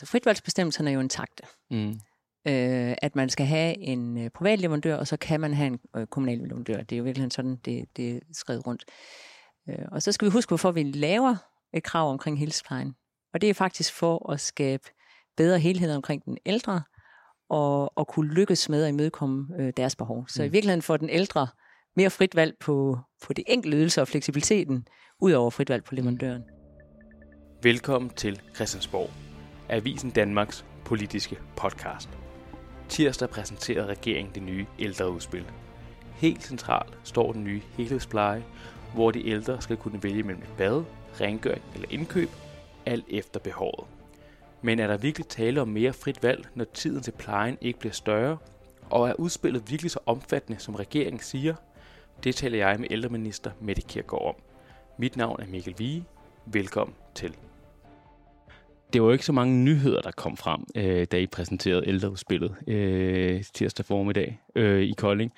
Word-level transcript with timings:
Så 0.00 0.06
fritvalgsbestemmelserne 0.06 0.90
er 0.90 0.94
jo 0.94 1.00
intakte. 1.00 1.42
Mm. 1.70 1.90
Øh, 2.48 2.94
at 3.02 3.16
man 3.16 3.28
skal 3.28 3.46
have 3.46 3.78
en 3.78 4.18
øh, 4.18 4.30
privat 4.30 4.60
leverandør, 4.60 4.96
og 4.96 5.06
så 5.06 5.16
kan 5.16 5.40
man 5.40 5.54
have 5.54 5.66
en 5.66 5.78
øh, 5.96 6.06
kommunal 6.06 6.38
leverandør. 6.38 6.82
Det 6.82 6.92
er 6.92 6.98
jo 6.98 7.04
virkelig 7.04 7.32
sådan, 7.32 7.56
det, 7.56 7.84
det 7.96 8.16
er 8.16 8.20
skrevet 8.32 8.66
rundt. 8.66 8.84
Øh, 9.68 9.84
og 9.92 10.02
så 10.02 10.12
skal 10.12 10.26
vi 10.26 10.30
huske, 10.30 10.50
hvorfor 10.50 10.70
vi 10.70 10.82
laver 10.82 11.36
et 11.74 11.82
krav 11.82 12.10
omkring 12.10 12.38
helhedsplejen. 12.38 12.94
Og 13.34 13.40
det 13.40 13.50
er 13.50 13.54
faktisk 13.54 13.92
for 13.92 14.32
at 14.32 14.40
skabe 14.40 14.84
bedre 15.36 15.58
helhed 15.58 15.94
omkring 15.94 16.24
den 16.24 16.38
ældre, 16.46 16.82
og, 17.50 17.98
og 17.98 18.08
kunne 18.08 18.34
lykkes 18.34 18.68
med 18.68 18.84
at 18.84 18.88
imødekomme 18.88 19.46
øh, 19.58 19.72
deres 19.76 19.96
behov. 19.96 20.28
Så 20.28 20.42
mm. 20.42 20.46
i 20.46 20.50
virkeligheden 20.50 20.82
får 20.82 20.96
den 20.96 21.10
ældre 21.10 21.48
mere 21.96 22.10
frit 22.10 22.36
valg 22.36 22.54
på, 22.60 22.98
på 23.26 23.32
de 23.32 23.44
enkelte 23.46 23.78
ydelser 23.78 24.02
og 24.02 24.08
fleksibiliteten, 24.08 24.86
ud 25.20 25.32
over 25.32 25.50
frit 25.50 25.68
valg 25.68 25.84
på 25.84 25.94
leverandøren. 25.94 26.42
Velkommen 27.62 28.10
til 28.10 28.40
Christiansborg, 28.54 29.10
Avisen 29.70 30.10
Danmarks 30.10 30.64
politiske 30.84 31.38
podcast. 31.56 32.08
Tirsdag 32.88 33.30
præsenterede 33.30 33.86
regeringen 33.86 34.34
det 34.34 34.42
nye 34.42 34.66
ældreudspil. 34.78 35.44
Helt 36.14 36.42
centralt 36.42 36.98
står 37.04 37.32
den 37.32 37.44
nye 37.44 37.62
helhedspleje, 37.76 38.44
hvor 38.94 39.10
de 39.10 39.26
ældre 39.28 39.62
skal 39.62 39.76
kunne 39.76 40.02
vælge 40.02 40.22
mellem 40.22 40.42
et 40.42 40.56
bad, 40.58 40.84
rengøring 41.20 41.62
eller 41.74 41.88
indkøb, 41.90 42.30
alt 42.86 43.04
efter 43.08 43.40
behovet. 43.40 43.86
Men 44.62 44.78
er 44.78 44.86
der 44.86 44.96
virkelig 44.96 45.26
tale 45.28 45.60
om 45.60 45.68
mere 45.68 45.92
frit 45.92 46.22
valg, 46.22 46.48
når 46.54 46.64
tiden 46.64 47.02
til 47.02 47.12
plejen 47.12 47.58
ikke 47.60 47.78
bliver 47.78 47.92
større? 47.92 48.38
Og 48.90 49.08
er 49.08 49.14
udspillet 49.14 49.70
virkelig 49.70 49.90
så 49.90 50.00
omfattende, 50.06 50.58
som 50.60 50.74
regeringen 50.74 51.20
siger? 51.20 51.54
Det 52.24 52.34
taler 52.34 52.58
jeg 52.58 52.80
med 52.80 52.88
ældreminister 52.90 53.50
Mette 53.60 53.82
Kirkegaard 53.82 54.26
om. 54.26 54.34
Mit 54.98 55.16
navn 55.16 55.40
er 55.42 55.46
Mikkel 55.46 55.74
Vige. 55.78 56.04
Velkommen 56.46 56.94
til. 57.14 57.34
Det 58.92 59.02
var 59.02 59.12
ikke 59.12 59.24
så 59.24 59.32
mange 59.32 59.64
nyheder, 59.64 60.00
der 60.00 60.10
kom 60.10 60.36
frem, 60.36 60.64
øh, 60.74 61.06
da 61.12 61.18
I 61.18 61.26
præsenterede 61.26 61.88
ældreudspillet 61.88 62.54
øh, 62.66 63.44
tirsdag 63.54 63.86
formiddag 63.86 64.40
øh, 64.54 64.82
i 64.82 64.92
Kolding. 64.92 65.32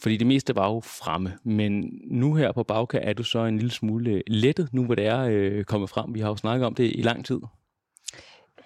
Fordi 0.00 0.16
det 0.16 0.26
meste 0.26 0.56
var 0.56 0.68
jo 0.68 0.80
fremme. 0.80 1.32
Men 1.44 2.00
nu 2.10 2.34
her 2.34 2.52
på 2.52 2.62
bagkant 2.62 3.04
er 3.08 3.12
du 3.12 3.22
så 3.22 3.44
en 3.44 3.56
lille 3.56 3.72
smule 3.72 4.22
lettet, 4.26 4.68
nu 4.72 4.84
hvor 4.84 4.94
det 4.94 5.06
er 5.06 5.20
øh, 5.20 5.64
kommet 5.64 5.90
frem. 5.90 6.14
Vi 6.14 6.20
har 6.20 6.28
jo 6.28 6.36
snakket 6.36 6.66
om 6.66 6.74
det 6.74 6.92
i 6.94 7.02
lang 7.02 7.24
tid. 7.24 7.40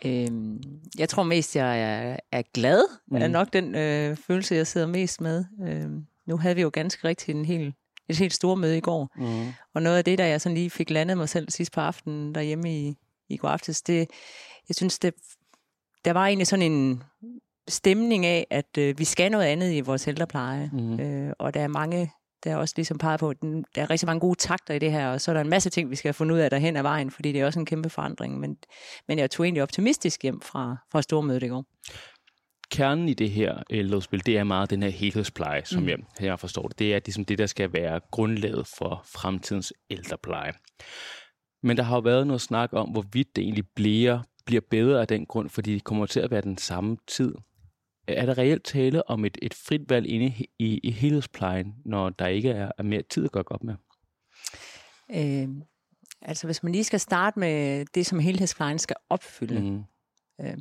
Øhm, 0.04 0.62
jeg 0.98 1.08
tror 1.08 1.22
mest, 1.22 1.56
jeg 1.56 1.80
er, 1.80 2.16
er 2.32 2.42
glad. 2.54 2.82
Mm. 3.06 3.16
er 3.16 3.28
nok 3.28 3.52
den 3.52 3.74
øh, 3.74 4.16
følelse, 4.16 4.54
jeg 4.54 4.66
sidder 4.66 4.86
mest 4.86 5.20
med. 5.20 5.44
Øhm, 5.68 6.06
nu 6.26 6.36
havde 6.36 6.54
vi 6.54 6.62
jo 6.62 6.70
ganske 6.72 7.08
rigtigt 7.08 7.36
en 7.36 7.44
helt, 7.44 7.74
et 8.08 8.18
helt 8.18 8.34
stort 8.34 8.58
møde 8.58 8.76
i 8.76 8.80
går. 8.80 9.10
Mm. 9.16 9.52
Og 9.74 9.82
noget 9.82 9.98
af 9.98 10.04
det, 10.04 10.18
der 10.18 10.24
jeg 10.24 10.40
sådan 10.40 10.56
lige 10.56 10.70
fik 10.70 10.90
landet 10.90 11.16
mig 11.18 11.28
selv 11.28 11.50
sidst 11.50 11.72
på 11.72 11.80
aftenen 11.80 12.34
derhjemme 12.34 12.74
i, 12.74 12.96
i 13.28 13.36
går 13.36 13.48
aftes, 13.48 13.82
det, 13.82 14.10
jeg 14.68 14.76
synes, 14.76 14.98
det, 14.98 15.14
der 16.04 16.12
var 16.12 16.26
egentlig 16.26 16.46
sådan 16.46 16.72
en 16.72 17.02
stemning 17.68 18.26
af, 18.26 18.46
at 18.50 18.78
øh, 18.78 18.98
vi 18.98 19.04
skal 19.04 19.30
noget 19.30 19.44
andet 19.44 19.72
i 19.72 19.80
vores 19.80 20.08
ældrepleje. 20.08 20.70
Mm. 20.72 21.00
Øh, 21.00 21.32
og 21.38 21.54
der 21.54 21.60
er 21.60 21.68
mange 21.68 22.10
der 22.44 22.52
er 22.52 22.56
også 22.56 22.74
ligesom 22.76 22.98
peget 22.98 23.20
på, 23.20 23.30
at 23.30 23.36
der 23.74 23.82
er 23.82 23.90
rigtig 23.90 24.06
mange 24.06 24.20
gode 24.20 24.38
takter 24.38 24.74
i 24.74 24.78
det 24.78 24.92
her, 24.92 25.08
og 25.08 25.20
så 25.20 25.30
er 25.30 25.34
der 25.34 25.40
en 25.40 25.48
masse 25.48 25.70
ting, 25.70 25.90
vi 25.90 25.96
skal 25.96 26.08
have 26.08 26.14
fundet 26.14 26.34
ud 26.34 26.40
af 26.40 26.50
derhen 26.50 26.76
ad 26.76 26.82
vejen, 26.82 27.10
fordi 27.10 27.32
det 27.32 27.40
er 27.40 27.46
også 27.46 27.60
en 27.60 27.66
kæmpe 27.66 27.90
forandring. 27.90 28.40
Men, 28.40 28.56
men 29.08 29.18
jeg 29.18 29.30
tog 29.30 29.46
egentlig 29.46 29.62
optimistisk 29.62 30.22
hjem 30.22 30.40
fra, 30.40 30.76
fra 30.92 31.02
stormødet 31.02 31.42
i 31.42 31.48
går. 31.48 31.64
Kernen 32.70 33.08
i 33.08 33.14
det 33.14 33.30
her 33.30 33.62
ældreudspil, 33.70 34.26
det 34.26 34.38
er 34.38 34.44
meget 34.44 34.70
den 34.70 34.82
her 34.82 34.90
helhedspleje, 34.90 35.64
som 35.64 35.82
mm. 35.82 35.88
jeg, 35.88 35.98
jeg 36.20 36.38
forstår 36.38 36.68
det. 36.68 36.78
Det 36.78 36.94
er 36.94 37.00
ligesom 37.04 37.24
det, 37.24 37.38
der 37.38 37.46
skal 37.46 37.72
være 37.72 38.00
grundlaget 38.10 38.66
for 38.78 39.02
fremtidens 39.06 39.72
ældrepleje. 39.90 40.52
Men 41.62 41.76
der 41.76 41.82
har 41.82 41.96
jo 41.96 42.00
været 42.00 42.26
noget 42.26 42.40
snak 42.40 42.72
om, 42.72 42.88
hvorvidt 42.88 43.36
det 43.36 43.42
egentlig 43.42 43.68
bliver, 43.68 44.20
bliver 44.46 44.62
bedre 44.70 45.00
af 45.00 45.08
den 45.08 45.26
grund, 45.26 45.48
fordi 45.48 45.74
det 45.74 45.84
kommer 45.84 46.06
til 46.06 46.20
at 46.20 46.30
være 46.30 46.40
den 46.40 46.58
samme 46.58 46.96
tid 47.06 47.34
er 48.08 48.26
der 48.26 48.38
reelt 48.38 48.64
tale 48.64 49.10
om 49.10 49.24
et, 49.24 49.38
et 49.42 49.54
frit 49.54 49.90
valg 49.90 50.06
inde 50.06 50.26
i, 50.26 50.48
i, 50.58 50.78
i 50.78 50.90
helhedsplejen, 50.90 51.74
når 51.84 52.10
der 52.10 52.26
ikke 52.26 52.50
er, 52.50 52.72
er 52.78 52.82
mere 52.82 53.02
tid 53.02 53.24
at 53.24 53.32
gå 53.32 53.42
op 53.50 53.64
med? 53.64 53.74
Øh, 55.10 55.48
altså 56.22 56.46
hvis 56.46 56.62
man 56.62 56.72
lige 56.72 56.84
skal 56.84 57.00
starte 57.00 57.38
med 57.38 57.84
det, 57.94 58.06
som 58.06 58.18
helhedsplejen 58.18 58.78
skal 58.78 58.96
opfylde, 59.10 59.60
mm. 59.60 59.84
øh, 60.40 60.56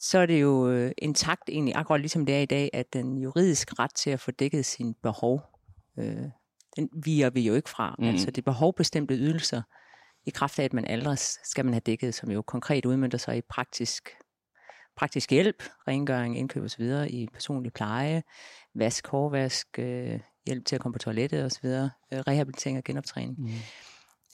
så 0.00 0.18
er 0.18 0.26
det 0.26 0.40
jo 0.40 0.70
øh, 0.70 0.92
intakt 0.98 1.42
egentlig, 1.48 1.74
akkurat 1.74 2.00
ligesom 2.00 2.26
det 2.26 2.34
er 2.34 2.40
i 2.40 2.46
dag, 2.46 2.70
at 2.72 2.92
den 2.92 3.18
juridiske 3.18 3.74
ret 3.78 3.94
til 3.94 4.10
at 4.10 4.20
få 4.20 4.30
dækket 4.30 4.66
sine 4.66 4.94
behov, 5.02 5.42
øh, 5.98 6.24
den 6.76 6.88
viger 7.04 7.30
vi 7.30 7.40
jo 7.40 7.54
ikke 7.54 7.70
fra. 7.70 7.96
Mm. 7.98 8.04
Altså 8.04 8.30
det 8.30 8.44
behovbestemte 8.44 9.14
ydelser, 9.14 9.62
i 10.26 10.30
kraft 10.30 10.58
af, 10.58 10.64
at 10.64 10.72
man 10.72 10.84
aldres, 10.84 11.38
skal 11.44 11.64
man 11.64 11.74
have 11.74 11.80
dækket, 11.86 12.14
som 12.14 12.30
jo 12.30 12.42
konkret 12.42 12.84
udmyndter 12.84 13.18
sig 13.18 13.36
i 13.36 13.40
praktisk 13.40 14.10
praktisk 14.98 15.30
hjælp, 15.30 15.62
rengøring, 15.88 16.38
indkøb 16.38 16.64
osv. 16.64 16.82
i 17.08 17.28
personlig 17.32 17.72
pleje, 17.72 18.22
vask, 18.74 19.06
hårvask, 19.06 19.66
øh, 19.78 20.20
hjælp 20.46 20.64
til 20.64 20.74
at 20.74 20.80
komme 20.80 20.92
på 20.92 20.98
toilettet 20.98 21.44
osv., 21.44 21.66
øh, 21.66 21.88
rehabilitering 22.12 22.78
og 22.78 22.84
genoptræning. 22.84 23.36
Mm. 23.38 23.48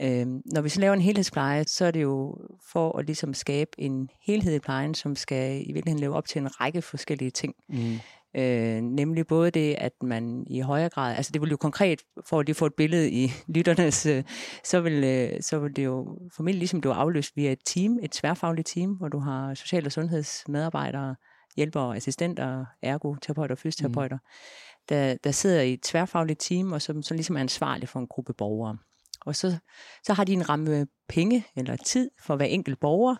Øh, 0.03 0.27
når 0.27 0.61
vi 0.61 0.69
så 0.69 0.81
laver 0.81 0.94
en 0.94 1.00
helhedspleje, 1.00 1.65
så 1.65 1.84
er 1.84 1.91
det 1.91 2.03
jo 2.03 2.37
for 2.73 2.99
at 2.99 3.06
ligesom 3.06 3.34
skabe 3.34 3.71
en 3.78 4.09
helhed 4.27 4.55
i 4.55 4.59
plejen, 4.59 4.94
som 4.94 5.17
skal 5.17 5.69
i 5.69 5.73
virkeligheden 5.73 6.00
leve 6.00 6.15
op 6.15 6.27
til 6.27 6.41
en 6.41 6.61
række 6.61 6.83
forskellige 6.83 7.31
ting. 7.31 7.55
Mm. 7.69 7.99
Øh, 8.37 8.83
nemlig 8.83 9.27
både 9.27 9.50
det, 9.50 9.75
at 9.78 9.93
man 10.03 10.47
i 10.47 10.61
højere 10.61 10.89
grad, 10.89 11.17
altså 11.17 11.33
det 11.33 11.41
vil 11.41 11.50
jo 11.50 11.56
konkret, 11.56 12.03
for 12.27 12.41
at 12.41 12.47
de 12.47 12.55
får 12.55 12.67
et 12.67 12.75
billede 12.75 13.11
i 13.11 13.33
lytternes, 13.55 14.06
øh, 14.06 14.25
så, 14.65 14.81
vil, 14.81 15.05
øh, 15.05 15.43
så 15.43 15.59
vil 15.59 15.77
det 15.77 15.84
jo 15.84 16.19
formentlig 16.37 16.59
ligesom 16.59 16.81
du 16.81 16.91
afløst 16.91 17.37
via 17.37 17.53
et 17.53 17.59
team, 17.67 17.99
et 18.03 18.11
tværfagligt 18.11 18.69
team, 18.69 18.91
hvor 18.91 19.09
du 19.09 19.19
har 19.19 19.55
social- 19.55 19.87
og 19.87 19.93
sundhedsmedarbejdere, 19.93 21.17
hjælpere, 21.56 21.97
assistenter, 21.97 22.65
ergoterapeuter, 22.83 23.55
fysioterapeuter, 23.55 24.17
mm. 24.17 24.87
der, 24.89 25.17
der 25.25 25.31
sidder 25.31 25.62
i 25.62 25.73
et 25.73 25.83
tværfagligt 25.83 26.41
team, 26.41 26.73
og 26.73 26.83
som, 26.83 27.03
som 27.03 27.15
ligesom 27.15 27.37
er 27.37 27.41
ansvarlig 27.41 27.89
for 27.89 28.00
en 28.00 28.06
gruppe 28.06 28.33
borgere. 28.33 28.77
Og 29.21 29.37
så, 29.37 29.59
så 30.05 30.12
har 30.12 30.25
de 30.25 30.33
en 30.33 30.49
ramme 30.49 30.87
penge 31.09 31.47
eller 31.56 31.77
tid 31.77 32.11
for 32.21 32.37
hver 32.37 32.47
enkelt 32.47 32.81
borger, 32.81 33.17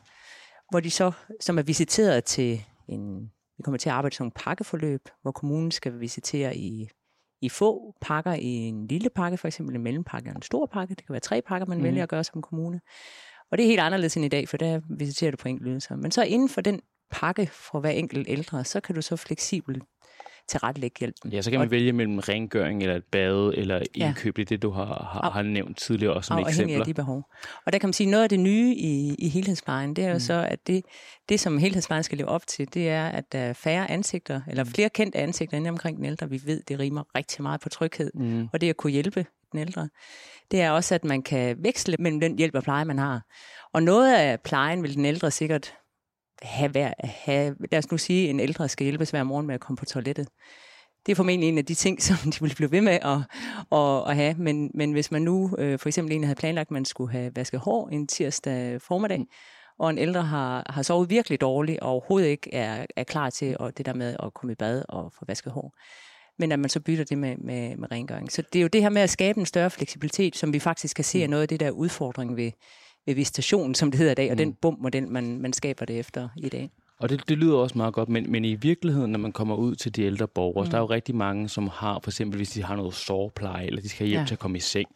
hvor 0.70 0.80
de 0.80 0.91
så, 0.91 1.12
som 1.41 1.58
er 1.58 1.62
visiteret 1.62 2.24
til 2.24 2.64
en 2.88 3.30
vi 3.59 3.62
kommer 3.62 3.78
til 3.78 3.88
at 3.88 3.94
arbejde 3.94 4.16
nogle 4.19 4.32
pakkeforløb, 4.37 5.09
hvor 5.22 5.32
kommunen 5.32 5.70
skal 5.70 6.00
visitere 6.00 6.56
i, 6.56 6.88
i 7.42 7.48
få 7.48 7.94
pakker, 8.00 8.32
i 8.32 8.47
en 8.47 8.87
lille 8.87 9.10
pakke, 9.10 9.38
for 9.38 9.48
eksempel 9.48 9.76
en 9.76 9.82
mellempakke 9.82 10.31
og 10.31 10.37
en 10.37 10.42
stor 10.42 10.66
pakke. 10.66 10.94
Det 10.94 11.06
kan 11.06 11.12
være 11.12 11.20
tre 11.20 11.42
pakker, 11.42 11.66
man 11.66 11.78
mm. 11.78 11.84
vælger 11.84 12.03
at 12.03 12.09
gøre 12.09 12.25
som 12.25 12.42
kommune. 12.42 12.81
Og 13.50 13.59
det 13.59 13.65
er 13.65 13.69
helt 13.69 13.81
anderledes 13.81 14.16
end 14.16 14.25
i 14.25 14.28
dag, 14.28 14.48
for 14.48 14.56
der 14.56 14.81
visiterer 14.98 15.31
du 15.31 15.37
på 15.37 15.48
enkelte 15.48 15.97
Men 15.97 16.10
så 16.10 16.22
inden 16.22 16.48
for 16.48 16.60
den 16.60 16.81
pakke 17.10 17.47
for 17.47 17.81
hver 17.81 17.91
enkelt 17.91 18.28
ældre, 18.28 18.65
så 18.65 18.81
kan 18.81 18.94
du 18.94 19.03
så 19.03 19.16
fleksibelt 19.16 19.84
tilrettelægge 20.49 20.99
hjælpen. 20.99 21.32
Ja, 21.32 21.43
så 21.43 21.50
kan 21.50 21.60
man 21.60 21.69
og, 21.69 21.71
vælge 21.71 21.93
mellem 21.93 22.19
rengøring 22.19 22.82
eller 22.82 22.97
et 22.97 23.05
bad 23.05 23.53
eller 23.56 23.82
indkøb, 23.94 24.38
ja. 24.38 24.44
det 24.44 24.62
du 24.62 24.71
har, 24.71 24.84
har, 24.84 25.31
har 25.31 25.43
nævnt 25.43 25.78
tidligere 25.78 26.15
også 26.15 26.28
som 26.28 26.38
eksempler. 26.38 26.78
af 26.78 26.84
de 26.84 26.94
behov. 26.94 27.25
Og 27.66 27.72
der 27.72 27.78
kan 27.78 27.87
man 27.87 27.93
sige, 27.93 28.10
noget 28.10 28.22
af 28.22 28.28
det 28.28 28.41
nye 28.41 28.75
i, 28.75 29.15
i 29.19 29.28
helhedsplejen, 29.28 29.97
det 29.97 30.04
er 30.04 30.09
jo 30.09 30.15
mm. 30.15 30.21
så, 30.21 30.47
at 30.50 30.66
det, 30.66 30.84
det, 31.28 31.41
som 31.41 31.59
helhedsplejen 31.59 32.03
skal 32.03 32.19
leve 32.19 32.28
op 32.28 32.47
til, 32.47 32.75
det 32.75 32.88
er, 32.88 33.09
at 33.09 33.33
der 33.33 33.38
er 33.38 33.53
færre 33.53 33.91
ansigter, 33.91 34.41
eller 34.49 34.65
mm. 34.65 34.71
flere 34.71 34.88
kendte 34.88 35.19
ansigter 35.19 35.56
inde 35.56 35.71
omkring 35.71 35.97
den 35.97 36.04
ældre. 36.04 36.31
Vi 36.31 36.41
ved, 36.44 36.62
det 36.69 36.78
rimer 36.78 37.04
rigtig 37.15 37.43
meget 37.43 37.60
på 37.60 37.69
tryghed, 37.69 38.10
mm. 38.15 38.49
og 38.53 38.60
det 38.60 38.71
at 38.71 38.77
kunne 38.77 38.93
hjælpe 38.93 39.27
den 39.53 39.60
ældre. 39.60 39.88
Det 40.50 40.60
er 40.60 40.71
også, 40.71 40.94
at 40.94 41.04
man 41.04 41.22
kan 41.22 41.56
veksle 41.59 41.97
mellem 41.99 42.21
den 42.21 42.38
hjælp 42.38 42.54
og 42.54 42.62
pleje, 42.62 42.84
man 42.84 42.99
har. 42.99 43.22
Og 43.72 43.83
noget 43.83 44.15
af 44.15 44.41
plejen 44.41 44.83
vil 44.83 44.94
den 44.94 45.04
ældre 45.04 45.31
sikkert 45.31 45.75
have, 46.43 46.71
hver, 46.71 46.93
have, 47.00 47.56
lad 47.71 47.78
os 47.78 47.91
nu 47.91 47.99
sige, 47.99 48.31
en 48.31 48.41
ældre 48.41 48.69
skal 48.69 48.84
hjælpes 48.84 49.11
hver 49.11 49.22
morgen 49.22 49.47
med 49.47 49.55
at 49.55 49.61
komme 49.61 49.77
på 49.77 49.84
toilettet. 49.84 50.28
Det 51.06 51.12
er 51.12 51.17
formentlig 51.17 51.49
en 51.49 51.59
af 51.59 51.65
de 51.65 51.75
ting, 51.75 52.03
som 52.09 52.17
de 52.31 52.41
vil 52.41 52.55
blive 52.56 52.72
ved 52.72 52.81
med 52.81 52.93
at, 52.93 53.19
at, 53.72 54.11
at 54.11 54.17
have. 54.17 54.34
Men, 54.34 54.71
men 54.75 54.93
hvis 54.93 55.11
man 55.11 55.22
nu 55.22 55.56
øh, 55.59 55.78
for 55.78 55.89
eksempel 55.89 56.15
en 56.15 56.25
havde 56.25 56.39
planlagt, 56.39 56.67
at 56.67 56.71
man 56.71 56.84
skulle 56.84 57.12
have 57.12 57.33
vasket 57.37 57.61
hår 57.61 57.89
en 57.89 58.06
tirsdag 58.06 58.83
formiddag, 58.83 59.27
og 59.78 59.91
en 59.91 59.99
ældre 59.99 60.22
har, 60.22 60.72
har 60.72 60.83
sovet 60.83 61.11
virkelig 61.11 61.41
dårligt, 61.41 61.81
og 61.81 61.91
overhovedet 61.91 62.28
ikke 62.28 62.54
er, 62.54 62.87
er 62.97 63.04
klar 63.04 63.30
til 63.30 63.57
at, 63.60 63.78
det 63.78 63.87
der 63.87 63.95
med 63.95 64.16
at 64.22 64.34
komme 64.34 64.53
i 64.53 64.57
bad 64.57 64.84
og 64.89 65.13
få 65.19 65.25
vasket 65.28 65.53
hår, 65.53 65.75
men 66.39 66.53
at 66.53 66.59
man 66.59 66.71
så 66.71 66.80
bytter 66.80 67.04
det 67.04 67.19
med, 67.19 67.37
med, 67.37 67.77
med 67.77 67.91
rengøring. 67.91 68.33
Så 68.33 68.42
det 68.53 68.59
er 68.59 68.63
jo 68.63 68.69
det 68.69 68.83
her 68.83 68.89
med 68.89 69.03
at 69.03 69.10
skabe 69.10 69.41
en 69.41 69.47
større 69.47 69.71
fleksibilitet, 69.71 70.37
som 70.37 70.53
vi 70.53 70.59
faktisk 70.59 70.97
kan 70.97 71.04
se 71.04 71.22
er 71.22 71.27
mm. 71.27 71.30
noget 71.30 71.42
af 71.42 71.48
det 71.48 71.60
der 71.60 71.71
udfordring 71.71 72.37
ved, 72.37 72.51
ved 73.06 73.15
visitation, 73.15 73.74
som 73.74 73.91
det 73.91 73.98
hedder 73.98 74.12
i 74.12 74.15
dag, 74.15 74.30
og 74.30 74.34
mm. 74.34 74.39
den 74.39 74.54
bum-model, 74.54 75.09
man, 75.09 75.39
man 75.39 75.53
skaber 75.53 75.84
det 75.84 75.98
efter 75.98 76.28
i 76.36 76.48
dag. 76.48 76.71
Og 76.98 77.09
det, 77.09 77.28
det 77.28 77.39
lyder 77.39 77.56
også 77.56 77.78
meget 77.78 77.95
godt, 77.95 78.09
men, 78.09 78.33
men 78.33 78.45
i 78.45 78.54
virkeligheden, 78.54 79.12
når 79.12 79.18
man 79.18 79.33
kommer 79.33 79.56
ud 79.56 79.74
til 79.74 79.97
de 79.97 80.03
ældre 80.03 80.28
borgere, 80.28 80.65
mm. 80.65 80.71
der 80.71 80.77
er 80.77 80.80
jo 80.80 80.86
rigtig 80.86 81.15
mange, 81.15 81.48
som 81.48 81.68
har, 81.68 82.01
for 82.03 82.10
eksempel 82.10 82.36
hvis 82.36 82.51
de 82.51 82.62
har 82.62 82.77
noget 82.77 82.95
sårpleje, 82.95 83.66
eller 83.66 83.83
de 83.83 83.89
skal 83.89 83.98
have 83.98 84.09
hjælp 84.09 84.21
ja. 84.21 84.27
til 84.27 84.34
at 84.34 84.39
komme 84.39 84.56
i 84.56 84.60
seng, 84.60 84.89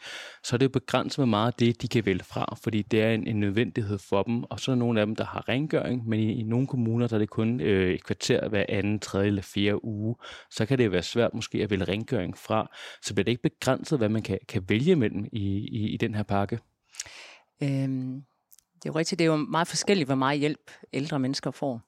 så 0.44 0.56
er 0.56 0.58
det 0.58 0.64
jo 0.64 0.70
begrænset 0.70 1.18
med 1.18 1.26
meget 1.26 1.46
af 1.46 1.52
det, 1.52 1.82
de 1.82 1.88
kan 1.88 2.06
vælge 2.06 2.24
fra, 2.24 2.58
fordi 2.62 2.82
det 2.82 3.02
er 3.02 3.10
en, 3.10 3.26
en 3.26 3.40
nødvendighed 3.40 3.98
for 3.98 4.22
dem. 4.22 4.44
Og 4.44 4.60
så 4.60 4.70
er 4.70 4.74
der 4.74 4.78
nogle 4.78 5.00
af 5.00 5.06
dem, 5.06 5.16
der 5.16 5.24
har 5.24 5.48
rengøring, 5.48 6.08
men 6.08 6.20
i, 6.20 6.32
i 6.32 6.42
nogle 6.42 6.66
kommuner, 6.66 7.06
der 7.06 7.14
er 7.14 7.18
det 7.18 7.30
kun 7.30 7.60
øh, 7.60 7.94
et 7.94 8.04
kvarter 8.04 8.48
hver 8.48 8.64
anden, 8.68 8.98
tredje 8.98 9.26
eller 9.26 9.42
fjerde 9.42 9.84
uge, 9.84 10.14
så 10.50 10.66
kan 10.66 10.78
det 10.78 10.92
være 10.92 11.02
svært 11.02 11.34
måske 11.34 11.58
at 11.62 11.70
vælge 11.70 11.84
rengøring 11.84 12.38
fra. 12.38 12.70
Så 13.02 13.14
bliver 13.14 13.24
det 13.24 13.30
ikke 13.30 13.42
begrænset, 13.42 13.98
hvad 13.98 14.08
man 14.08 14.22
kan, 14.22 14.38
kan 14.48 14.62
vælge 14.68 14.96
mellem 14.96 15.24
i, 15.32 15.46
i, 15.72 15.88
i 15.88 15.96
den 15.96 16.14
her 16.14 16.22
pakke? 16.22 16.58
Øhm, 17.62 18.22
Det 18.74 18.88
er 18.88 18.92
jo 18.92 18.98
rigtigt, 18.98 19.18
det 19.18 19.24
er 19.24 19.28
jo 19.28 19.36
meget 19.36 19.68
forskelligt, 19.68 20.08
hvor 20.08 20.14
meget 20.14 20.38
hjælp 20.38 20.70
ældre 20.92 21.18
mennesker 21.18 21.50
får. 21.50 21.80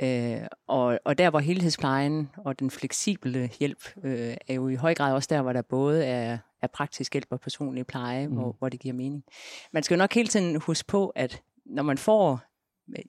Øh, 0.00 0.40
og, 0.66 0.98
og 1.04 1.18
der, 1.18 1.30
hvor 1.30 1.38
helhedsplejen 1.38 2.30
og 2.36 2.58
den 2.58 2.70
fleksible 2.70 3.50
hjælp 3.60 3.84
øh, 4.04 4.36
er 4.48 4.54
jo 4.54 4.68
i 4.68 4.74
høj 4.74 4.94
grad 4.94 5.14
også 5.14 5.26
der, 5.30 5.42
hvor 5.42 5.52
der 5.52 5.62
både 5.62 6.04
er, 6.04 6.38
er 6.62 6.66
praktisk 6.66 7.12
hjælp 7.12 7.26
og 7.30 7.40
personlig 7.40 7.86
pleje, 7.86 8.28
mm. 8.28 8.34
hvor, 8.34 8.56
hvor 8.58 8.68
det 8.68 8.80
giver 8.80 8.94
mening. 8.94 9.24
Man 9.72 9.82
skal 9.82 9.94
jo 9.94 9.98
nok 9.98 10.14
hele 10.14 10.28
tiden 10.28 10.56
huske 10.60 10.86
på, 10.86 11.08
at 11.08 11.42
når 11.66 11.82
man 11.82 11.98
får 11.98 12.40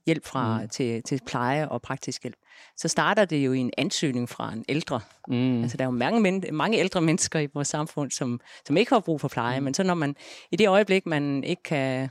hjælp 0.05 0.25
fra 0.25 0.61
mm. 0.61 0.69
til, 0.69 1.03
til 1.03 1.21
pleje 1.27 1.69
og 1.69 1.81
praktisk 1.81 2.23
hjælp, 2.23 2.35
så 2.77 2.87
starter 2.87 3.25
det 3.25 3.37
jo 3.37 3.53
i 3.53 3.59
en 3.59 3.71
ansøgning 3.77 4.29
fra 4.29 4.53
en 4.53 4.65
ældre. 4.69 5.01
Mm. 5.27 5.61
Altså 5.61 5.77
der 5.77 5.83
er 5.83 5.87
jo 5.87 5.91
mange, 5.91 6.21
men, 6.21 6.43
mange 6.51 6.77
ældre 6.77 7.01
mennesker 7.01 7.39
i 7.39 7.47
vores 7.53 7.67
samfund, 7.67 8.11
som, 8.11 8.39
som 8.65 8.77
ikke 8.77 8.93
har 8.93 8.99
brug 8.99 9.21
for 9.21 9.27
pleje, 9.27 9.59
mm. 9.59 9.63
men 9.63 9.73
så 9.73 9.83
når 9.83 9.93
man 9.93 10.15
i 10.51 10.55
det 10.55 10.67
øjeblik, 10.67 11.05
man 11.05 11.43
ikke 11.43 11.63
kan 11.63 12.09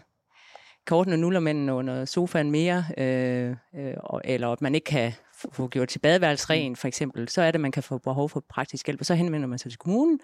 korten 0.87 1.13
og 1.13 1.19
nullermænden 1.19 1.69
under 1.69 2.05
sofaen 2.05 2.51
mere, 2.51 2.85
øh, 2.99 3.57
øh, 3.77 3.95
eller 4.25 4.49
at 4.49 4.63
man 4.63 4.75
ikke 4.75 4.85
kan 4.85 5.13
få 5.53 5.69
gjort 5.69 5.89
til 5.89 5.99
badeværelsesren 5.99 6.77
for 6.77 6.89
eksempel, 6.89 7.29
så 7.29 7.43
er 7.43 7.51
det, 7.51 7.61
man 7.61 7.73
kan 7.73 7.83
få 7.83 7.99
behov 7.99 8.29
for 8.29 8.45
praktisk 8.49 8.87
hjælp, 8.87 9.01
og 9.01 9.07
så 9.07 9.15
henvender 9.15 9.49
man 9.49 9.59
sig 9.59 9.71
til 9.71 9.79
kommunen, 9.79 10.21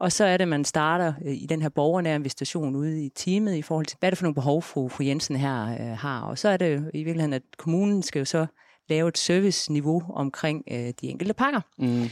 og 0.00 0.12
så 0.12 0.24
er 0.24 0.36
det, 0.36 0.48
man 0.48 0.64
starter 0.64 1.12
øh, 1.24 1.34
i 1.34 1.46
den 1.46 1.62
her 1.62 1.68
borgernære 1.68 2.22
visitation 2.22 2.76
ude 2.76 3.04
i 3.04 3.08
teamet 3.08 3.54
i 3.54 3.62
forhold 3.62 3.86
til, 3.86 3.96
hvad 3.98 4.08
er 4.08 4.10
det 4.10 4.18
for 4.18 4.24
nogle 4.24 4.34
behov, 4.34 4.62
fru, 4.62 4.88
fru 4.88 5.04
Jensen 5.04 5.36
her 5.36 5.64
øh, 5.64 5.98
har. 5.98 6.20
Og 6.20 6.38
så 6.38 6.48
er 6.48 6.56
det 6.56 6.90
i 6.94 7.04
virkeligheden, 7.04 7.32
at 7.32 7.42
kommunen 7.56 8.02
skal 8.02 8.18
jo 8.18 8.24
så 8.24 8.46
lave 8.88 9.08
et 9.08 9.18
serviceniveau 9.18 10.02
omkring 10.14 10.64
øh, 10.70 10.92
de 11.00 11.08
enkelte 11.08 11.34
pakker. 11.34 11.60
Mm. 11.78 12.04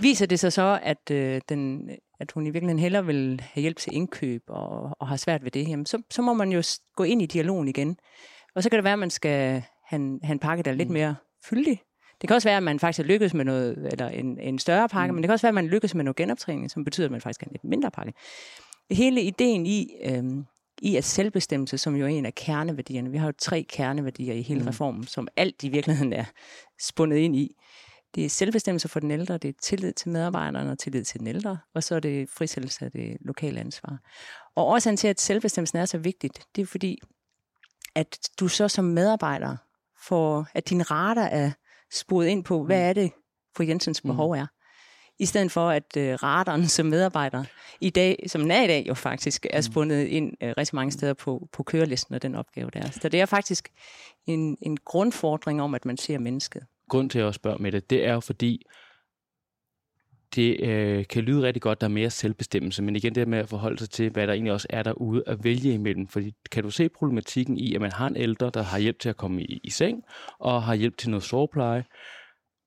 Viser 0.00 0.26
det 0.26 0.40
sig 0.40 0.52
så, 0.52 0.80
at, 0.82 1.10
øh, 1.10 1.40
den, 1.48 1.90
at 2.20 2.32
hun 2.32 2.46
i 2.46 2.50
virkeligheden 2.50 2.78
hellere 2.78 3.06
vil 3.06 3.40
have 3.40 3.62
hjælp 3.62 3.76
til 3.76 3.94
indkøb 3.94 4.42
og, 4.48 4.96
og 5.00 5.08
har 5.08 5.16
svært 5.16 5.44
ved 5.44 5.50
det, 5.50 5.68
jamen, 5.68 5.86
så, 5.86 6.02
så 6.10 6.22
må 6.22 6.34
man 6.34 6.52
jo 6.52 6.62
gå 6.96 7.04
ind 7.04 7.22
i 7.22 7.26
dialogen 7.26 7.68
igen. 7.68 7.96
Og 8.54 8.62
så 8.62 8.70
kan 8.70 8.76
det 8.76 8.84
være, 8.84 8.92
at 8.92 8.98
man 8.98 9.10
skal 9.10 9.62
have 9.86 10.00
en, 10.00 10.20
have 10.22 10.32
en 10.32 10.38
pakke, 10.38 10.62
der 10.62 10.70
er 10.70 10.74
lidt 10.74 10.88
mm. 10.88 10.92
mere 10.92 11.14
fyldig. 11.44 11.80
Det 12.20 12.28
kan 12.28 12.34
også 12.34 12.48
være, 12.48 12.56
at 12.56 12.62
man 12.62 12.78
faktisk 12.78 13.06
lykkes 13.06 13.34
med 13.34 13.44
noget, 13.44 13.88
eller 13.92 14.08
en, 14.08 14.40
en 14.40 14.58
større 14.58 14.88
pakke, 14.88 15.12
mm. 15.12 15.14
men 15.14 15.22
det 15.22 15.28
kan 15.28 15.32
også 15.32 15.46
være, 15.46 15.50
at 15.50 15.54
man 15.54 15.66
lykkes 15.66 15.94
med 15.94 16.04
noget 16.04 16.16
genoptræning, 16.16 16.70
som 16.70 16.84
betyder, 16.84 17.06
at 17.06 17.10
man 17.10 17.20
faktisk 17.20 17.40
har 17.40 17.46
en 17.46 17.52
lidt 17.52 17.64
mindre 17.64 17.90
pakke. 17.90 18.12
Hele 18.90 19.22
ideen 19.22 19.66
i, 19.66 19.90
øhm, 20.04 20.44
i 20.82 20.96
at 20.96 21.04
selvbestemmelse, 21.04 21.78
som 21.78 21.96
jo 21.96 22.04
er 22.04 22.08
en 22.08 22.26
af 22.26 22.34
kerneværdierne, 22.34 23.10
vi 23.10 23.16
har 23.16 23.26
jo 23.26 23.32
tre 23.38 23.66
kerneværdier 23.68 24.34
i 24.34 24.42
hele 24.42 24.60
mm. 24.60 24.66
reformen, 24.66 25.06
som 25.06 25.28
alt 25.36 25.62
i 25.62 25.68
virkeligheden 25.68 26.12
er 26.12 26.24
spundet 26.80 27.16
ind 27.16 27.36
i. 27.36 27.56
Det 28.14 28.24
er 28.24 28.28
selvbestemmelse 28.28 28.88
for 28.88 29.00
den 29.00 29.10
ældre, 29.10 29.38
det 29.38 29.48
er 29.48 29.52
tillid 29.62 29.92
til 29.92 30.08
medarbejderne 30.08 30.70
og 30.70 30.78
tillid 30.78 31.04
til 31.04 31.20
den 31.20 31.26
ældre, 31.26 31.58
og 31.74 31.82
så 31.82 31.94
er 31.94 32.00
det 32.00 32.30
frisættelse 32.30 32.84
af 32.84 32.90
det 32.90 33.16
lokale 33.20 33.60
ansvar. 33.60 33.98
Og 34.56 34.66
årsagen 34.66 34.96
til, 34.96 35.08
at 35.08 35.20
selvbestemmelsen 35.20 35.78
er 35.78 35.84
så 35.84 35.98
vigtigt, 35.98 36.40
det 36.56 36.62
er 36.62 36.66
fordi, 36.66 37.00
at 37.94 38.18
du 38.40 38.48
så 38.48 38.68
som 38.68 38.84
medarbejder 38.84 39.56
får, 40.08 40.46
at 40.54 40.70
din 40.70 40.90
radar 40.90 41.26
er 41.26 41.50
sporet 41.94 42.26
ind 42.26 42.44
på, 42.44 42.64
hvad 42.64 42.78
mm. 42.78 42.88
er 42.88 42.92
det, 42.92 43.12
for 43.56 43.62
Jensens 43.62 44.04
mm. 44.04 44.08
behov 44.08 44.30
er. 44.30 44.46
I 45.18 45.26
stedet 45.26 45.52
for, 45.52 45.70
at 45.70 45.96
øh, 45.96 46.14
radaren 46.14 46.68
som 46.76 46.86
medarbejder 46.86 47.44
i 47.80 47.90
dag, 47.90 48.24
som 48.26 48.40
den 48.40 48.50
er 48.50 48.62
i 48.62 48.66
dag 48.66 48.84
jo 48.88 48.94
faktisk, 48.94 49.46
er 49.50 49.58
mm. 49.58 49.62
spundet 49.62 50.06
ind 50.06 50.32
øh, 50.42 50.54
rigtig 50.58 50.74
mange 50.74 50.92
steder 50.92 51.14
på, 51.14 51.48
på 51.52 51.62
kørelisten 51.62 52.14
og 52.14 52.22
den 52.22 52.34
opgave 52.34 52.70
der. 52.70 52.90
Så 52.90 53.08
det 53.08 53.20
er 53.20 53.26
faktisk 53.26 53.68
en, 54.26 54.56
en 54.62 54.76
grundfordring 54.76 55.62
om, 55.62 55.74
at 55.74 55.84
man 55.84 55.96
ser 55.96 56.18
mennesket. 56.18 56.62
Grund 56.88 57.10
til, 57.10 57.18
at 57.18 57.24
jeg 57.24 57.34
spørger 57.34 57.58
med 57.58 57.72
det, 57.72 57.90
det 57.90 58.06
er 58.06 58.12
jo 58.12 58.20
fordi, 58.20 58.62
det 60.34 60.60
øh, 60.60 61.06
kan 61.06 61.22
lyde 61.22 61.42
rigtig 61.42 61.62
godt, 61.62 61.80
der 61.80 61.86
er 61.86 61.90
mere 61.90 62.10
selvbestemmelse, 62.10 62.82
men 62.82 62.96
igen 62.96 63.14
det 63.14 63.28
med 63.28 63.38
at 63.38 63.48
forholde 63.48 63.78
sig 63.78 63.90
til, 63.90 64.10
hvad 64.10 64.26
der 64.26 64.32
egentlig 64.32 64.52
også 64.52 64.66
er 64.70 64.82
derude 64.82 65.22
at 65.26 65.44
vælge 65.44 65.74
imellem. 65.74 66.06
Fordi 66.06 66.32
kan 66.52 66.62
du 66.62 66.70
se 66.70 66.88
problematikken 66.88 67.58
i, 67.58 67.74
at 67.74 67.80
man 67.80 67.92
har 67.92 68.06
en 68.06 68.16
ældre, 68.16 68.50
der 68.54 68.62
har 68.62 68.78
hjælp 68.78 68.98
til 68.98 69.08
at 69.08 69.16
komme 69.16 69.42
i, 69.42 69.60
i 69.64 69.70
seng, 69.70 70.02
og 70.38 70.62
har 70.62 70.74
hjælp 70.74 70.96
til 70.96 71.10
noget 71.10 71.22
sovepleje, 71.22 71.84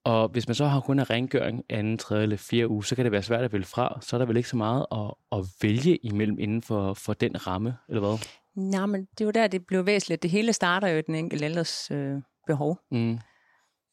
og 0.07 0.29
hvis 0.29 0.47
man 0.47 0.55
så 0.55 0.65
har 0.65 0.79
kun 0.79 0.99
en 0.99 1.09
rengøring 1.09 1.63
anden, 1.69 1.97
tredje 1.97 2.23
eller 2.23 2.37
fjerde 2.37 2.67
uge, 2.67 2.85
så 2.85 2.95
kan 2.95 3.05
det 3.05 3.11
være 3.11 3.23
svært 3.23 3.43
at 3.43 3.53
vælge 3.53 3.65
fra. 3.65 3.99
Så 4.01 4.15
er 4.15 4.17
der 4.17 4.25
vel 4.25 4.37
ikke 4.37 4.49
så 4.49 4.57
meget 4.57 4.85
at, 4.91 5.13
at 5.31 5.45
vælge 5.61 5.97
imellem 5.97 6.39
inden 6.39 6.61
for, 6.61 6.93
for 6.93 7.13
den 7.13 7.47
ramme, 7.47 7.77
eller 7.89 7.99
hvad? 7.99 8.27
Nej, 8.55 8.85
men 8.85 9.01
det 9.01 9.21
er 9.21 9.25
jo 9.25 9.31
der, 9.31 9.47
det 9.47 9.67
blev 9.67 9.85
væsentligt. 9.85 10.23
Det 10.23 10.31
hele 10.31 10.53
starter 10.53 10.87
jo 10.87 10.97
i 10.97 11.01
den 11.01 11.15
enkelte 11.15 11.45
ældres 11.45 11.91
øh, 11.91 12.15
behov. 12.47 12.79
Mm. 12.91 13.19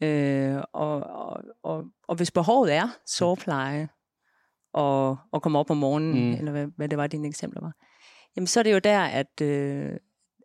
Øh, 0.03 0.57
og, 0.73 1.03
og, 1.03 1.43
og, 1.63 1.85
og 2.09 2.17
hvis 2.17 2.31
behovet 2.31 2.75
er 2.75 2.89
sovepleje 3.07 3.89
og, 4.75 5.17
og 5.33 5.43
komme 5.43 5.59
op 5.59 5.71
om 5.71 5.77
morgenen, 5.77 6.31
mm. 6.31 6.33
eller 6.39 6.53
hvad, 6.53 6.67
hvad 6.77 6.89
det 6.89 6.99
var, 6.99 7.07
dine 7.07 7.29
eksempler 7.29 7.61
var, 7.61 7.73
jamen 8.37 8.47
så 8.47 8.61
er 8.61 8.63
det 8.63 8.73
jo 8.73 8.79
der, 8.79 9.01
at, 9.01 9.41
øh, 9.43 9.93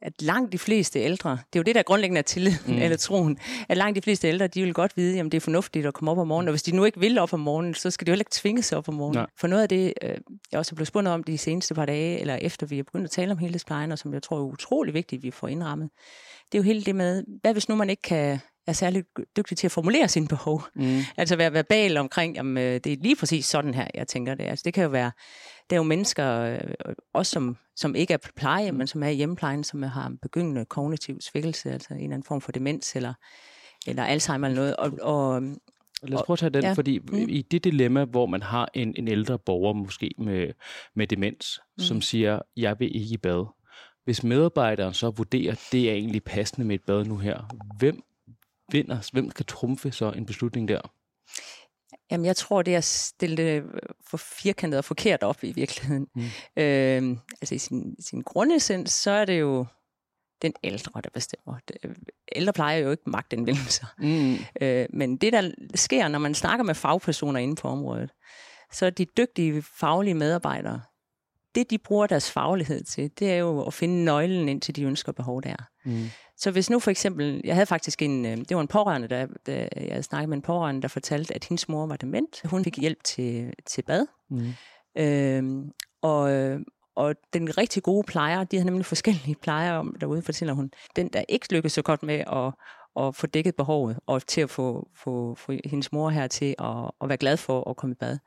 at 0.01 0.21
langt 0.21 0.51
de 0.51 0.57
fleste 0.57 0.99
ældre, 0.99 1.29
det 1.29 1.55
er 1.55 1.59
jo 1.59 1.63
det, 1.63 1.75
der 1.75 1.83
grundlæggende 1.83 2.19
er 2.19 2.23
til, 2.23 2.49
mm. 2.67 2.73
eller 2.83 2.97
troen, 2.97 3.37
at 3.69 3.77
langt 3.77 3.95
de 3.95 4.01
fleste 4.01 4.27
ældre, 4.27 4.47
de 4.47 4.61
vil 4.61 4.73
godt 4.73 4.97
vide, 4.97 5.19
at 5.19 5.25
det 5.25 5.33
er 5.33 5.39
fornuftigt 5.39 5.85
at 5.85 5.93
komme 5.93 6.11
op 6.11 6.17
om 6.17 6.27
morgenen, 6.27 6.47
og 6.47 6.51
hvis 6.51 6.63
de 6.63 6.75
nu 6.75 6.85
ikke 6.85 6.99
vil 6.99 7.19
op 7.19 7.33
om 7.33 7.39
morgenen, 7.39 7.73
så 7.73 7.91
skal 7.91 8.07
de 8.07 8.09
jo 8.09 8.13
heller 8.13 8.21
ikke 8.21 8.31
tvinges 8.33 8.73
op 8.73 8.89
om 8.89 8.93
morgenen. 8.93 9.21
Nej. 9.21 9.27
For 9.37 9.47
noget 9.47 9.63
af 9.63 9.69
det, 9.69 9.93
øh, 10.03 10.17
jeg 10.51 10.59
også 10.59 10.73
er 10.73 10.75
blevet 10.75 10.87
spurgt 10.87 11.07
om 11.07 11.23
de 11.23 11.37
seneste 11.37 11.73
par 11.73 11.85
dage, 11.85 12.19
eller 12.19 12.35
efter 12.35 12.67
vi 12.67 12.79
er 12.79 12.83
begyndt 12.83 13.05
at 13.05 13.11
tale 13.11 13.31
om 13.31 13.37
helhedsplejen, 13.37 13.91
og 13.91 13.99
som 13.99 14.13
jeg 14.13 14.23
tror 14.23 14.37
er 14.37 14.43
utrolig 14.43 14.93
vigtigt, 14.93 15.19
at 15.19 15.23
vi 15.23 15.31
får 15.31 15.47
indrammet, 15.47 15.89
det 16.51 16.57
er 16.57 16.59
jo 16.59 16.63
hele 16.63 16.81
det 16.81 16.95
med, 16.95 17.23
hvad 17.41 17.53
hvis 17.53 17.69
nu 17.69 17.75
man 17.75 17.89
ikke 17.89 18.01
kan 18.01 18.39
er 18.69 18.73
særlig 18.73 19.03
dygtig 19.37 19.57
til 19.57 19.67
at 19.67 19.71
formulere 19.71 20.07
sine 20.07 20.27
behov. 20.27 20.63
Mm. 20.75 20.99
Altså 21.17 21.35
være 21.35 21.53
verbal 21.53 21.97
omkring, 21.97 22.35
jamen, 22.35 22.57
øh, 22.57 22.73
det 22.83 22.93
er 22.93 22.97
lige 23.01 23.15
præcis 23.15 23.45
sådan 23.45 23.73
her, 23.73 23.87
jeg 23.93 24.07
tænker 24.07 24.35
det. 24.35 24.43
Altså 24.43 24.63
det 24.63 24.73
kan 24.73 24.83
jo 24.83 24.89
være, 24.89 25.11
der 25.69 25.75
er 25.75 25.77
jo 25.77 25.83
mennesker, 25.83 26.41
øh, 26.41 26.59
også 27.13 27.31
som, 27.31 27.57
som 27.75 27.95
ikke 27.95 28.13
er 28.13 28.17
på 28.17 28.29
pleje, 28.35 28.71
men 28.71 28.87
som 28.87 29.03
er 29.03 29.07
i 29.07 29.15
hjemmeplejen, 29.15 29.63
som 29.63 29.83
har 29.83 30.13
begyndende 30.21 30.65
kognitiv 30.65 31.21
svækkelse, 31.21 31.71
altså 31.71 31.93
en 31.93 31.99
eller 31.99 32.13
anden 32.13 32.23
form 32.23 32.41
for 32.41 32.51
demens, 32.51 32.95
eller, 32.95 33.13
eller 33.87 34.03
Alzheimer 34.03 34.47
eller 34.47 34.61
noget. 34.61 34.75
Og, 34.75 34.91
og, 35.01 35.41
Lad 36.03 36.19
os 36.19 36.25
prøve 36.25 36.35
at 36.35 36.39
tage 36.39 36.49
den, 36.49 36.63
ja. 36.63 36.73
fordi 36.73 36.99
mm. 36.99 37.25
i 37.29 37.41
det 37.41 37.63
dilemma, 37.63 38.05
hvor 38.05 38.25
man 38.25 38.41
har 38.41 38.69
en, 38.73 38.93
en 38.97 39.07
ældre 39.07 39.39
borger, 39.39 39.73
måske 39.73 40.11
med, 40.17 40.47
med 40.95 41.07
demens, 41.07 41.61
mm. 41.77 41.83
som 41.83 42.01
siger, 42.01 42.39
jeg 42.57 42.75
vil 42.79 42.95
ikke 42.95 43.13
i 43.13 43.17
bad. 43.17 43.45
Hvis 44.03 44.23
medarbejderen 44.23 44.93
så 44.93 45.09
vurderer, 45.09 45.67
det 45.71 45.89
er 45.89 45.93
egentlig 45.93 46.23
passende 46.23 46.67
med 46.67 46.75
et 46.75 46.83
bad 46.87 47.05
nu 47.05 47.17
her, 47.17 47.39
hvem 47.77 48.03
vinder? 48.71 49.09
Hvem 49.11 49.29
kan 49.29 49.45
trumfe 49.45 49.91
så 49.91 50.11
en 50.11 50.25
beslutning 50.25 50.67
der? 50.67 50.81
Jamen, 52.11 52.25
jeg 52.25 52.35
tror, 52.35 52.61
det 52.61 52.73
er 52.73 52.77
at 52.77 52.83
stille 52.83 53.37
det 53.37 53.63
for 54.09 54.17
firkantet 54.17 54.77
og 54.77 54.85
forkert 54.85 55.23
op 55.23 55.43
i 55.43 55.51
virkeligheden. 55.51 56.07
Mm. 56.15 56.23
Øh, 56.57 57.17
altså 57.41 57.55
i 57.55 57.57
sin, 57.57 57.95
sin 57.99 58.21
grundessens, 58.21 58.91
så 58.91 59.11
er 59.11 59.25
det 59.25 59.39
jo 59.39 59.65
den 60.41 60.53
ældre, 60.63 61.01
der 61.01 61.09
bestemmer. 61.13 61.59
Ældre 62.35 62.53
plejer 62.53 62.77
jo 62.77 62.91
ikke 62.91 63.03
magtanvendelser. 63.05 63.85
Mm. 63.97 64.37
Øh, 64.61 64.85
men 64.93 65.17
det, 65.17 65.33
der 65.33 65.51
sker, 65.75 66.07
når 66.07 66.19
man 66.19 66.35
snakker 66.35 66.63
med 66.63 66.75
fagpersoner 66.75 67.39
inden 67.39 67.57
for 67.57 67.69
området, 67.69 68.09
så 68.71 68.85
er 68.85 68.89
de 68.89 69.05
dygtige 69.05 69.61
faglige 69.61 70.13
medarbejdere, 70.13 70.81
det 71.55 71.69
de 71.69 71.77
bruger 71.77 72.07
deres 72.07 72.31
faglighed 72.31 72.83
til, 72.83 73.11
det 73.19 73.31
er 73.31 73.37
jo 73.37 73.61
at 73.61 73.73
finde 73.73 74.05
nøglen 74.05 74.49
ind 74.49 74.61
til 74.61 74.75
de 74.75 74.83
ønsker 74.83 75.11
og 75.11 75.15
behov, 75.15 75.43
der 75.43 75.49
er. 75.49 75.63
Mm. 75.85 76.09
Så 76.39 76.51
hvis 76.51 76.69
nu 76.69 76.79
for 76.79 76.91
eksempel, 76.91 77.41
jeg 77.43 77.55
havde 77.55 77.65
faktisk 77.65 78.01
en, 78.01 78.25
øh, 78.25 78.37
det 78.37 78.55
var 78.55 78.61
en 78.61 78.67
pårørende, 78.67 79.07
der, 79.07 79.27
der 79.45 79.67
jeg 79.75 80.03
snakkede 80.03 80.29
med 80.29 80.37
en 80.37 80.41
pårørende, 80.41 80.81
der 80.81 80.87
fortalte, 80.87 81.35
at 81.35 81.43
hendes 81.43 81.69
mor 81.69 81.85
var 81.85 81.97
dement. 81.97 82.41
Hun 82.45 82.63
fik 82.63 82.77
hjælp 82.77 83.03
til, 83.03 83.53
til 83.65 83.81
bad. 83.81 84.05
Mm. 84.29 84.53
Øhm, 84.97 85.71
og, 86.01 86.31
og 86.95 87.15
den 87.33 87.57
rigtig 87.57 87.83
gode 87.83 88.03
plejer, 88.03 88.43
de 88.43 88.57
har 88.57 88.65
nemlig 88.65 88.85
forskellige 88.85 89.35
plejer 89.35 89.73
om 89.73 89.95
derude, 90.01 90.21
fortæller 90.21 90.53
hun. 90.53 90.71
Den, 90.95 91.07
der 91.07 91.23
ikke 91.29 91.53
lykkedes 91.53 91.73
så 91.73 91.81
godt 91.81 92.03
med 92.03 92.15
at, 92.15 92.53
at 93.05 93.15
få 93.15 93.27
dækket 93.27 93.55
behovet, 93.55 93.99
og 94.05 94.27
til 94.27 94.41
at 94.41 94.49
få, 94.49 94.87
få, 94.95 95.35
få 95.35 95.53
hendes 95.65 95.91
mor 95.91 96.09
her 96.09 96.27
til 96.27 96.55
at, 96.59 96.91
at 97.01 97.09
være 97.09 97.17
glad 97.17 97.37
for 97.37 97.69
at 97.69 97.77
komme 97.77 97.93
i 97.93 97.95
bad. 97.99 98.17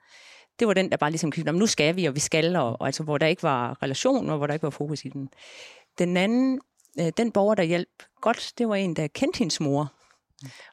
Det 0.59 0.69
var 0.69 0.75
den, 0.75 0.91
der 0.91 0.97
bare 0.97 1.11
ligesom 1.11 1.31
kiggede, 1.31 1.59
nu 1.59 1.67
skal 1.67 1.97
vi, 1.97 2.05
og 2.05 2.15
vi 2.15 2.21
skal, 2.21 2.57
og, 2.57 2.81
og 2.81 2.87
altså, 2.87 3.03
hvor 3.03 3.19
der 3.19 3.27
ikke 3.27 3.43
var 3.43 3.83
relation, 3.83 4.31
og 4.31 4.37
hvor 4.37 4.47
der 4.47 4.55
ikke 4.55 4.63
var 4.63 4.71
fokus 4.71 5.05
i 5.05 5.09
den. 5.09 5.29
Den 5.99 6.17
anden 6.17 6.61
øh, 7.01 7.13
den 7.17 7.33
borger, 7.33 7.55
der 7.55 7.63
hjalp 7.63 8.03
godt, 8.21 8.53
det 8.59 8.69
var 8.69 8.75
en, 8.75 8.97
der 8.97 9.07
kendte 9.07 9.39
hendes 9.39 9.61
mor. 9.61 9.93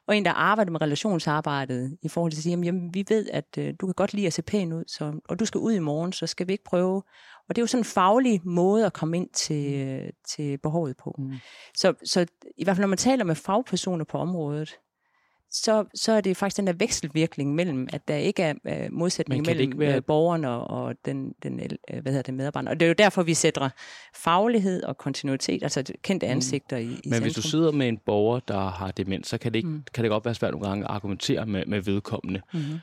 Og 0.06 0.16
en, 0.16 0.24
der 0.24 0.32
arbejdede 0.32 0.72
med 0.72 0.80
relationsarbejdet 0.80 1.98
i 2.02 2.08
forhold 2.08 2.32
til 2.32 2.38
at 2.38 2.42
sige, 2.42 2.60
jamen, 2.60 2.94
vi 2.94 3.04
ved, 3.08 3.28
at 3.32 3.58
øh, 3.58 3.74
du 3.80 3.86
kan 3.86 3.94
godt 3.94 4.14
lide 4.14 4.26
at 4.26 4.32
se 4.32 4.42
pæn 4.42 4.72
ud, 4.72 4.84
så, 4.86 5.20
og 5.28 5.38
du 5.38 5.44
skal 5.44 5.58
ud 5.58 5.72
i 5.72 5.78
morgen, 5.78 6.12
så 6.12 6.26
skal 6.26 6.48
vi 6.48 6.52
ikke 6.52 6.64
prøve. 6.64 7.02
Og 7.48 7.56
det 7.56 7.58
er 7.58 7.62
jo 7.62 7.66
sådan 7.66 7.80
en 7.80 7.84
faglig 7.84 8.40
måde 8.44 8.86
at 8.86 8.92
komme 8.92 9.16
ind 9.16 9.28
til, 9.28 9.74
øh, 9.74 10.10
til 10.28 10.58
behovet 10.58 10.96
på. 10.96 11.14
Mm. 11.18 11.32
Så, 11.74 11.94
så 12.04 12.26
i 12.56 12.64
hvert 12.64 12.76
fald, 12.76 12.82
når 12.82 12.88
man 12.88 12.98
taler 12.98 13.24
med 13.24 13.34
fagpersoner 13.34 14.04
på 14.04 14.18
området, 14.18 14.78
så, 15.50 15.84
så 15.94 16.12
er 16.12 16.20
det 16.20 16.36
faktisk 16.36 16.56
den 16.56 16.66
der 16.66 16.72
vekselvirkning 16.72 17.54
mellem, 17.54 17.88
at 17.92 18.08
der 18.08 18.16
ikke 18.16 18.42
er 18.42 18.54
uh, 18.64 18.92
modsætning 18.92 19.46
mellem 19.46 19.78
være... 19.78 19.96
Øh, 19.96 20.02
borgeren 20.02 20.44
og, 20.44 20.64
og 20.66 20.94
den, 21.04 21.34
den 21.42 21.54
uh, 21.54 21.98
hvad 21.98 22.12
hedder 22.12 22.22
det, 22.22 22.34
medarbejder. 22.34 22.70
Og 22.70 22.80
det 22.80 22.86
er 22.86 22.88
jo 22.88 22.94
derfor, 22.98 23.22
vi 23.22 23.34
sætter 23.34 23.68
faglighed 24.14 24.82
og 24.82 24.98
kontinuitet, 24.98 25.62
altså 25.62 25.92
kendte 26.02 26.26
mm. 26.26 26.32
ansigter 26.32 26.78
mm. 26.78 26.82
i, 26.82 26.86
i 26.86 26.88
Men 26.88 27.02
centrum. 27.02 27.22
hvis 27.22 27.34
du 27.34 27.42
sidder 27.42 27.72
med 27.72 27.88
en 27.88 27.98
borger, 28.06 28.40
der 28.40 28.68
har 28.68 28.90
demens, 28.90 29.28
så 29.28 29.38
kan 29.38 29.52
det, 29.52 29.58
ikke, 29.58 29.68
mm. 29.68 29.84
kan 29.94 30.04
det 30.04 30.10
godt 30.10 30.24
være 30.24 30.34
svært 30.34 30.52
nogle 30.52 30.68
gange 30.68 30.84
at 30.84 30.90
argumentere 30.90 31.46
med, 31.46 31.66
med 31.66 31.80
vedkommende. 31.80 32.40
Mm-hmm. 32.52 32.78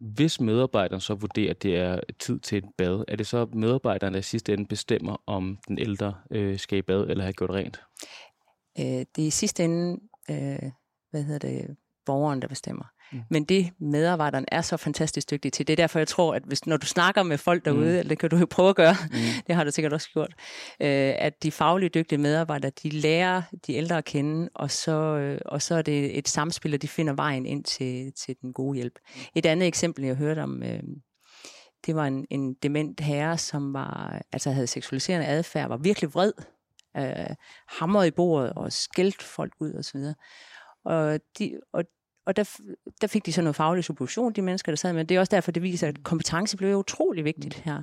Hvis 0.00 0.40
medarbejderen 0.40 1.00
så 1.00 1.14
vurderer, 1.14 1.50
at 1.50 1.62
det 1.62 1.76
er 1.76 2.00
tid 2.18 2.38
til 2.38 2.58
et 2.58 2.64
bad, 2.78 3.04
er 3.08 3.16
det 3.16 3.26
så 3.26 3.46
medarbejderen, 3.52 4.12
der 4.12 4.20
i 4.20 4.22
sidste 4.22 4.52
ende 4.52 4.66
bestemmer, 4.66 5.22
om 5.26 5.58
den 5.68 5.78
ældre 5.78 6.14
øh, 6.30 6.58
skal 6.58 6.78
i 6.78 6.82
bad 6.82 7.06
eller 7.08 7.24
have 7.24 7.32
gjort 7.32 7.50
rent? 7.50 7.80
Øh, 8.78 8.84
det 8.84 9.18
er 9.18 9.26
i 9.26 9.30
sidste 9.30 9.64
ende, 9.64 10.00
øh, 10.30 10.70
hvad 11.10 11.22
hedder 11.22 11.48
det, 11.48 11.76
borgeren, 12.06 12.42
der 12.42 12.48
bestemmer. 12.48 12.84
Mm. 13.12 13.20
Men 13.30 13.44
det 13.44 13.70
medarbejderen 13.78 14.44
er 14.48 14.60
så 14.60 14.76
fantastisk 14.76 15.30
dygtig 15.30 15.52
til. 15.52 15.66
Det 15.66 15.72
er 15.72 15.76
derfor, 15.76 15.98
jeg 15.98 16.08
tror, 16.08 16.34
at 16.34 16.42
hvis, 16.46 16.66
når 16.66 16.76
du 16.76 16.86
snakker 16.86 17.22
med 17.22 17.38
folk 17.38 17.64
derude, 17.64 17.80
mm. 17.80 17.98
eller 17.98 18.08
det 18.08 18.18
kan 18.18 18.30
du 18.30 18.36
jo 18.36 18.46
prøve 18.50 18.68
at 18.68 18.76
gøre, 18.76 18.94
mm. 19.10 19.18
det 19.46 19.54
har 19.54 19.64
du 19.64 19.70
sikkert 19.70 19.92
også 19.92 20.10
gjort, 20.12 20.34
øh, 20.80 21.14
at 21.18 21.42
de 21.42 21.50
fagligt 21.50 21.94
dygtige 21.94 22.18
medarbejdere, 22.18 22.72
de 22.82 22.90
lærer 22.90 23.42
de 23.66 23.74
ældre 23.74 23.98
at 23.98 24.04
kende, 24.04 24.48
og 24.54 24.70
så, 24.70 24.92
øh, 24.92 25.40
og 25.46 25.62
så 25.62 25.74
er 25.74 25.82
det 25.82 26.18
et 26.18 26.28
samspil, 26.28 26.74
og 26.74 26.82
de 26.82 26.88
finder 26.88 27.12
vejen 27.12 27.46
ind 27.46 27.64
til, 27.64 28.12
til 28.12 28.36
den 28.42 28.52
gode 28.52 28.76
hjælp. 28.76 28.98
Et 29.34 29.46
andet 29.46 29.66
eksempel, 29.66 30.04
jeg 30.04 30.14
hørte 30.14 30.42
om, 30.42 30.62
øh, 30.62 30.82
det 31.86 31.96
var 31.96 32.06
en, 32.06 32.26
en 32.30 32.54
dement 32.54 33.00
herre, 33.00 33.38
som 33.38 33.72
var, 33.72 34.22
altså 34.32 34.50
havde 34.50 34.66
seksualiserende 34.66 35.26
adfærd, 35.26 35.68
var 35.68 35.76
virkelig 35.76 36.14
vred, 36.14 36.32
øh, 36.96 37.36
hamrede 37.68 38.08
i 38.08 38.10
bordet 38.10 38.52
og 38.52 38.72
skældte 38.72 39.24
folk 39.24 39.52
ud 39.60 39.74
osv. 39.74 40.00
Og, 40.84 41.20
de, 41.38 41.60
og 41.72 41.84
og 42.26 42.36
der, 42.36 42.60
der 43.00 43.06
fik 43.06 43.26
de 43.26 43.32
så 43.32 43.42
noget 43.42 43.56
faglig 43.56 43.84
supervision, 43.84 44.32
de 44.32 44.42
mennesker, 44.42 44.72
der 44.72 44.76
sad 44.76 44.92
med. 44.92 45.04
Det 45.04 45.14
er 45.14 45.20
også 45.20 45.30
derfor, 45.30 45.52
det 45.52 45.62
viser, 45.62 45.88
at 45.88 46.04
kompetence 46.04 46.56
blev 46.56 46.76
utrolig 46.76 47.24
vigtigt 47.24 47.54
her. 47.54 47.82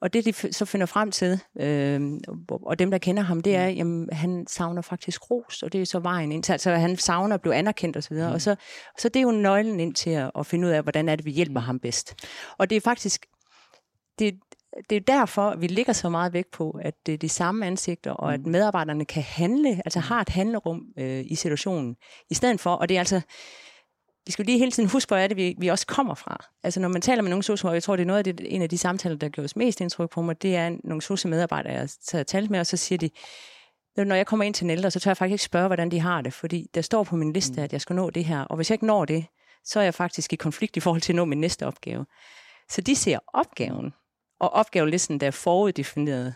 Og 0.00 0.12
det, 0.12 0.24
de 0.24 0.52
så 0.52 0.64
finder 0.64 0.86
frem 0.86 1.10
til, 1.10 1.40
øh, 1.60 2.00
og 2.48 2.78
dem, 2.78 2.90
der 2.90 2.98
kender 2.98 3.22
ham, 3.22 3.40
det 3.40 3.56
er, 3.56 3.66
at 3.66 4.16
han 4.16 4.46
savner 4.48 4.82
faktisk 4.82 5.30
ros, 5.30 5.62
og 5.62 5.72
det 5.72 5.80
er 5.80 5.86
så 5.86 5.98
vejen 5.98 6.32
ind 6.32 6.42
til, 6.42 6.52
altså 6.52 6.70
han 6.70 6.96
savner 6.96 7.34
at 7.34 7.40
blive 7.40 7.54
anerkendt 7.54 7.96
osv., 7.96 8.12
og, 8.16 8.28
mm. 8.28 8.34
og 8.34 8.40
så, 8.40 8.56
så 8.98 9.08
det 9.08 9.16
er 9.16 9.22
jo 9.22 9.30
nøglen 9.30 9.80
ind 9.80 9.94
til 9.94 10.10
at, 10.10 10.30
at 10.38 10.46
finde 10.46 10.66
ud 10.68 10.72
af, 10.72 10.82
hvordan 10.82 11.08
er 11.08 11.16
det, 11.16 11.24
vi 11.24 11.30
hjælper 11.30 11.60
mm. 11.60 11.66
ham 11.66 11.80
bedst. 11.80 12.14
Og 12.58 12.70
det 12.70 12.76
er 12.76 12.80
faktisk, 12.80 13.26
det, 14.18 14.34
det 14.90 14.96
er 14.96 15.00
derfor, 15.00 15.50
at 15.50 15.60
vi 15.60 15.66
ligger 15.66 15.92
så 15.92 16.08
meget 16.08 16.32
vægt 16.32 16.50
på, 16.50 16.70
at 16.82 16.94
det 17.06 17.14
er 17.14 17.18
de 17.18 17.28
samme 17.28 17.66
ansigter, 17.66 18.10
og 18.10 18.34
at 18.34 18.40
mm. 18.40 18.52
medarbejderne 18.52 19.04
kan 19.04 19.22
handle, 19.22 19.82
altså 19.84 20.00
har 20.00 20.20
et 20.20 20.28
handlerum 20.28 20.82
øh, 20.98 21.24
i 21.26 21.34
situationen, 21.34 21.96
i 22.30 22.34
stedet 22.34 22.60
for, 22.60 22.70
og 22.70 22.88
det 22.88 22.94
er 22.94 22.98
altså, 22.98 23.20
vi 24.26 24.32
skal 24.32 24.44
lige 24.44 24.58
hele 24.58 24.70
tiden 24.70 24.88
huske, 24.88 25.10
hvor 25.10 25.16
er 25.16 25.26
det, 25.26 25.36
vi, 25.36 25.54
vi 25.58 25.68
også 25.68 25.86
kommer 25.86 26.14
fra. 26.14 26.44
Altså 26.62 26.80
når 26.80 26.88
man 26.88 27.02
taler 27.02 27.22
med 27.22 27.30
nogle 27.30 27.42
sosu 27.42 27.70
jeg 27.70 27.82
tror, 27.82 27.96
det 27.96 28.02
er 28.02 28.06
noget 28.06 28.26
af 28.26 28.36
det, 28.36 28.54
en 28.54 28.62
af 28.62 28.68
de 28.68 28.78
samtaler, 28.78 29.16
der 29.16 29.28
gjorde 29.28 29.44
os 29.44 29.56
mest 29.56 29.80
indtryk 29.80 30.10
på 30.10 30.22
mig, 30.22 30.42
det 30.42 30.56
er 30.56 30.76
nogle 30.84 31.02
sosu 31.02 31.28
medarbejdere, 31.28 31.72
jeg 31.72 31.88
har 32.12 32.22
talt 32.22 32.50
med, 32.50 32.60
og 32.60 32.66
så 32.66 32.76
siger 32.76 32.98
de, 32.98 33.10
når 33.96 34.14
jeg 34.14 34.26
kommer 34.26 34.44
ind 34.44 34.54
til 34.54 34.64
en 34.64 34.70
ældre, 34.70 34.90
så 34.90 35.00
tør 35.00 35.10
jeg 35.10 35.16
faktisk 35.16 35.32
ikke 35.32 35.44
spørge, 35.44 35.66
hvordan 35.66 35.90
de 35.90 36.00
har 36.00 36.20
det, 36.20 36.32
fordi 36.32 36.66
der 36.74 36.80
står 36.80 37.04
på 37.04 37.16
min 37.16 37.32
liste, 37.32 37.56
mm. 37.56 37.64
at 37.64 37.72
jeg 37.72 37.80
skal 37.80 37.96
nå 37.96 38.10
det 38.10 38.24
her, 38.24 38.40
og 38.40 38.56
hvis 38.56 38.70
jeg 38.70 38.74
ikke 38.74 38.86
når 38.86 39.04
det, 39.04 39.26
så 39.64 39.80
er 39.80 39.84
jeg 39.84 39.94
faktisk 39.94 40.32
i 40.32 40.36
konflikt 40.36 40.76
i 40.76 40.80
forhold 40.80 41.02
til 41.02 41.12
at 41.12 41.16
nå 41.16 41.24
min 41.24 41.40
næste 41.40 41.66
opgave. 41.66 42.06
Så 42.70 42.80
de 42.80 42.96
ser 42.96 43.18
opgaven, 43.34 43.92
og 44.40 44.50
opgavelisten, 44.50 45.20
der 45.20 45.26
er 45.26 45.30
foruddefineret, 45.30 46.34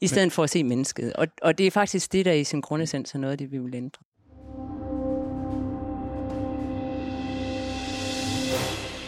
i 0.00 0.06
stedet 0.06 0.32
for 0.32 0.42
at 0.42 0.50
se 0.50 0.64
mennesket. 0.64 1.12
Og, 1.12 1.26
og 1.42 1.58
det 1.58 1.66
er 1.66 1.70
faktisk 1.70 2.12
det, 2.12 2.24
der 2.24 2.32
i 2.32 2.44
sin 2.44 2.60
grundessens 2.60 3.14
er 3.14 3.18
noget 3.18 3.38
det, 3.38 3.52
vi 3.52 3.58
vil 3.58 3.74
ændre. 3.74 4.02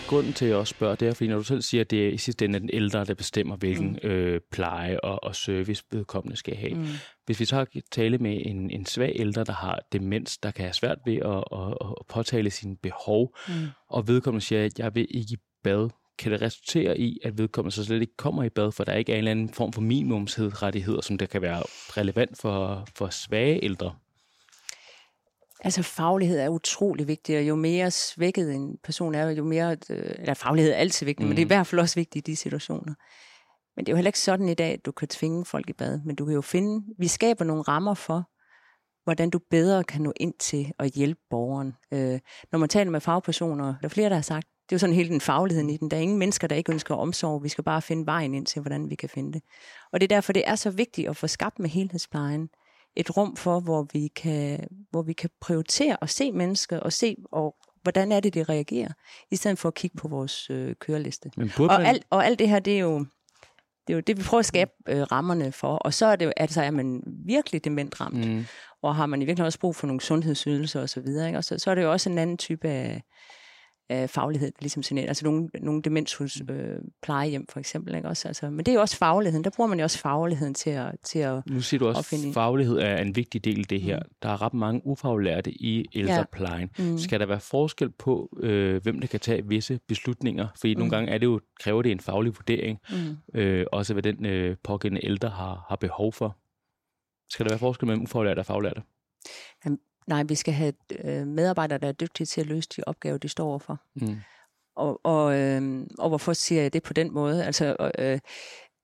grunden 0.06 0.32
til, 0.32 0.44
at 0.44 0.48
jeg 0.48 0.58
også 0.58 0.70
spørger, 0.70 0.94
det 0.94 1.08
er, 1.08 1.14
fordi 1.14 1.28
når 1.28 1.36
du 1.36 1.42
selv 1.42 1.62
siger, 1.62 1.80
at 1.80 1.90
det 1.90 2.06
er 2.06 2.10
i 2.10 2.16
sidste 2.16 2.44
ende 2.44 2.60
den 2.60 2.70
ældre, 2.72 3.04
der 3.04 3.14
bestemmer, 3.14 3.56
hvilken 3.56 3.98
mm. 4.02 4.08
øh, 4.08 4.40
pleje 4.52 5.00
og, 5.00 5.24
og 5.24 5.36
service 5.36 5.84
vedkommende 5.90 6.36
skal 6.36 6.56
have. 6.56 6.74
Mm. 6.74 6.86
Hvis 7.26 7.40
vi 7.40 7.44
så 7.44 7.56
har 7.56 7.66
tale 7.90 8.18
med 8.18 8.42
en, 8.46 8.70
en 8.70 8.86
svag 8.86 9.12
ældre, 9.16 9.44
der 9.44 9.52
har 9.52 9.80
demens, 9.92 10.38
der 10.38 10.50
kan 10.50 10.64
have 10.64 10.74
svært 10.74 10.98
ved 11.06 11.16
at, 11.16 11.44
at, 11.52 11.88
at 12.00 12.06
påtale 12.08 12.50
sine 12.50 12.76
behov, 12.76 13.36
mm. 13.48 13.54
og 13.88 14.08
vedkommende 14.08 14.46
siger, 14.46 14.64
at 14.64 14.78
jeg 14.78 14.94
vil 14.94 15.06
ikke 15.10 15.32
i 15.32 15.36
bad, 15.64 15.90
kan 16.18 16.32
det 16.32 16.42
resultere 16.42 16.98
i, 16.98 17.18
at 17.24 17.38
vedkommende 17.38 17.74
så 17.74 17.84
slet 17.84 18.00
ikke 18.00 18.16
kommer 18.16 18.42
i 18.42 18.48
bad, 18.48 18.72
for 18.72 18.84
der 18.84 18.92
er 18.92 18.96
ikke 18.96 19.12
en 19.12 19.18
eller 19.18 19.30
anden 19.30 19.48
form 19.48 19.72
for 19.72 19.80
minimumsrettigheder, 19.80 21.00
som 21.00 21.18
der 21.18 21.26
kan 21.26 21.42
være 21.42 21.62
relevant 21.96 22.38
for, 22.38 22.86
for 22.94 23.08
svage 23.08 23.64
ældre? 23.64 23.94
Altså 25.60 25.82
faglighed 25.82 26.38
er 26.38 26.48
utrolig 26.48 27.08
vigtig, 27.08 27.38
og 27.38 27.48
jo 27.48 27.54
mere 27.54 27.90
svækket 27.90 28.54
en 28.54 28.78
person 28.84 29.14
er, 29.14 29.30
jo 29.30 29.44
mere, 29.44 29.76
øh, 29.90 30.10
eller 30.18 30.34
faglighed 30.34 30.72
er 30.72 30.76
altid 30.76 31.06
vigtigt, 31.06 31.24
mm. 31.24 31.28
men 31.28 31.36
det 31.36 31.42
er 31.42 31.44
i 31.44 31.44
mm. 31.44 31.48
hvert 31.48 31.66
fald 31.66 31.80
også 31.80 31.94
vigtigt 31.94 32.28
i 32.28 32.30
de 32.30 32.36
situationer. 32.36 32.94
Men 33.76 33.86
det 33.86 33.88
er 33.88 33.92
jo 33.92 33.96
heller 33.96 34.08
ikke 34.08 34.20
sådan 34.20 34.48
i 34.48 34.54
dag, 34.54 34.72
at 34.72 34.86
du 34.86 34.92
kan 34.92 35.08
tvinge 35.08 35.44
folk 35.44 35.70
i 35.70 35.72
bad, 35.72 36.00
men 36.04 36.16
du 36.16 36.24
kan 36.24 36.34
jo 36.34 36.40
finde, 36.40 36.86
vi 36.98 37.08
skaber 37.08 37.44
nogle 37.44 37.62
rammer 37.62 37.94
for, 37.94 38.30
hvordan 39.04 39.30
du 39.30 39.40
bedre 39.50 39.84
kan 39.84 40.02
nå 40.02 40.12
ind 40.16 40.34
til 40.38 40.72
at 40.78 40.92
hjælpe 40.92 41.20
borgeren. 41.30 41.76
Øh, 41.92 42.20
når 42.52 42.58
man 42.58 42.68
taler 42.68 42.90
med 42.90 43.00
fagpersoner, 43.00 43.64
der 43.66 43.84
er 43.84 43.88
flere, 43.88 44.08
der 44.08 44.14
har 44.14 44.22
sagt, 44.22 44.48
det 44.68 44.72
er 44.72 44.76
jo 44.76 44.78
sådan 44.78 44.94
hele 44.94 45.08
den 45.08 45.20
fagligheden 45.20 45.70
i 45.70 45.76
den. 45.76 45.90
Der 45.90 45.96
er 45.96 46.00
ingen 46.00 46.18
mennesker, 46.18 46.46
der 46.46 46.56
ikke 46.56 46.72
ønsker 46.72 46.94
omsorg. 46.94 47.42
Vi 47.42 47.48
skal 47.48 47.64
bare 47.64 47.82
finde 47.82 48.06
vejen 48.06 48.34
ind 48.34 48.46
til, 48.46 48.62
hvordan 48.62 48.90
vi 48.90 48.94
kan 48.94 49.08
finde 49.08 49.32
det. 49.32 49.42
Og 49.92 50.00
det 50.00 50.12
er 50.12 50.16
derfor, 50.16 50.32
det 50.32 50.42
er 50.46 50.54
så 50.54 50.70
vigtigt 50.70 51.08
at 51.08 51.16
få 51.16 51.26
skabt 51.26 51.58
med 51.58 51.70
helhedsplejen 51.70 52.48
et 52.96 53.16
rum 53.16 53.36
for, 53.36 53.60
hvor 53.60 53.86
vi 53.92 54.08
kan, 54.16 54.68
hvor 54.90 55.02
vi 55.02 55.12
kan 55.12 55.30
prioritere 55.40 55.96
og 55.96 56.10
se 56.10 56.32
mennesker 56.32 56.80
og 56.80 56.92
se, 56.92 57.16
og 57.32 57.56
hvordan 57.82 58.12
er 58.12 58.20
det, 58.20 58.34
de 58.34 58.42
reagerer, 58.42 58.92
i 59.30 59.36
stedet 59.36 59.58
for 59.58 59.68
at 59.68 59.74
kigge 59.74 59.96
på 59.96 60.08
vores 60.08 60.50
øh, 60.50 60.74
køreliste. 60.74 61.30
Men 61.36 61.52
og, 61.58 61.66
man... 61.66 61.86
alt, 61.86 62.04
og 62.10 62.26
alt 62.26 62.38
det 62.38 62.48
her, 62.48 62.58
det 62.58 62.74
er 62.74 62.80
jo 62.80 63.06
det, 63.86 63.92
er 63.92 63.96
jo 63.96 64.00
det 64.00 64.18
vi 64.18 64.22
prøver 64.22 64.38
at 64.38 64.46
skabe 64.46 64.70
øh, 64.88 65.02
rammerne 65.02 65.52
for. 65.52 65.76
Og 65.76 65.94
så 65.94 66.06
er 66.06 66.16
det 66.16 66.26
jo, 66.26 66.32
altså 66.36 66.62
er 66.62 66.70
man 66.70 67.02
virkelig 67.06 67.64
dementramt, 67.64 68.28
mm. 68.28 68.46
og 68.82 68.96
har 68.96 69.06
man 69.06 69.22
i 69.22 69.24
virkeligheden 69.24 69.46
også 69.46 69.58
brug 69.58 69.76
for 69.76 69.86
nogle 69.86 70.00
sundhedsydelser 70.00 70.82
osv., 70.82 71.06
og 71.36 71.44
så, 71.44 71.58
så 71.58 71.70
er 71.70 71.74
det 71.74 71.82
jo 71.82 71.92
også 71.92 72.10
en 72.10 72.18
anden 72.18 72.38
type 72.38 72.68
af, 72.68 73.02
øh, 73.92 74.08
faglighed, 74.08 74.52
ligesom 74.60 74.82
sådan 74.82 75.08
altså 75.08 75.24
nogle, 75.24 75.48
nogle 75.60 75.82
demenshus 75.82 76.42
mm. 76.48 76.54
øh, 76.54 76.80
plejehjem 77.02 77.46
for 77.48 77.60
eksempel, 77.60 77.94
ikke 77.94 78.08
også? 78.08 78.28
Altså, 78.28 78.50
men 78.50 78.58
det 78.58 78.68
er 78.68 78.74
jo 78.74 78.80
også 78.80 78.96
fagligheden, 78.96 79.44
der 79.44 79.50
bruger 79.56 79.68
man 79.68 79.78
jo 79.78 79.82
også 79.82 79.98
fagligheden 79.98 80.54
til 80.54 80.70
at 80.70 80.94
til 81.02 81.18
at 81.18 81.42
Nu 81.46 81.60
siger 81.60 81.78
du 81.78 81.88
også, 81.88 82.26
at 82.28 82.34
faglighed 82.34 82.78
er 82.78 82.96
en 82.96 83.16
vigtig 83.16 83.44
del 83.44 83.58
af 83.58 83.64
det 83.64 83.80
her. 83.80 83.98
Mm. 83.98 84.10
Der 84.22 84.28
er 84.28 84.42
ret 84.42 84.54
mange 84.54 84.80
ufaglærte 84.84 85.50
i 85.50 85.84
ældreplejen. 85.94 86.70
Ja. 86.78 86.84
Mm. 86.84 86.98
Skal 86.98 87.20
der 87.20 87.26
være 87.26 87.40
forskel 87.40 87.90
på, 87.90 88.38
øh, 88.40 88.82
hvem 88.82 89.00
der 89.00 89.06
kan 89.06 89.20
tage 89.20 89.48
visse 89.48 89.80
beslutninger? 89.88 90.48
Fordi 90.60 90.74
mm. 90.74 90.78
nogle 90.78 90.90
gange 90.90 91.12
er 91.12 91.18
det 91.18 91.26
jo, 91.26 91.40
kræver 91.60 91.82
det 91.82 91.92
en 91.92 92.00
faglig 92.00 92.36
vurdering, 92.36 92.78
mm. 92.90 93.40
øh, 93.40 93.66
også 93.72 93.92
hvad 93.92 94.02
den 94.02 94.26
øh, 94.26 94.56
pågældende 94.64 95.06
ældre 95.06 95.28
har, 95.28 95.66
har 95.68 95.76
behov 95.76 96.12
for. 96.12 96.36
Skal 97.30 97.46
der 97.46 97.50
være 97.50 97.58
forskel 97.58 97.86
mellem 97.86 98.02
ufaglærte 98.02 98.38
og 98.40 98.46
faglærte? 98.46 98.82
Jamen, 99.64 99.78
Nej, 100.06 100.22
vi 100.22 100.34
skal 100.34 100.54
have 100.54 100.72
øh, 101.04 101.26
medarbejdere, 101.26 101.78
der 101.78 101.88
er 101.88 101.92
dygtige 101.92 102.26
til 102.26 102.40
at 102.40 102.46
løse 102.46 102.68
de 102.76 102.82
opgaver, 102.86 103.18
de 103.18 103.28
står 103.28 103.48
overfor. 103.48 103.80
Mm. 103.94 104.16
Og, 104.76 105.00
og, 105.04 105.38
øh, 105.38 105.86
og 105.98 106.08
hvorfor 106.08 106.32
siger 106.32 106.62
jeg 106.62 106.72
det 106.72 106.82
på 106.82 106.92
den 106.92 107.14
måde? 107.14 107.44
Altså, 107.44 107.90
øh, 107.98 108.18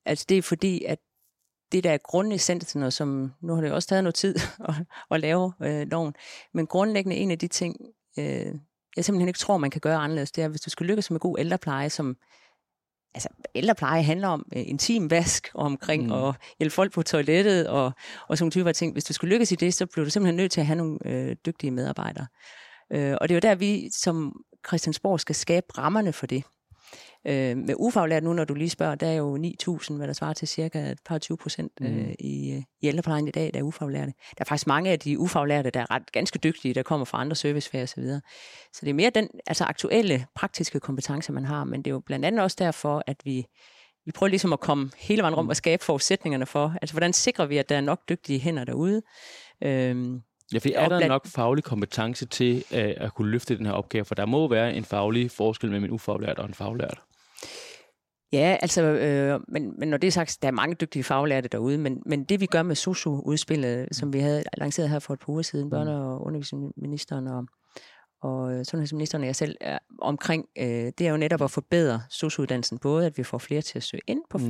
altså 0.04 0.26
det 0.28 0.38
er 0.38 0.42
fordi, 0.42 0.84
at 0.84 0.98
det 1.72 1.84
der 1.84 1.90
er 1.90 1.98
grundessensen, 1.98 2.82
og 2.82 2.92
som 2.92 3.32
nu 3.40 3.54
har 3.54 3.60
det 3.60 3.72
også 3.72 3.88
taget 3.88 4.04
noget 4.04 4.14
tid 4.14 4.34
at, 4.68 4.74
at 5.10 5.20
lave 5.20 5.52
øh, 5.62 5.86
loven, 5.90 6.14
men 6.54 6.66
grundlæggende 6.66 7.16
en 7.16 7.30
af 7.30 7.38
de 7.38 7.48
ting, 7.48 7.76
øh, 8.18 8.54
jeg 8.96 9.04
simpelthen 9.04 9.28
ikke 9.28 9.38
tror, 9.38 9.56
man 9.56 9.70
kan 9.70 9.80
gøre 9.80 9.96
anderledes, 9.96 10.32
det 10.32 10.44
er, 10.44 10.48
hvis 10.48 10.60
du 10.60 10.70
skal 10.70 10.86
lykkes 10.86 11.10
med 11.10 11.20
god 11.20 11.38
ældrepleje, 11.38 11.90
som 11.90 12.16
altså 13.14 13.28
ældrepleje 13.54 14.02
handler 14.02 14.28
om 14.28 14.46
øh, 14.56 14.62
intim 14.66 15.10
vask 15.10 15.50
og 15.54 15.64
omkring 15.64 16.06
mm. 16.06 16.12
at 16.12 16.34
hjælpe 16.58 16.74
folk 16.74 16.92
på 16.92 17.02
toilettet 17.02 17.68
og, 17.68 17.92
og 18.28 18.38
sådan 18.38 18.50
typer 18.50 18.68
af 18.68 18.74
ting. 18.74 18.92
Hvis 18.92 19.04
du 19.04 19.12
skulle 19.12 19.34
lykkes 19.34 19.52
i 19.52 19.54
det, 19.54 19.74
så 19.74 19.86
bliver 19.86 20.04
du 20.04 20.10
simpelthen 20.10 20.36
nødt 20.36 20.52
til 20.52 20.60
at 20.60 20.66
have 20.66 20.76
nogle 20.76 20.98
øh, 21.04 21.36
dygtige 21.46 21.70
medarbejdere. 21.70 22.26
Øh, 22.92 23.16
og 23.20 23.28
det 23.28 23.34
er 23.34 23.36
jo 23.36 23.50
der, 23.50 23.54
vi 23.54 23.90
som 23.92 24.32
Christiansborg 24.66 25.20
skal 25.20 25.34
skabe 25.34 25.66
rammerne 25.78 26.12
for 26.12 26.26
det. 26.26 26.44
Øh, 27.26 27.56
med 27.56 27.74
ufaglært 27.78 28.22
nu, 28.22 28.32
når 28.32 28.44
du 28.44 28.54
lige 28.54 28.70
spørger, 28.70 28.94
der 28.94 29.06
er 29.06 29.12
jo 29.12 29.36
9.000, 29.36 29.94
hvad 29.94 30.06
der 30.06 30.12
svarer 30.12 30.32
til 30.32 30.48
cirka 30.48 30.90
et 30.90 30.98
par 31.04 31.18
20 31.18 31.36
procent 31.36 31.72
øh, 31.80 31.90
mm. 31.90 32.14
i, 32.18 32.64
i 32.80 32.86
ældreplejen 32.86 33.28
i 33.28 33.30
dag, 33.30 33.50
der 33.54 33.60
er 33.60 33.64
ufaglærte. 33.64 34.12
Der 34.30 34.40
er 34.40 34.44
faktisk 34.44 34.66
mange 34.66 34.90
af 34.90 34.98
de 34.98 35.18
ufaglærte, 35.18 35.70
der 35.70 35.80
er 35.80 35.90
ret 35.90 36.12
ganske 36.12 36.38
dygtige, 36.38 36.74
der 36.74 36.82
kommer 36.82 37.04
fra 37.04 37.20
andre 37.20 37.36
servicefag 37.36 37.82
osv. 37.82 38.04
Så, 38.06 38.20
så 38.72 38.80
det 38.80 38.90
er 38.90 38.94
mere 38.94 39.10
den 39.10 39.28
altså 39.46 39.64
aktuelle 39.64 40.26
praktiske 40.34 40.80
kompetence, 40.80 41.32
man 41.32 41.44
har, 41.44 41.64
men 41.64 41.82
det 41.82 41.90
er 41.90 41.94
jo 41.94 42.00
blandt 42.00 42.24
andet 42.24 42.42
også 42.42 42.56
derfor, 42.60 43.02
at 43.06 43.16
vi 43.24 43.46
vi 44.04 44.12
prøver 44.12 44.28
ligesom 44.28 44.52
at 44.52 44.60
komme 44.60 44.90
hele 44.96 45.22
vejen 45.22 45.34
rundt 45.34 45.50
og 45.50 45.56
skabe 45.56 45.84
forudsætningerne 45.84 46.46
for, 46.46 46.74
altså 46.82 46.94
hvordan 46.94 47.12
sikrer 47.12 47.46
vi, 47.46 47.56
at 47.56 47.68
der 47.68 47.76
er 47.76 47.80
nok 47.80 48.08
dygtige 48.08 48.38
hænder 48.38 48.64
derude. 48.64 49.02
Øhm, 49.62 50.22
Ja, 50.52 50.58
for 50.58 50.68
er 50.74 50.88
der 50.88 50.98
blandt... 50.98 51.08
nok 51.08 51.26
faglig 51.26 51.64
kompetence 51.64 52.26
til 52.26 52.64
at, 52.70 52.90
at 52.90 53.14
kunne 53.14 53.30
løfte 53.30 53.58
den 53.58 53.66
her 53.66 53.72
opgave? 53.72 54.04
For 54.04 54.14
der 54.14 54.26
må 54.26 54.48
være 54.48 54.74
en 54.74 54.84
faglig 54.84 55.30
forskel 55.30 55.70
mellem 55.70 55.84
en 55.84 55.90
ufaglært 55.90 56.38
og 56.38 56.46
en 56.46 56.54
faglært. 56.54 57.00
Ja, 58.32 58.56
altså, 58.62 58.82
øh, 58.82 59.40
men, 59.48 59.72
men 59.78 59.88
når 59.88 59.96
det 59.96 60.06
er 60.06 60.12
sagt, 60.12 60.38
der 60.42 60.48
er 60.48 60.52
mange 60.52 60.76
dygtige 60.80 61.04
faglærte 61.04 61.48
derude, 61.48 61.78
men, 61.78 62.02
men 62.06 62.24
det 62.24 62.40
vi 62.40 62.46
gør 62.46 62.62
med 62.62 62.74
SOSU-udspillet, 62.76 63.88
som 63.92 64.12
vi 64.12 64.18
havde 64.20 64.42
lanceret 64.58 64.90
her 64.90 64.98
for 64.98 65.14
et 65.14 65.20
par 65.20 65.32
uger 65.32 65.42
siden, 65.42 65.72
børne- 65.72 65.90
og 65.90 66.26
undervisningsministeren 66.26 67.26
og, 67.28 67.46
og 68.22 68.66
sundhedsministeren 68.66 69.22
og 69.22 69.26
jeg 69.26 69.36
selv, 69.36 69.56
er 69.60 69.78
omkring, 70.02 70.46
øh, 70.58 70.92
det 70.98 71.00
er 71.00 71.10
jo 71.10 71.16
netop 71.16 71.42
at 71.42 71.50
forbedre 71.50 72.02
SOSU-uddannelsen, 72.10 72.78
både 72.78 73.06
at 73.06 73.18
vi 73.18 73.22
får 73.22 73.38
flere 73.38 73.62
til 73.62 73.78
at 73.78 73.82
søge 73.82 74.02
ind 74.06 74.22
på 74.30 74.38
mm. 74.38 74.44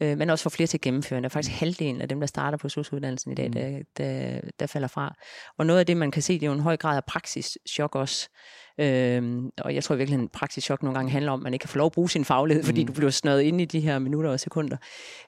Øh, 0.00 0.18
men 0.18 0.30
også 0.30 0.42
få 0.42 0.50
flere 0.50 0.66
til 0.66 0.76
at 0.76 0.80
gennemføre. 0.80 1.20
Der 1.20 1.24
er 1.24 1.28
faktisk 1.28 1.60
halvdelen 1.60 2.00
af 2.00 2.08
dem, 2.08 2.20
der 2.20 2.26
starter 2.26 2.58
på 2.58 2.68
sosuddannelsen 2.68 3.32
i 3.32 3.34
dag, 3.34 3.46
mm. 3.46 3.52
der, 3.52 3.82
der, 3.96 4.40
der 4.60 4.66
falder 4.66 4.88
fra. 4.88 5.14
Og 5.58 5.66
noget 5.66 5.80
af 5.80 5.86
det, 5.86 5.96
man 5.96 6.10
kan 6.10 6.22
se, 6.22 6.34
det 6.34 6.42
er 6.42 6.46
jo 6.46 6.52
en 6.52 6.60
høj 6.60 6.76
grad 6.76 6.96
af 6.96 7.04
praksischok 7.04 7.94
også. 7.94 8.28
Øhm, 8.80 9.50
og 9.58 9.74
jeg 9.74 9.84
tror 9.84 9.94
virkelig, 9.94 10.20
at 10.20 10.30
praksischok 10.32 10.82
nogle 10.82 10.98
gange 10.98 11.12
handler 11.12 11.32
om, 11.32 11.40
at 11.40 11.44
man 11.44 11.52
ikke 11.52 11.62
kan 11.62 11.68
få 11.68 11.78
lov 11.78 11.86
at 11.86 11.92
bruge 11.92 12.10
sin 12.10 12.24
faglighed, 12.24 12.62
mm. 12.62 12.66
fordi 12.66 12.84
du 12.84 12.92
bliver 12.92 13.10
snøret 13.10 13.42
ind 13.42 13.60
i 13.60 13.64
de 13.64 13.80
her 13.80 13.98
minutter 13.98 14.30
og 14.30 14.40
sekunder. 14.40 14.76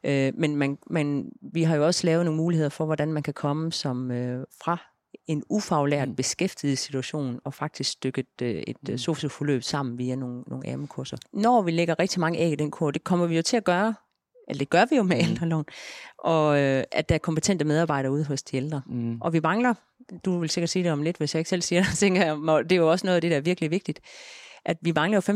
Øh, 0.04 0.32
men 0.38 0.56
man, 0.56 0.78
man, 0.90 1.30
vi 1.52 1.62
har 1.62 1.76
jo 1.76 1.87
også 1.87 2.06
lavet 2.06 2.25
nogle 2.25 2.37
muligheder 2.37 2.70
for, 2.70 2.85
hvordan 2.85 3.12
man 3.12 3.23
kan 3.23 3.35
komme 3.35 3.73
som 3.73 4.11
øh, 4.11 4.44
fra 4.62 4.78
en 5.26 5.42
ufaglært 5.50 6.08
mm. 6.08 6.16
beskæftiget 6.16 6.78
situation 6.78 7.40
og 7.44 7.54
faktisk 7.54 7.90
stykket 7.90 8.42
øh, 8.42 8.50
et 8.50 8.76
øh, 8.88 8.92
mm. 8.92 8.99
socioforløb 8.99 9.62
sammen 9.62 9.99
via 9.99 10.14
nogle, 10.14 10.42
nogle 10.46 10.68
AM-kurser. 10.68 11.16
Når 11.32 11.62
vi 11.62 11.70
lægger 11.70 11.99
rigtig 11.99 12.20
mange 12.20 12.38
æg 12.38 12.52
i 12.52 12.54
den 12.54 12.70
kur, 12.70 12.90
det 12.90 13.04
kommer 13.04 13.26
vi 13.26 13.37
jo 13.37 13.42
til 13.42 13.56
at 13.56 13.64
gøre, 13.64 13.94
eller 14.48 14.58
det 14.58 14.70
gør 14.70 14.84
vi 14.90 14.96
jo 14.96 15.02
med 15.02 15.16
mm. 15.16 15.22
ældreloven, 15.22 15.64
og 16.18 16.60
øh, 16.60 16.84
at 16.92 17.08
der 17.08 17.14
er 17.14 17.18
kompetente 17.18 17.64
medarbejdere 17.64 18.12
ude 18.12 18.24
hos 18.24 18.42
de 18.42 18.56
ældre. 18.56 18.82
Mm. 18.86 19.20
Og 19.20 19.32
vi 19.32 19.40
mangler, 19.40 19.74
du 20.24 20.38
vil 20.38 20.50
sikkert 20.50 20.70
sige 20.70 20.82
det 20.84 20.92
om 20.92 21.02
lidt, 21.02 21.16
hvis 21.16 21.34
jeg 21.34 21.40
ikke 21.40 21.50
selv 21.50 21.62
siger 21.62 21.82
det, 21.82 21.98
tænker 21.98 22.24
jeg, 22.24 22.64
det 22.64 22.72
er 22.72 22.76
jo 22.76 22.90
også 22.90 23.06
noget 23.06 23.16
af 23.16 23.20
det, 23.20 23.30
der 23.30 23.36
er 23.36 23.40
virkelig 23.40 23.70
vigtigt, 23.70 24.00
at 24.64 24.76
vi 24.80 24.92
mangler 24.92 25.20
jo 25.28 25.32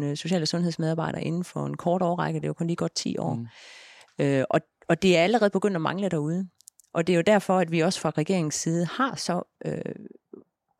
15.000 0.00 0.04
øh, 0.04 0.16
sociale 0.16 0.46
sundhedsmedarbejdere 0.46 1.24
inden 1.24 1.44
for 1.44 1.66
en 1.66 1.76
kort 1.76 2.02
årrække, 2.02 2.40
det 2.40 2.44
er 2.44 2.48
jo 2.48 2.54
kun 2.54 2.66
lige 2.66 2.76
godt 2.76 2.94
10 2.94 3.18
år. 3.18 3.34
Mm. 3.34 3.46
Øh, 4.18 4.44
og, 4.50 4.60
og 4.88 5.02
det 5.02 5.16
er 5.16 5.22
allerede 5.22 5.50
begyndt 5.50 5.76
at 5.76 5.80
mangle 5.80 6.08
derude. 6.08 6.48
Og 6.94 7.06
det 7.06 7.12
er 7.12 7.16
jo 7.16 7.22
derfor, 7.26 7.58
at 7.58 7.70
vi 7.70 7.80
også 7.80 8.00
fra 8.00 8.10
regeringens 8.10 8.54
side 8.54 8.86
har 8.86 9.14
så 9.14 9.42
øh, 9.66 9.94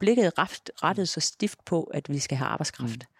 blikket 0.01 0.39
ret, 0.39 0.71
rettet 0.75 1.09
så 1.09 1.21
stift 1.21 1.59
på, 1.67 1.83
at 1.83 2.09
vi 2.09 2.19
skal 2.19 2.37
have 2.39 2.49
arbejdskraft. 2.49 2.99
Mm. 2.99 3.14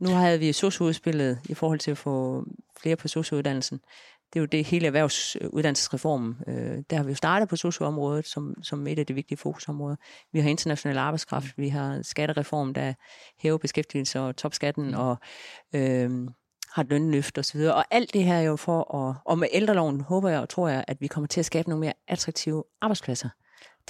Nu 0.00 0.08
havde 0.08 0.38
vi 0.38 0.52
SOSU-udspillet 0.52 1.38
i 1.48 1.54
forhold 1.54 1.78
til 1.78 1.90
at 1.90 1.98
få 1.98 2.44
flere 2.80 2.96
på 2.96 3.08
SOSU-uddannelsen. 3.08 3.80
Det 4.32 4.38
er 4.38 4.40
jo 4.40 4.46
det 4.46 4.64
hele 4.64 4.86
erhvervsuddannelsesreformen. 4.86 6.36
Øh, 6.46 6.82
der 6.90 6.96
har 6.96 7.04
vi 7.04 7.10
jo 7.10 7.14
startet 7.16 7.48
på 7.48 7.56
SOSU-området 7.56 8.26
som, 8.26 8.54
som 8.62 8.86
et 8.86 8.98
af 8.98 9.06
de 9.06 9.14
vigtige 9.14 9.38
fokusområder. 9.38 9.96
Vi 10.32 10.40
har 10.40 10.50
international 10.50 10.98
arbejdskraft, 10.98 11.58
vi 11.58 11.68
har 11.68 12.02
skattereform, 12.02 12.74
der 12.74 12.94
hæver 13.38 13.58
beskæftigelse 13.58 14.20
og 14.20 14.36
topskatten, 14.36 14.86
mm. 14.86 14.94
og 14.94 15.16
øh, 15.74 16.10
har 16.72 16.82
lønløft 16.82 17.38
og 17.38 17.44
så 17.44 17.58
videre. 17.58 17.74
Og 17.74 17.84
alt 17.90 18.12
det 18.12 18.24
her 18.24 18.34
er 18.34 18.42
jo 18.42 18.56
for 18.56 18.94
at, 18.94 19.16
og 19.24 19.38
med 19.38 19.48
ældreloven 19.52 20.00
håber 20.00 20.28
jeg 20.28 20.40
og 20.40 20.48
tror 20.48 20.68
jeg, 20.68 20.84
at 20.88 21.00
vi 21.00 21.06
kommer 21.06 21.28
til 21.28 21.40
at 21.40 21.46
skabe 21.46 21.68
nogle 21.68 21.80
mere 21.80 21.92
attraktive 22.08 22.64
arbejdspladser. 22.80 23.28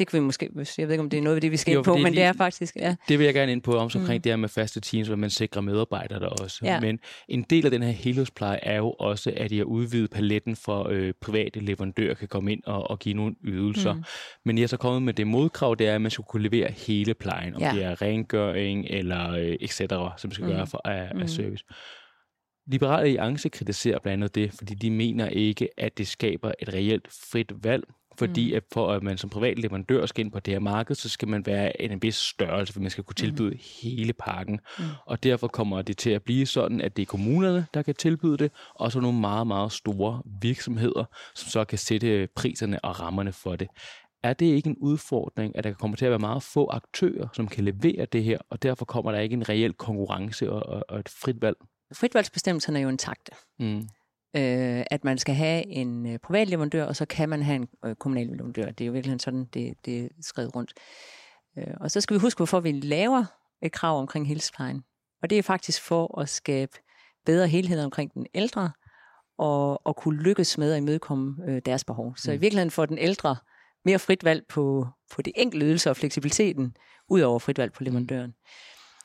Det 0.00 0.08
kan 0.08 0.20
vi 0.20 0.24
måske, 0.24 0.50
jeg 0.78 0.88
ved 0.88 0.94
ikke, 0.94 1.02
om 1.02 1.10
det 1.10 1.18
er 1.18 1.22
noget 1.22 1.36
af 1.36 1.40
det, 1.40 1.50
vi 1.50 1.56
skal 1.56 1.72
jo, 1.72 1.78
ind 1.78 1.84
på, 1.84 1.96
men 1.96 2.12
det 2.12 2.22
er 2.22 2.32
faktisk, 2.32 2.76
ja. 2.76 2.94
Det 3.08 3.18
vil 3.18 3.24
jeg 3.24 3.34
gerne 3.34 3.52
ind 3.52 3.62
på, 3.62 3.72
om 3.72 3.90
omkring 3.94 4.18
mm. 4.18 4.22
det 4.22 4.32
her 4.32 4.36
med 4.36 4.48
faste 4.48 4.80
teams, 4.80 5.06
hvor 5.06 5.16
man 5.16 5.30
sikrer 5.30 5.62
medarbejdere 5.62 6.20
der 6.20 6.26
også. 6.26 6.60
Ja. 6.62 6.80
Men 6.80 6.98
en 7.28 7.42
del 7.50 7.64
af 7.64 7.70
den 7.70 7.82
her 7.82 7.90
helhedspleje 7.90 8.58
er 8.62 8.76
jo 8.76 8.90
også, 8.90 9.32
at 9.36 9.52
I 9.52 9.56
har 9.56 9.64
udvidet 9.64 10.10
paletten 10.10 10.56
for 10.56 10.88
øh, 10.90 11.12
private 11.20 11.60
leverandører 11.60 12.14
kan 12.14 12.28
komme 12.28 12.52
ind 12.52 12.62
og, 12.66 12.90
og 12.90 12.98
give 12.98 13.14
nogle 13.14 13.34
ydelser. 13.44 13.94
Mm. 13.94 14.04
Men 14.44 14.58
I 14.58 14.60
har 14.60 14.68
så 14.68 14.76
kommet 14.76 15.02
med 15.02 15.14
det 15.14 15.26
modkrav, 15.26 15.76
det 15.78 15.88
er, 15.88 15.94
at 15.94 16.00
man 16.00 16.10
skal 16.10 16.24
kunne 16.24 16.42
levere 16.42 16.72
hele 16.86 17.14
plejen, 17.14 17.54
om 17.54 17.62
ja. 17.62 17.72
det 17.74 17.84
er 17.84 18.02
rengøring 18.02 18.86
eller 18.90 19.32
øh, 19.32 19.56
etc., 19.60 19.76
som 19.78 20.10
man 20.24 20.32
skal 20.32 20.46
mm. 20.46 20.52
gøre 20.52 20.66
for 20.66 20.80
af, 20.84 21.10
mm. 21.14 21.20
af 21.20 21.28
service. 21.30 21.64
Liberale 22.66 23.02
Alliance 23.02 23.48
kritiserer 23.48 23.98
blandt 23.98 24.14
andet 24.14 24.34
det, 24.34 24.52
fordi 24.52 24.74
de 24.74 24.90
mener 24.90 25.28
ikke, 25.28 25.68
at 25.76 25.98
det 25.98 26.08
skaber 26.08 26.52
et 26.62 26.74
reelt 26.74 27.08
frit 27.32 27.52
valg, 27.64 27.84
fordi 28.18 28.50
mm. 28.50 28.56
at 28.56 28.62
for 28.72 28.92
at 28.92 29.02
man 29.02 29.18
som 29.18 29.30
privat 29.30 29.58
leverandør 29.58 30.06
skal 30.06 30.24
ind 30.24 30.32
på 30.32 30.40
det 30.40 30.54
her 30.54 30.58
marked, 30.58 30.94
så 30.94 31.08
skal 31.08 31.28
man 31.28 31.46
være 31.46 31.82
en, 31.82 32.02
vis 32.02 32.14
størrelse, 32.14 32.72
for 32.72 32.80
man 32.80 32.90
skal 32.90 33.04
kunne 33.04 33.14
mm. 33.18 33.24
tilbyde 33.24 33.50
mm. 33.50 33.58
hele 33.82 34.12
pakken. 34.12 34.60
Mm. 34.78 34.84
Og 35.06 35.22
derfor 35.22 35.48
kommer 35.48 35.82
det 35.82 35.98
til 35.98 36.10
at 36.10 36.22
blive 36.22 36.46
sådan, 36.46 36.80
at 36.80 36.96
det 36.96 37.02
er 37.02 37.06
kommunerne, 37.06 37.66
der 37.74 37.82
kan 37.82 37.94
tilbyde 37.94 38.36
det, 38.36 38.52
og 38.74 38.92
så 38.92 39.00
nogle 39.00 39.20
meget, 39.20 39.46
meget 39.46 39.72
store 39.72 40.22
virksomheder, 40.42 41.04
som 41.34 41.48
så 41.48 41.64
kan 41.64 41.78
sætte 41.78 42.28
priserne 42.36 42.84
og 42.84 43.00
rammerne 43.00 43.32
for 43.32 43.56
det. 43.56 43.68
Er 44.22 44.32
det 44.32 44.46
ikke 44.46 44.70
en 44.70 44.76
udfordring, 44.80 45.56
at 45.56 45.64
der 45.64 45.72
kommer 45.72 45.96
til 45.96 46.04
at 46.04 46.10
være 46.10 46.18
meget 46.18 46.42
få 46.42 46.70
aktører, 46.70 47.28
som 47.32 47.48
kan 47.48 47.64
levere 47.64 48.04
det 48.04 48.24
her, 48.24 48.38
og 48.50 48.62
derfor 48.62 48.84
kommer 48.84 49.12
der 49.12 49.18
ikke 49.18 49.34
en 49.34 49.48
reel 49.48 49.72
konkurrence 49.72 50.52
og, 50.52 50.62
og, 50.66 50.84
og 50.88 50.98
et 50.98 51.08
frit 51.08 51.42
valg? 51.42 51.56
Fritvalgsbestemmelserne 51.92 52.78
er 52.78 52.82
jo 52.82 52.88
intakte. 52.88 53.32
Mm. 53.58 53.88
Øh, 54.36 54.84
at 54.90 55.04
man 55.04 55.18
skal 55.18 55.34
have 55.34 55.66
en 55.66 56.06
øh, 56.06 56.18
privat 56.18 56.48
leverandør, 56.48 56.84
og 56.84 56.96
så 56.96 57.06
kan 57.06 57.28
man 57.28 57.42
have 57.42 57.56
en 57.56 57.68
øh, 57.84 57.94
kommunal 57.94 58.26
leverandør. 58.26 58.70
Det 58.70 58.84
er 58.84 58.86
jo 58.86 58.92
virkelig 58.92 59.20
sådan, 59.20 59.44
det, 59.44 59.74
det 59.84 60.04
er 60.04 60.08
skrevet 60.20 60.54
rundt. 60.54 60.72
Øh, 61.58 61.74
og 61.80 61.90
så 61.90 62.00
skal 62.00 62.14
vi 62.14 62.20
huske, 62.20 62.38
hvorfor 62.38 62.60
vi 62.60 62.72
laver 62.72 63.24
et 63.62 63.72
krav 63.72 63.98
omkring 63.98 64.28
helsedeplejen. 64.28 64.84
Og 65.22 65.30
det 65.30 65.38
er 65.38 65.42
faktisk 65.42 65.82
for 65.82 66.20
at 66.20 66.28
skabe 66.28 66.72
bedre 67.26 67.48
helhed 67.48 67.84
omkring 67.84 68.14
den 68.14 68.26
ældre, 68.34 68.70
og, 69.38 69.86
og 69.86 69.96
kunne 69.96 70.22
lykkes 70.22 70.58
med 70.58 70.72
at 70.72 70.78
imødekomme 70.78 71.36
øh, 71.48 71.62
deres 71.66 71.84
behov. 71.84 72.14
Så 72.16 72.30
mm. 72.30 72.34
i 72.34 72.38
virkeligheden 72.40 72.70
får 72.70 72.86
den 72.86 72.98
ældre 72.98 73.36
mere 73.84 73.98
frit 73.98 74.24
valg 74.24 74.46
på, 74.48 74.88
på 75.14 75.22
de 75.22 75.32
enkelte 75.36 75.66
ydelser 75.66 75.90
og 75.90 75.96
fleksibiliteten, 75.96 76.76
ud 77.08 77.20
over 77.20 77.38
frit 77.38 77.58
valg 77.58 77.72
på 77.72 77.84
leverandøren. 77.84 78.30
Mm 78.30 78.34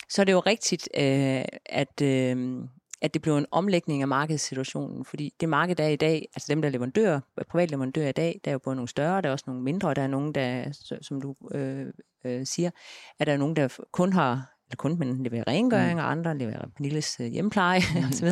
så 0.09 0.21
er 0.21 0.25
det 0.25 0.33
jo 0.33 0.39
rigtigt, 0.39 0.89
øh, 0.97 1.45
at, 1.65 2.01
øh, 2.01 2.63
at 3.01 3.13
det 3.13 3.21
bliver 3.21 3.37
en 3.37 3.45
omlægning 3.51 4.01
af 4.01 4.07
markedssituationen, 4.07 5.05
fordi 5.05 5.33
det 5.39 5.49
marked, 5.49 5.75
der 5.75 5.83
er 5.83 5.89
i 5.89 5.95
dag, 5.95 6.27
altså 6.35 6.45
dem, 6.49 6.61
der 6.61 6.69
er 6.69 6.71
leverandører, 6.71 7.19
private 7.49 7.71
leverandører 7.71 8.09
i 8.09 8.11
dag, 8.11 8.41
der 8.45 8.51
er 8.51 8.53
jo 8.53 8.59
både 8.59 8.75
nogle 8.75 8.89
større, 8.89 9.21
der 9.21 9.27
er 9.29 9.31
også 9.31 9.43
nogle 9.47 9.61
mindre, 9.61 9.89
og 9.89 9.95
der 9.95 10.01
er 10.01 10.07
nogen, 10.07 10.35
der, 10.35 10.71
som 11.01 11.21
du 11.21 11.35
øh, 11.51 11.85
øh, 12.25 12.45
siger, 12.45 12.71
at 13.19 13.27
der 13.27 13.33
er 13.33 13.37
nogen, 13.37 13.55
der 13.55 13.77
kun 13.91 14.13
har 14.13 14.54
eller 14.67 14.75
kun, 14.77 14.99
men 14.99 15.23
leverer 15.23 15.43
rengøring, 15.47 15.93
mm. 15.93 15.99
og 15.99 16.11
andre 16.11 16.37
leverer 16.37 16.65
Pernilles 16.75 17.17
øh, 17.19 17.27
hjemmepleje 17.27 17.79
mm. 17.95 18.07
osv., 18.09 18.27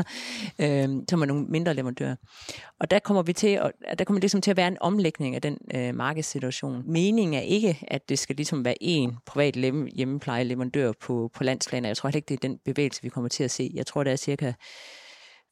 øh, 0.60 1.04
som 1.10 1.22
er 1.22 1.26
nogle 1.26 1.46
mindre 1.46 1.74
leverandører. 1.74 2.16
Og 2.80 2.92
der 2.92 3.00
kommer 3.00 3.24
vi 3.24 3.34
til 3.34 3.48
at, 3.48 3.72
der 4.00 4.06
kommer 4.06 4.20
det 4.20 4.24
ligesom 4.24 4.42
til 4.42 4.52
at 4.52 4.58
være 4.58 4.68
en 4.68 4.78
omlægning 4.82 5.36
af 5.36 5.42
den 5.42 5.58
øh, 5.76 5.96
markedssituation. 5.96 6.84
Meningen 6.92 7.34
er 7.34 7.42
ikke, 7.42 7.80
at 7.88 8.10
det 8.10 8.20
skal 8.20 8.36
ligesom 8.36 8.66
være 8.66 8.84
en 8.84 9.18
privat 9.26 9.56
hjemmepleje 9.96 10.44
leverandør 10.44 10.92
på, 11.02 11.32
på 11.34 11.44
landsplaner. 11.44 11.90
Jeg 11.90 11.98
tror 11.98 12.08
heller 12.08 12.18
ikke, 12.18 12.30
det 12.30 12.36
er 12.36 12.48
den 12.48 12.60
bevægelse, 12.66 13.04
vi 13.04 13.10
kommer 13.10 13.30
til 13.30 13.44
at 13.44 13.52
se. 13.52 13.72
Jeg 13.74 13.86
tror, 13.86 14.04
der 14.04 14.12
er 14.12 14.16
cirka 14.16 14.54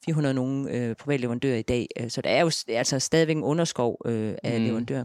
400 0.04 0.34
nogle 0.34 0.70
øh, 0.70 0.96
private 0.96 1.20
leverandører 1.20 1.56
i 1.56 1.62
dag, 1.62 1.86
øh, 2.00 2.10
så 2.10 2.20
der 2.20 2.30
er 2.30 2.40
jo 2.40 2.50
altså 2.68 2.98
stadigvæk 2.98 3.36
en 3.36 3.42
underskov 3.42 4.02
øh, 4.04 4.34
af 4.42 4.60
mm. 4.60 4.66
leverandører. 4.66 5.04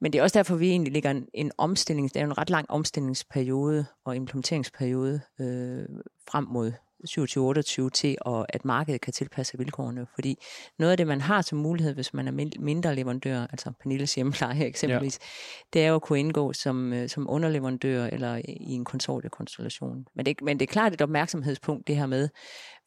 Men 0.00 0.12
det 0.12 0.18
er 0.18 0.22
også 0.22 0.38
derfor, 0.38 0.56
vi 0.56 0.68
egentlig 0.68 0.92
ligger 0.92 1.10
en, 1.10 1.26
en 1.34 1.52
omstilling, 1.58 2.14
det 2.14 2.20
er 2.20 2.24
en 2.24 2.38
ret 2.38 2.50
lang 2.50 2.70
omstillingsperiode 2.70 3.86
og 4.04 4.16
implementeringsperiode 4.16 5.20
øh, 5.40 5.84
frem 6.30 6.44
mod 6.50 6.72
27-28 7.08 7.88
til, 7.88 8.16
og 8.20 8.46
at 8.48 8.64
markedet 8.64 9.00
kan 9.00 9.12
tilpasse 9.12 9.58
vilkårene. 9.58 10.06
Fordi 10.14 10.36
noget 10.78 10.90
af 10.90 10.96
det, 10.96 11.06
man 11.06 11.20
har 11.20 11.42
som 11.42 11.58
mulighed, 11.58 11.94
hvis 11.94 12.14
man 12.14 12.28
er 12.28 12.50
mindre 12.60 12.94
leverandør, 12.94 13.46
altså 13.50 13.72
Pernilles 13.80 14.14
hjemmepleje 14.14 14.64
eksempelvis, 14.72 15.18
ja. 15.20 15.26
det 15.72 15.84
er 15.84 15.88
jo 15.88 15.94
at 15.94 16.02
kunne 16.02 16.18
indgå 16.18 16.52
som, 16.52 16.92
øh, 16.92 17.08
som 17.08 17.30
underleverandør 17.30 18.06
eller 18.06 18.36
i 18.44 18.72
en 18.72 18.84
konsortiekonstellation. 18.84 20.06
Men 20.14 20.26
det, 20.26 20.36
men 20.42 20.60
det 20.60 20.68
er 20.68 20.72
klart 20.72 20.92
et 20.92 21.02
opmærksomhedspunkt, 21.02 21.86
det 21.86 21.96
her 21.96 22.06
med, 22.06 22.28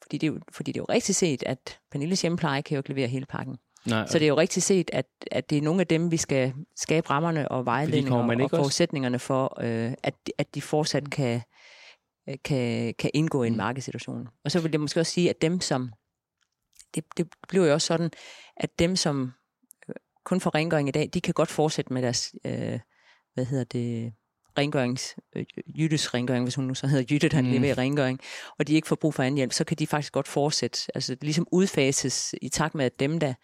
fordi 0.02 0.18
det 0.18 0.26
er 0.26 0.32
jo, 0.32 0.40
fordi 0.52 0.72
det 0.72 0.80
er 0.80 0.84
jo 0.88 0.94
rigtigt 0.94 1.18
set, 1.18 1.42
at 1.46 1.78
Pernilles 1.90 2.22
hjemmepleje 2.22 2.62
kan 2.62 2.74
jo 2.74 2.78
ikke 2.78 2.88
levere 2.88 3.08
hele 3.08 3.26
pakken. 3.26 3.56
Nej, 3.86 4.06
så 4.06 4.18
det 4.18 4.24
er 4.24 4.28
jo 4.28 4.36
rigtigt 4.36 4.66
set, 4.66 4.90
at, 4.92 5.06
at 5.30 5.50
det 5.50 5.58
er 5.58 5.62
nogle 5.62 5.80
af 5.80 5.86
dem, 5.86 6.10
vi 6.10 6.16
skal 6.16 6.52
skabe 6.76 7.10
rammerne 7.10 7.48
og 7.48 7.64
vejledninger 7.66 8.44
og 8.44 8.50
forudsætningerne 8.50 9.18
for, 9.18 9.60
øh, 9.60 9.92
at, 10.02 10.14
at 10.38 10.54
de 10.54 10.62
fortsat 10.62 11.10
kan, 11.10 11.40
øh, 12.28 12.36
kan, 12.44 12.94
kan 12.98 13.10
indgå 13.14 13.42
i 13.42 13.46
en 13.46 13.52
mm. 13.52 13.56
markedssituation. 13.56 14.28
Og 14.44 14.50
så 14.50 14.60
vil 14.60 14.72
det 14.72 14.80
måske 14.80 15.00
også 15.00 15.12
sige, 15.12 15.30
at 15.30 15.42
dem 15.42 15.60
som, 15.60 15.92
det, 16.94 17.04
det 17.16 17.28
bliver 17.48 17.66
jo 17.66 17.72
også 17.72 17.86
sådan, 17.86 18.10
at 18.56 18.78
dem 18.78 18.96
som 18.96 19.32
øh, 19.88 19.94
kun 20.24 20.40
får 20.40 20.54
rengøring 20.54 20.88
i 20.88 20.92
dag, 20.92 21.10
de 21.14 21.20
kan 21.20 21.34
godt 21.34 21.50
fortsætte 21.50 21.92
med 21.92 22.02
deres, 22.02 22.34
øh, 22.44 22.80
hvad 23.34 23.44
hedder 23.44 23.64
det, 23.64 24.12
rengørings, 24.58 25.16
øh, 25.36 25.44
Jyttes 25.78 26.14
rengøring, 26.14 26.44
hvis 26.44 26.54
hun 26.54 26.64
nu 26.64 26.74
så 26.74 26.86
hedder 26.86 27.04
Jytte, 27.10 27.28
der 27.28 27.42
mm. 27.42 27.50
leverer 27.50 27.78
rengøring, 27.78 28.20
og 28.58 28.68
de 28.68 28.74
ikke 28.74 28.88
får 28.88 28.96
brug 28.96 29.14
for 29.14 29.22
anden 29.22 29.36
hjælp, 29.36 29.52
så 29.52 29.64
kan 29.64 29.76
de 29.76 29.86
faktisk 29.86 30.12
godt 30.12 30.28
fortsætte. 30.28 30.78
Altså 30.94 31.14
det 31.14 31.24
ligesom 31.24 31.46
udfases 31.52 32.34
i 32.42 32.48
takt 32.48 32.74
med, 32.74 32.84
at 32.84 33.00
dem, 33.00 33.20
der 33.20 33.34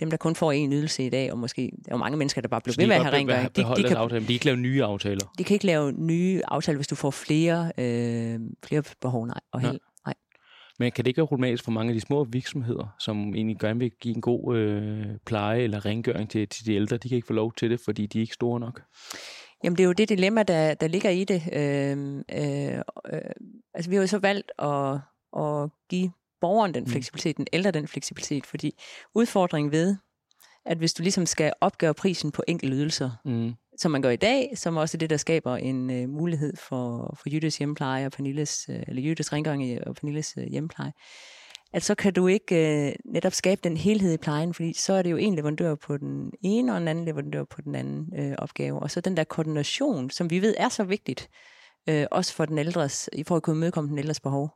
dem, 0.00 0.10
der 0.10 0.16
kun 0.16 0.34
får 0.34 0.52
en 0.52 0.72
ydelse 0.72 1.06
i 1.06 1.10
dag, 1.10 1.32
og 1.32 1.38
måske 1.38 1.72
der 1.86 1.92
er 1.92 1.96
mange 1.96 2.16
mennesker, 2.16 2.40
der 2.40 2.48
bare 2.48 2.60
bliver 2.60 2.74
ved 2.78 2.86
med 2.86 2.96
at 2.96 3.02
have 3.02 3.14
rengøring. 3.14 3.56
De, 3.56 3.64
de, 3.76 3.82
kan, 3.82 3.96
aftale, 3.96 4.20
de 4.20 4.26
kan 4.26 4.32
ikke 4.32 4.44
lave 4.44 4.56
nye 4.56 4.84
aftaler. 4.84 5.32
De 5.38 5.44
kan 5.44 5.54
ikke 5.54 5.66
lave 5.66 5.92
nye 5.92 6.42
aftaler, 6.48 6.76
hvis 6.78 6.86
du 6.86 6.94
får 6.94 7.10
flere, 7.10 7.72
øh, 7.78 8.40
flere 8.64 8.82
behov 9.00 9.26
nej, 9.26 9.40
og 9.52 9.60
held. 9.60 9.80
Nej. 10.06 10.14
Men 10.78 10.92
kan 10.92 11.04
det 11.04 11.08
ikke 11.08 11.18
være 11.18 11.26
problematisk 11.26 11.64
for 11.64 11.70
mange 11.70 11.90
af 11.90 11.94
de 11.94 12.00
små 12.00 12.24
virksomheder, 12.24 12.94
som 12.98 13.34
egentlig 13.34 13.58
gerne 13.58 13.78
vil 13.78 13.90
give 14.00 14.14
en 14.14 14.20
god 14.20 14.56
øh, 14.56 15.06
pleje 15.26 15.60
eller 15.60 15.86
rengøring 15.86 16.30
til, 16.30 16.48
til 16.48 16.66
de 16.66 16.74
ældre? 16.74 16.96
De 16.96 17.08
kan 17.08 17.16
ikke 17.16 17.26
få 17.26 17.32
lov 17.32 17.52
til 17.52 17.70
det, 17.70 17.80
fordi 17.84 18.06
de 18.06 18.18
er 18.18 18.22
ikke 18.22 18.34
store 18.34 18.60
nok. 18.60 18.82
Jamen 19.64 19.76
det 19.76 19.82
er 19.82 19.86
jo 19.86 19.92
det 19.92 20.08
dilemma, 20.08 20.42
der, 20.42 20.74
der 20.74 20.88
ligger 20.88 21.10
i 21.10 21.24
det. 21.24 21.42
Øh, 21.52 22.16
øh, 22.32 22.78
øh, 23.12 23.20
altså 23.74 23.90
vi 23.90 23.96
har 23.96 24.02
jo 24.02 24.06
så 24.06 24.18
valgt 24.18 24.52
at, 24.58 24.98
at 25.36 25.70
give 25.90 26.10
borgeren 26.40 26.74
den 26.74 26.84
mm. 26.84 26.90
fleksibilitet, 26.90 27.36
den 27.36 27.46
ældre 27.52 27.70
den 27.70 27.88
fleksibilitet, 27.88 28.46
fordi 28.46 28.80
udfordringen 29.14 29.72
ved, 29.72 29.96
at 30.66 30.78
hvis 30.78 30.92
du 30.92 31.02
ligesom 31.02 31.26
skal 31.26 31.52
opgøre 31.60 31.94
prisen 31.94 32.32
på 32.32 32.42
enkelte 32.48 32.76
ydelser, 32.76 33.10
mm. 33.24 33.52
som 33.78 33.90
man 33.90 34.02
gør 34.02 34.10
i 34.10 34.16
dag, 34.16 34.52
som 34.56 34.76
også 34.76 34.96
er 34.96 34.98
det, 34.98 35.10
der 35.10 35.16
skaber 35.16 35.56
en 35.56 35.90
uh, 35.90 36.10
mulighed 36.10 36.56
for, 36.56 37.16
for 37.22 37.30
Jyttes 37.30 37.58
hjemmepleje 37.58 38.06
og 38.06 38.12
Pernilles, 38.12 38.64
uh, 38.68 38.74
eller 38.88 39.02
Jyttes 39.02 39.32
rengøring 39.32 39.86
og 39.86 39.94
Pernilles 39.94 40.36
uh, 40.36 40.42
hjemmepleje, 40.42 40.92
at 41.72 41.82
så 41.82 41.94
kan 41.94 42.12
du 42.12 42.26
ikke 42.26 42.86
øh, 42.88 42.92
netop 43.04 43.32
skabe 43.32 43.60
den 43.64 43.76
helhed 43.76 44.12
i 44.12 44.16
plejen, 44.16 44.54
fordi 44.54 44.72
så 44.72 44.92
er 44.92 45.02
det 45.02 45.10
jo 45.10 45.16
en 45.16 45.34
leverandør 45.34 45.74
på 45.74 45.96
den 45.96 46.32
ene, 46.42 46.72
og 46.72 46.78
en 46.78 46.88
anden 46.88 47.04
leverandør 47.04 47.44
på 47.44 47.60
den 47.60 47.74
anden 47.74 48.12
øh, 48.18 48.34
opgave. 48.38 48.80
Og 48.80 48.90
så 48.90 49.00
den 49.00 49.16
der 49.16 49.24
koordination, 49.24 50.10
som 50.10 50.30
vi 50.30 50.42
ved 50.42 50.54
er 50.58 50.68
så 50.68 50.84
vigtigt, 50.84 51.28
øh, 51.88 52.06
også 52.10 52.34
for 52.34 52.44
den 52.44 52.58
ældres, 52.58 53.08
i 53.12 53.24
forhold 53.24 53.40
til 53.40 53.42
at 53.42 53.44
kunne 53.44 53.60
mødekomme 53.60 53.90
den 53.90 53.98
ældres 53.98 54.20
behov, 54.20 54.50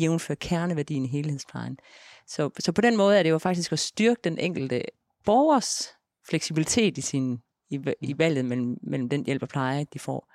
jævnfør 0.00 0.34
kerneværdien 0.34 1.04
i 1.04 1.08
helhedsplejen. 1.08 1.78
Så, 2.26 2.50
så 2.58 2.72
på 2.72 2.80
den 2.80 2.96
måde 2.96 3.18
er 3.18 3.22
det 3.22 3.30
jo 3.30 3.38
faktisk 3.38 3.72
at 3.72 3.78
styrke 3.78 4.20
den 4.24 4.38
enkelte 4.38 4.82
borgers 5.24 5.88
fleksibilitet 6.28 6.98
i, 6.98 7.00
sin, 7.00 7.38
i, 7.70 7.78
i 8.00 8.18
valget 8.18 8.44
mellem, 8.44 8.76
mellem 8.82 9.08
den 9.08 9.26
hjælp 9.26 9.42
og 9.42 9.48
pleje, 9.48 9.86
de 9.92 9.98
får. 9.98 10.32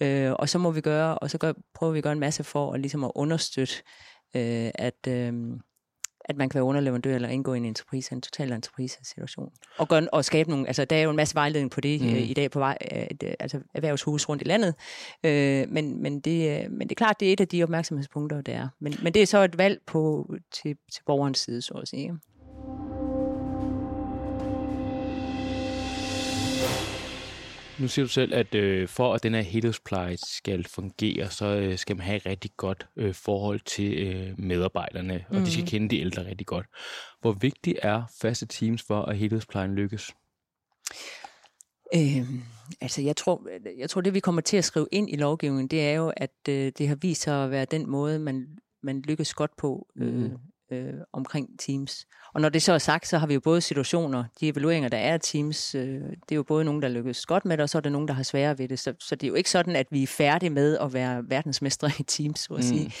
Øh, 0.00 0.32
og 0.32 0.48
så 0.48 0.58
må 0.58 0.70
vi 0.70 0.80
gøre, 0.80 1.18
og 1.18 1.30
så 1.30 1.38
gør, 1.38 1.52
prøver 1.74 1.92
vi 1.92 1.98
at 1.98 2.02
gøre 2.02 2.12
en 2.12 2.20
masse 2.20 2.44
for 2.44 2.72
at, 2.72 2.80
ligesom 2.80 3.04
at 3.04 3.12
understøtte, 3.14 3.74
øh, 4.36 4.70
at, 4.74 5.06
øh, 5.08 5.32
at 6.24 6.36
man 6.36 6.48
kan 6.48 6.58
være 6.58 6.64
underleverandør 6.64 7.14
eller 7.14 7.28
indgå 7.28 7.54
i 7.54 7.56
en 7.56 7.64
entreprise, 7.64 8.12
en 8.12 8.20
total 8.20 8.52
entreprise-situation. 8.52 9.52
Og, 9.78 9.88
gøre, 9.88 10.08
og 10.12 10.24
skabe 10.24 10.50
nogle, 10.50 10.66
altså 10.66 10.84
der 10.84 10.96
er 10.96 11.02
jo 11.02 11.10
en 11.10 11.16
masse 11.16 11.34
vejledning 11.34 11.70
på 11.70 11.80
det 11.80 12.00
mm. 12.00 12.08
øh, 12.08 12.30
i 12.30 12.34
dag 12.34 12.50
på 12.50 12.58
vej, 12.58 12.78
øh, 12.92 13.34
altså 13.40 13.60
erhvervshus 13.74 14.28
rundt 14.28 14.42
i 14.42 14.46
landet, 14.46 14.74
øh, 15.24 15.66
men, 15.68 16.02
men, 16.02 16.20
det, 16.20 16.64
øh, 16.64 16.70
men 16.70 16.80
det 16.80 16.90
er 16.90 17.04
klart, 17.04 17.20
det 17.20 17.28
er 17.28 17.32
et 17.32 17.40
af 17.40 17.48
de 17.48 17.62
opmærksomhedspunkter, 17.62 18.40
der 18.40 18.52
er. 18.52 18.68
Men, 18.78 18.94
men 19.02 19.14
det 19.14 19.22
er 19.22 19.26
så 19.26 19.38
et 19.38 19.58
valg 19.58 19.80
på, 19.86 20.34
til, 20.52 20.76
til 20.92 21.02
borgerens 21.06 21.38
side, 21.38 21.62
så 21.62 21.74
at 21.74 21.88
sige. 21.88 22.18
Nu 27.78 27.88
siger 27.88 28.04
du 28.04 28.08
selv, 28.08 28.34
at 28.34 28.54
øh, 28.54 28.88
for 28.88 29.14
at 29.14 29.22
den 29.22 29.34
her 29.34 29.40
helhedspleje 29.40 30.16
skal 30.16 30.64
fungere, 30.68 31.30
så 31.30 31.46
øh, 31.46 31.78
skal 31.78 31.96
man 31.96 32.06
have 32.06 32.16
et 32.16 32.26
rigtig 32.26 32.50
godt 32.56 32.86
øh, 32.96 33.14
forhold 33.14 33.60
til 33.60 34.06
øh, 34.06 34.40
medarbejderne, 34.40 35.24
og 35.28 35.36
mm. 35.36 35.44
de 35.44 35.50
skal 35.50 35.62
mhm. 35.62 35.70
kende 35.70 35.88
de 35.88 36.00
ældre 36.00 36.26
rigtig 36.26 36.46
godt. 36.46 36.66
Hvor 37.20 37.32
vigtigt 37.32 37.78
er 37.82 38.02
faste 38.20 38.46
teams 38.46 38.82
for, 38.82 39.02
at 39.02 39.16
helhedsplejen 39.16 39.74
lykkes? 39.74 40.14
Øh, 41.94 42.28
altså 42.80 43.02
jeg 43.02 43.16
tror, 43.16 43.48
jeg 43.78 43.90
tror, 43.90 44.00
det 44.00 44.14
vi 44.14 44.20
kommer 44.20 44.40
til 44.40 44.56
at 44.56 44.64
skrive 44.64 44.86
ind 44.92 45.10
i 45.10 45.16
lovgivningen, 45.16 45.68
det 45.68 45.82
er 45.82 45.92
jo, 45.92 46.12
at 46.16 46.48
øh, 46.48 46.72
det 46.78 46.88
har 46.88 46.94
vist 46.94 47.22
sig 47.22 47.44
at 47.44 47.50
være 47.50 47.64
den 47.64 47.90
måde, 47.90 48.18
man, 48.18 48.46
man 48.82 49.00
lykkes 49.00 49.34
godt 49.34 49.56
på 49.56 49.88
øh, 49.96 50.14
mm 50.14 50.38
øh, 50.70 50.92
omkring 51.12 51.48
Teams. 51.60 52.06
Og 52.34 52.40
når 52.40 52.48
det 52.48 52.62
så 52.62 52.72
er 52.72 52.78
sagt, 52.78 53.08
så 53.08 53.18
har 53.18 53.26
vi 53.26 53.34
jo 53.34 53.40
både 53.40 53.60
situationer, 53.60 54.24
de 54.40 54.48
evalueringer, 54.48 54.88
der 54.88 54.98
er 54.98 55.12
af 55.12 55.20
Teams, 55.20 55.74
øh, 55.74 55.84
det 55.84 56.32
er 56.32 56.36
jo 56.36 56.42
både 56.42 56.64
nogen, 56.64 56.82
der 56.82 56.88
lykkes 56.88 57.26
godt 57.26 57.44
med 57.44 57.56
det, 57.56 57.62
og 57.62 57.68
så 57.68 57.78
er 57.78 57.82
der 57.82 57.90
nogen, 57.90 58.08
der 58.08 58.14
har 58.14 58.22
sværere 58.22 58.58
ved 58.58 58.68
det. 58.68 58.78
Så, 58.78 58.94
så 59.00 59.14
det 59.14 59.26
er 59.26 59.28
jo 59.28 59.34
ikke 59.34 59.50
sådan, 59.50 59.76
at 59.76 59.86
vi 59.90 60.02
er 60.02 60.06
færdige 60.06 60.50
med 60.50 60.78
at 60.78 60.92
være 60.92 61.24
verdensmestre 61.28 61.90
i 61.98 62.02
Teams, 62.02 62.40
så 62.40 62.54
at 62.54 62.56
mm. 62.56 62.62
sige. 62.62 62.92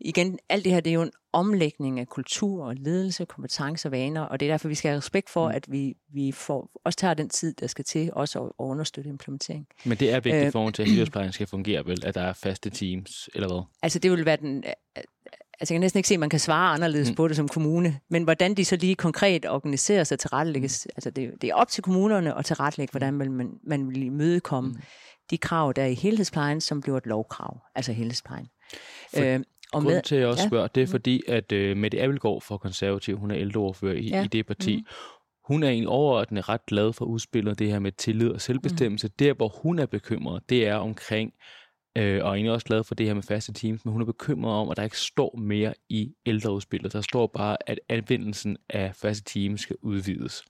Igen, 0.00 0.38
alt 0.48 0.64
det 0.64 0.72
her, 0.72 0.80
det 0.80 0.90
er 0.90 0.94
jo 0.94 1.02
en 1.02 1.12
omlægning 1.32 2.00
af 2.00 2.08
kultur 2.08 2.64
og 2.64 2.74
ledelse, 2.74 3.24
kompetencer 3.24 3.88
og 3.88 3.92
vaner, 3.92 4.20
og 4.20 4.40
det 4.40 4.48
er 4.48 4.52
derfor, 4.52 4.68
vi 4.68 4.74
skal 4.74 4.88
have 4.88 4.98
respekt 4.98 5.30
for, 5.30 5.48
mm. 5.48 5.54
at 5.54 5.72
vi, 5.72 5.94
vi 6.12 6.32
får, 6.32 6.70
også 6.84 6.96
tager 6.96 7.14
den 7.14 7.28
tid, 7.28 7.54
der 7.54 7.66
skal 7.66 7.84
til, 7.84 8.10
også 8.12 8.40
at, 8.40 8.46
at 8.46 8.52
understøtte 8.58 9.10
implementering. 9.10 9.66
Men 9.84 9.98
det 9.98 10.12
er 10.12 10.20
vigtigt 10.20 10.46
øh, 10.46 10.52
for, 10.52 10.68
at 10.68 10.78
helhedsplejen 10.78 11.32
skal 11.32 11.46
fungere, 11.46 11.86
vel, 11.86 12.06
at 12.06 12.14
der 12.14 12.22
er 12.22 12.32
faste 12.32 12.70
teams, 12.70 13.30
eller 13.34 13.48
hvad? 13.48 13.62
Altså 13.82 13.98
det 13.98 14.10
vil 14.10 14.24
være 14.24 14.36
den 14.36 14.64
altså 15.60 15.74
jeg 15.74 15.76
kan 15.76 15.80
næsten 15.80 15.98
ikke 15.98 16.08
se, 16.08 16.14
at 16.14 16.20
man 16.20 16.30
kan 16.30 16.40
svare 16.40 16.74
anderledes 16.74 17.10
mm. 17.10 17.16
på 17.16 17.28
det 17.28 17.36
som 17.36 17.48
kommune, 17.48 18.00
men 18.10 18.24
hvordan 18.24 18.54
de 18.54 18.64
så 18.64 18.76
lige 18.76 18.94
konkret 18.94 19.46
organiserer 19.46 20.04
sig 20.04 20.18
til 20.18 20.30
rettelægges, 20.30 20.86
mm. 20.86 20.92
altså 20.96 21.10
det, 21.10 21.32
det 21.40 21.50
er 21.50 21.54
op 21.54 21.68
til 21.68 21.82
kommunerne 21.82 22.38
at 22.38 22.44
tilrettelægge, 22.44 22.90
hvordan 22.90 23.14
man, 23.14 23.50
man 23.66 23.88
vil 23.88 24.02
imødekomme 24.02 24.70
mm. 24.70 24.76
de 25.30 25.38
krav, 25.38 25.72
der 25.76 25.82
er 25.82 25.86
i 25.86 25.94
helhedsplejen, 25.94 26.60
som 26.60 26.80
bliver 26.80 26.96
et 26.96 27.06
lovkrav, 27.06 27.60
altså 27.74 27.92
helhedsplejen. 27.92 28.48
For, 29.14 29.34
øh, 29.34 29.40
og 29.72 29.82
grunden 29.82 29.96
med, 29.96 30.02
til, 30.02 30.14
at 30.14 30.20
jeg 30.20 30.28
også 30.28 30.42
ja. 30.42 30.48
spørger, 30.48 30.66
det 30.66 30.80
er 30.80 30.86
mm. 30.86 30.90
fordi, 30.90 31.22
at 31.28 31.52
uh, 31.52 31.76
Mette 31.76 32.02
Abelgaard 32.02 32.42
fra 32.42 32.58
Konservativ, 32.58 33.18
hun 33.18 33.30
er 33.30 33.36
ældreordfører 33.38 33.94
i, 33.94 34.08
ja. 34.08 34.24
i 34.24 34.26
det 34.26 34.46
parti, 34.46 34.76
mm. 34.76 34.86
hun 35.44 35.62
er 35.62 35.68
egentlig 35.68 35.88
overordnet 35.88 36.48
ret 36.48 36.66
glad 36.66 36.92
for 36.92 37.04
udspillet, 37.04 37.58
det 37.58 37.70
her 37.70 37.78
med 37.78 37.92
tillid 37.92 38.28
og 38.28 38.40
selvbestemmelse. 38.40 39.06
Mm. 39.06 39.12
Der, 39.18 39.34
hvor 39.34 39.48
hun 39.48 39.78
er 39.78 39.86
bekymret, 39.86 40.42
det 40.48 40.68
er 40.68 40.74
omkring 40.74 41.32
øh, 41.96 42.24
og 42.24 42.30
er 42.30 42.34
egentlig 42.34 42.52
også 42.52 42.66
glad 42.66 42.84
for 42.84 42.94
det 42.94 43.06
her 43.06 43.14
med 43.14 43.22
faste 43.22 43.52
teams, 43.52 43.84
men 43.84 43.92
hun 43.92 44.00
er 44.00 44.06
bekymret 44.06 44.54
om, 44.54 44.70
at 44.70 44.76
der 44.76 44.82
ikke 44.82 44.98
står 44.98 45.36
mere 45.36 45.74
i 45.88 46.14
ældreudspillet. 46.26 46.92
Der 46.92 47.00
står 47.00 47.26
bare, 47.26 47.56
at 47.66 47.80
anvendelsen 47.88 48.56
af 48.68 48.96
faste 48.96 49.24
teams 49.24 49.60
skal 49.60 49.76
udvides. 49.82 50.44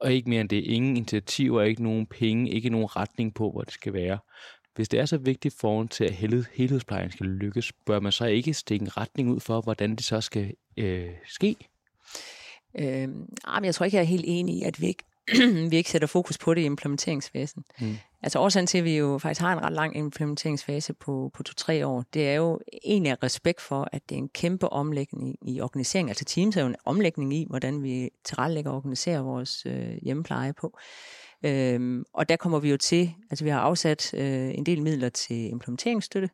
Og 0.00 0.12
ikke 0.12 0.30
mere 0.30 0.40
end 0.40 0.48
det. 0.48 0.64
Ingen 0.64 0.96
initiativer, 0.96 1.62
ikke 1.62 1.82
nogen 1.82 2.06
penge, 2.06 2.50
ikke 2.50 2.70
nogen 2.70 2.96
retning 2.96 3.34
på, 3.34 3.50
hvor 3.50 3.62
det 3.62 3.72
skal 3.72 3.92
være. 3.92 4.18
Hvis 4.74 4.88
det 4.88 5.00
er 5.00 5.06
så 5.06 5.18
vigtigt 5.18 5.54
foran 5.60 5.88
til, 5.88 6.04
at 6.04 6.12
helhedsplejen 6.52 7.10
skal 7.10 7.26
lykkes, 7.26 7.72
bør 7.72 8.00
man 8.00 8.12
så 8.12 8.24
ikke 8.24 8.54
stikke 8.54 8.82
en 8.82 8.96
retning 8.96 9.30
ud 9.30 9.40
for, 9.40 9.60
hvordan 9.60 9.96
det 9.96 10.04
så 10.04 10.20
skal 10.20 10.54
øh, 10.76 11.10
ske? 11.28 11.56
Øh, 12.78 13.08
jeg 13.62 13.74
tror 13.74 13.84
ikke, 13.84 13.96
jeg 13.96 14.02
er 14.02 14.06
helt 14.06 14.24
enig 14.26 14.58
i, 14.58 14.62
at 14.62 14.80
vi 14.80 14.86
ikke 14.86 15.04
vi 15.70 15.76
ikke 15.76 15.90
sætter 15.90 16.08
fokus 16.08 16.38
på 16.38 16.54
det 16.54 16.60
i 16.60 16.64
implementeringsfasen. 16.64 17.64
Mm. 17.80 17.96
Altså 18.24 18.38
årsagen 18.38 18.66
til, 18.66 18.78
at 18.78 18.84
vi 18.84 18.96
jo 18.96 19.18
faktisk 19.18 19.40
har 19.40 19.52
en 19.52 19.62
ret 19.62 19.72
lang 19.72 19.96
implementeringsfase 19.96 20.92
på, 20.92 21.30
på 21.34 21.42
to-tre 21.42 21.86
år, 21.86 22.04
det 22.14 22.28
er 22.28 22.34
jo 22.34 22.60
egentlig 22.84 23.10
af 23.12 23.16
respekt 23.22 23.60
for, 23.60 23.88
at 23.92 24.08
det 24.08 24.14
er 24.14 24.18
en 24.18 24.28
kæmpe 24.28 24.68
omlægning 24.68 25.36
i 25.48 25.60
organisering. 25.60 26.08
Altså 26.08 26.24
Teams 26.24 26.56
er 26.56 26.60
jo 26.60 26.66
en 26.66 26.76
omlægning 26.84 27.34
i, 27.34 27.46
hvordan 27.50 27.82
vi 27.82 28.10
tilrettelægger 28.24 28.70
og 28.70 28.76
organiserer 28.76 29.22
vores 29.22 29.66
øh, 29.66 29.98
hjemmepleje 30.02 30.52
på. 30.52 30.78
Øhm, 31.44 32.04
og 32.14 32.28
der 32.28 32.36
kommer 32.36 32.58
vi 32.58 32.70
jo 32.70 32.76
til, 32.76 33.14
altså 33.30 33.44
vi 33.44 33.50
har 33.50 33.60
afsat 33.60 34.14
øh, 34.14 34.54
en 34.54 34.66
del 34.66 34.82
midler 34.82 35.08
til 35.08 35.50
implementeringsstøtte, 35.50 36.30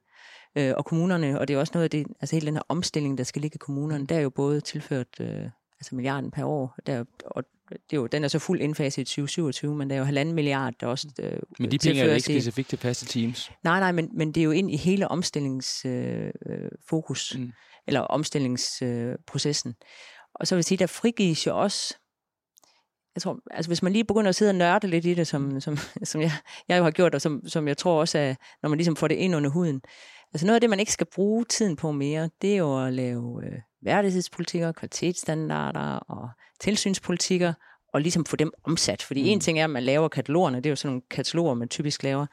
øh, 0.56 0.72
og 0.76 0.84
kommunerne, 0.84 1.40
og 1.40 1.48
det 1.48 1.54
er 1.54 1.60
også 1.60 1.72
noget 1.74 1.84
af 1.84 1.90
det, 1.90 2.06
altså 2.20 2.36
hele 2.36 2.46
den 2.46 2.54
her 2.54 2.62
omstilling, 2.68 3.18
der 3.18 3.24
skal 3.24 3.42
ligge 3.42 3.54
i 3.54 3.58
kommunerne, 3.58 4.06
der 4.06 4.16
er 4.16 4.20
jo 4.20 4.30
både 4.30 4.60
tilført 4.60 5.20
øh, 5.20 5.44
altså 5.80 5.94
milliarden 5.94 6.30
per 6.30 6.44
år, 6.44 6.74
der, 6.86 7.04
og 7.24 7.44
det 7.70 7.92
er 7.92 7.96
jo, 7.96 8.06
den 8.06 8.24
er 8.24 8.28
så 8.28 8.38
fuld 8.38 8.60
indfase 8.60 9.00
i 9.00 9.04
2027, 9.04 9.74
men 9.74 9.90
der 9.90 9.96
er 9.96 10.00
jo 10.00 10.04
halvanden 10.04 10.34
milliard, 10.34 10.74
der 10.80 10.86
også 10.86 11.08
øh, 11.20 11.38
Men 11.58 11.70
de 11.70 11.78
penge 11.78 12.00
er 12.00 12.14
ikke 12.14 12.24
specifikt 12.24 12.68
til 12.68 12.78
faste 12.78 13.06
teams? 13.06 13.50
Nej, 13.64 13.80
nej, 13.80 13.92
men, 13.92 14.10
men 14.12 14.32
det 14.32 14.40
er 14.40 14.44
jo 14.44 14.50
ind 14.50 14.70
i 14.70 14.76
hele 14.76 15.08
omstillingsfokus, 15.08 17.34
øh, 17.34 17.40
mm. 17.40 17.52
eller 17.86 18.00
omstillingsprocessen. 18.00 19.70
Øh, 19.70 19.74
og 20.34 20.46
så 20.46 20.54
vil 20.54 20.58
jeg 20.58 20.64
sige, 20.64 20.78
der 20.78 20.86
frigives 20.86 21.46
jo 21.46 21.60
også 21.60 21.94
jeg 23.14 23.22
tror, 23.22 23.38
altså 23.50 23.68
hvis 23.68 23.82
man 23.82 23.92
lige 23.92 24.04
begynder 24.04 24.28
at 24.28 24.34
sidde 24.34 24.50
og 24.50 24.54
nørde 24.54 24.86
lidt 24.86 25.06
i 25.06 25.14
det, 25.14 25.26
som, 25.26 25.60
som, 25.60 25.76
som 26.04 26.20
jeg, 26.20 26.32
jeg 26.68 26.78
jo 26.78 26.84
har 26.84 26.90
gjort, 26.90 27.14
og 27.14 27.20
som, 27.20 27.48
som 27.48 27.68
jeg 27.68 27.76
tror 27.76 28.00
også 28.00 28.18
er, 28.18 28.34
når 28.62 28.68
man 28.68 28.76
ligesom 28.76 28.96
får 28.96 29.08
det 29.08 29.14
ind 29.14 29.36
under 29.36 29.50
huden. 29.50 29.80
Altså 30.34 30.46
noget 30.46 30.54
af 30.54 30.60
det, 30.60 30.70
man 30.70 30.80
ikke 30.80 30.92
skal 30.92 31.06
bruge 31.14 31.44
tiden 31.44 31.76
på 31.76 31.92
mere, 31.92 32.30
det 32.42 32.52
er 32.52 32.56
jo 32.56 32.86
at 32.86 32.92
lave 32.92 33.46
øh, 33.46 33.58
værdighedspolitikker, 33.82 34.72
kvalitetsstandarder 34.72 35.96
og 35.96 36.30
tilsynspolitikker, 36.60 37.52
og 37.92 38.00
ligesom 38.00 38.24
få 38.24 38.36
dem 38.36 38.52
omsat. 38.64 39.02
Fordi 39.02 39.22
mm. 39.22 39.28
en 39.28 39.40
ting 39.40 39.58
er, 39.58 39.64
at 39.64 39.70
man 39.70 39.82
laver 39.82 40.08
katalogerne, 40.08 40.56
det 40.56 40.66
er 40.66 40.70
jo 40.70 40.76
sådan 40.76 40.88
nogle 40.88 41.02
kataloger, 41.10 41.54
man 41.54 41.68
typisk 41.68 42.02
laver, 42.02 42.26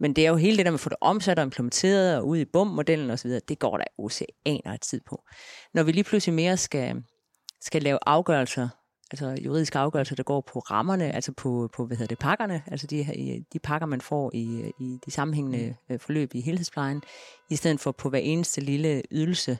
men 0.00 0.12
det 0.12 0.26
er 0.26 0.30
jo 0.30 0.36
hele 0.36 0.56
det 0.56 0.66
der 0.66 0.70
med 0.70 0.76
at 0.76 0.80
få 0.80 0.88
det 0.88 0.98
omsat 1.00 1.38
og 1.38 1.42
implementeret 1.42 2.16
og 2.16 2.26
ud 2.26 2.38
i 2.38 2.44
BUM-modellen 2.44 3.10
osv., 3.10 3.30
det 3.48 3.58
går 3.58 3.76
der 3.76 3.84
oceaner 3.98 4.72
af 4.72 4.80
tid 4.80 5.00
på. 5.08 5.22
Når 5.74 5.82
vi 5.82 5.92
lige 5.92 6.04
pludselig 6.04 6.34
mere 6.34 6.56
skal, 6.56 7.02
skal 7.60 7.82
lave 7.82 7.98
afgørelser, 8.06 8.68
altså 9.10 9.42
juridiske 9.44 9.78
afgørelser, 9.78 10.16
der 10.16 10.22
går 10.22 10.40
på 10.40 10.58
rammerne, 10.58 11.14
altså 11.14 11.32
på, 11.32 11.70
på 11.76 11.86
hvad 11.86 11.96
hedder 11.96 12.14
det, 12.14 12.18
pakkerne, 12.18 12.62
altså 12.66 12.86
de, 12.86 13.44
de 13.52 13.58
pakker, 13.58 13.86
man 13.86 14.00
får 14.00 14.30
i, 14.34 14.72
i 14.80 14.98
de 15.06 15.10
sammenhængende 15.10 15.74
mm. 15.88 15.94
øh, 15.94 16.00
forløb 16.00 16.34
i 16.34 16.40
helhedsplejen, 16.40 17.02
i 17.50 17.56
stedet 17.56 17.80
for 17.80 17.92
på 17.92 18.10
hver 18.10 18.18
eneste 18.18 18.60
lille 18.60 19.02
ydelse, 19.10 19.58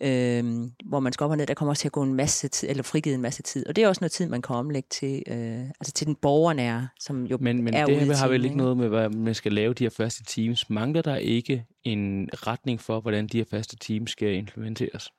øh, 0.00 0.44
hvor 0.84 1.00
man 1.00 1.12
skal 1.12 1.24
op 1.24 1.30
og 1.30 1.36
ned, 1.36 1.46
der 1.46 1.54
kommer 1.54 1.72
også 1.72 1.80
til 1.80 1.88
at 1.88 1.92
gå 1.92 2.02
en 2.02 2.14
masse 2.14 2.48
tid, 2.48 2.68
eller 2.68 2.82
frigivet 2.82 3.14
en 3.14 3.22
masse 3.22 3.42
tid. 3.42 3.66
Og 3.66 3.76
det 3.76 3.84
er 3.84 3.88
også 3.88 4.00
noget 4.00 4.12
tid, 4.12 4.28
man 4.28 4.42
kan 4.42 4.56
omlægge 4.56 4.88
til, 4.90 5.22
øh, 5.26 5.60
altså 5.80 5.92
til 5.92 6.06
den 6.06 6.14
borgernære, 6.14 6.88
som 7.00 7.24
jo 7.26 7.38
men, 7.40 7.62
men 7.62 7.74
er 7.74 7.86
det 7.86 8.00
her 8.00 8.16
har 8.16 8.28
vel 8.28 8.44
ikke 8.44 8.56
noget 8.56 8.76
med, 8.76 8.88
hvad 8.88 9.10
man 9.10 9.34
skal 9.34 9.52
lave 9.52 9.74
de 9.74 9.84
her 9.84 9.90
faste 9.90 10.24
teams. 10.24 10.70
Mangler 10.70 11.02
der 11.02 11.16
ikke 11.16 11.64
en 11.84 12.28
retning 12.32 12.80
for, 12.80 13.00
hvordan 13.00 13.26
de 13.26 13.38
her 13.38 13.44
faste 13.50 13.76
teams 13.76 14.10
skal 14.10 14.34
implementeres? 14.34 15.10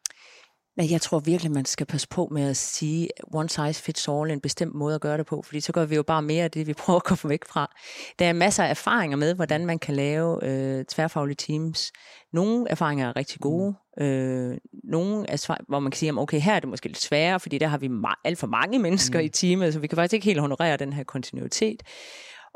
Nej, 0.80 0.92
jeg 0.92 1.02
tror 1.02 1.20
virkelig, 1.20 1.52
man 1.52 1.66
skal 1.66 1.86
passe 1.86 2.08
på 2.08 2.28
med 2.32 2.50
at 2.50 2.58
sige 2.58 3.10
one 3.34 3.50
size 3.50 3.74
fits 3.74 4.08
all, 4.08 4.32
en 4.32 4.40
bestemt 4.40 4.76
måde 4.76 4.96
at 4.96 5.02
gøre 5.02 5.18
det 5.18 5.26
på, 5.26 5.42
fordi 5.42 5.60
så 5.60 5.72
gør 5.72 5.86
vi 5.86 5.96
jo 5.96 6.04
bare 6.04 6.22
mere 6.22 6.44
af 6.44 6.52
det, 6.52 6.68
vi 6.68 6.74
prøver 6.84 6.98
at 6.98 7.04
komme 7.04 7.30
væk 7.30 7.46
fra. 7.46 7.76
Der 8.20 8.26
er 8.26 8.34
masser 8.34 8.64
af 8.64 8.70
erfaringer 8.70 9.18
med, 9.18 9.34
hvordan 9.34 9.66
man 9.66 9.80
kan 9.80 9.96
lave 9.96 10.46
øh, 10.46 10.86
tværfaglige 10.86 11.36
teams. 11.36 11.92
Nogle 12.34 12.66
erfaringer 12.70 13.10
er 13.10 13.16
rigtig 13.16 13.40
gode, 13.40 13.74
øh, 14.02 14.58
nogle 14.84 15.30
er, 15.30 15.64
hvor 15.68 15.80
man 15.80 15.92
kan 15.92 15.98
sige, 15.98 16.18
okay, 16.18 16.40
her 16.40 16.56
er 16.56 16.60
det 16.60 16.70
måske 16.70 16.88
lidt 16.88 17.02
sværere, 17.02 17.40
fordi 17.40 17.58
der 17.58 17.68
har 17.68 17.78
vi 17.78 17.90
alt 18.24 18.38
for 18.38 18.48
mange 18.48 18.80
mennesker 18.80 19.20
mm. 19.20 19.26
i 19.26 19.30
teamet, 19.30 19.74
så 19.74 19.80
vi 19.80 19.88
kan 19.88 19.96
faktisk 19.96 20.14
ikke 20.14 20.26
helt 20.26 20.40
honorere 20.40 20.78
den 20.78 20.94
her 20.94 21.04
kontinuitet. 21.04 21.84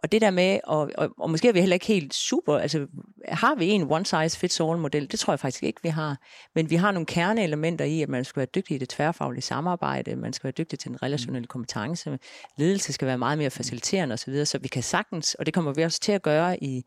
Og 0.04 0.12
det 0.12 0.22
der 0.22 0.32
med, 0.32 0.60
og, 0.64 0.92
og, 0.98 1.10
og 1.18 1.30
måske 1.30 1.48
er 1.48 1.54
vi 1.54 1.60
heller 1.60 1.74
ikke 1.74 1.86
helt 1.86 2.14
super, 2.14 2.58
altså 2.58 2.88
har 3.28 3.56
vi 3.56 3.70
en 3.70 3.92
one 3.92 4.06
size 4.06 4.40
fits 4.40 4.60
all 4.60 4.78
model? 4.78 5.12
Det 5.12 5.20
tror 5.20 5.34
jeg 5.34 5.40
faktisk 5.40 5.64
ikke, 5.64 5.80
vi 5.84 5.90
har. 5.90 6.18
Men 6.56 6.70
vi 6.70 6.76
har 6.76 6.92
nogle 6.92 7.06
kerneelementer 7.06 7.86
i, 7.86 8.02
at 8.02 8.10
man 8.10 8.26
skal 8.26 8.40
være 8.40 8.48
dygtig 8.56 8.76
i 8.76 8.78
det 8.78 8.90
tværfaglige 8.90 9.42
samarbejde, 9.42 10.16
man 10.16 10.34
skal 10.34 10.44
være 10.44 10.54
dygtig 10.58 10.80
til 10.80 10.90
den 10.90 11.04
relationelle 11.04 11.48
kompetence, 11.48 12.20
ledelse 12.58 12.94
skal 12.94 13.08
være 13.08 13.18
meget 13.18 13.38
mere 13.38 13.50
faciliterende 13.50 14.14
osv., 14.14 14.46
så 14.46 14.58
vi 14.58 14.68
kan 14.68 14.84
sagtens, 14.84 15.34
og 15.34 15.46
det 15.46 15.54
kommer 15.54 15.74
vi 15.74 15.84
også 15.84 16.00
til 16.00 16.12
at 16.12 16.22
gøre 16.22 16.64
i, 16.64 16.84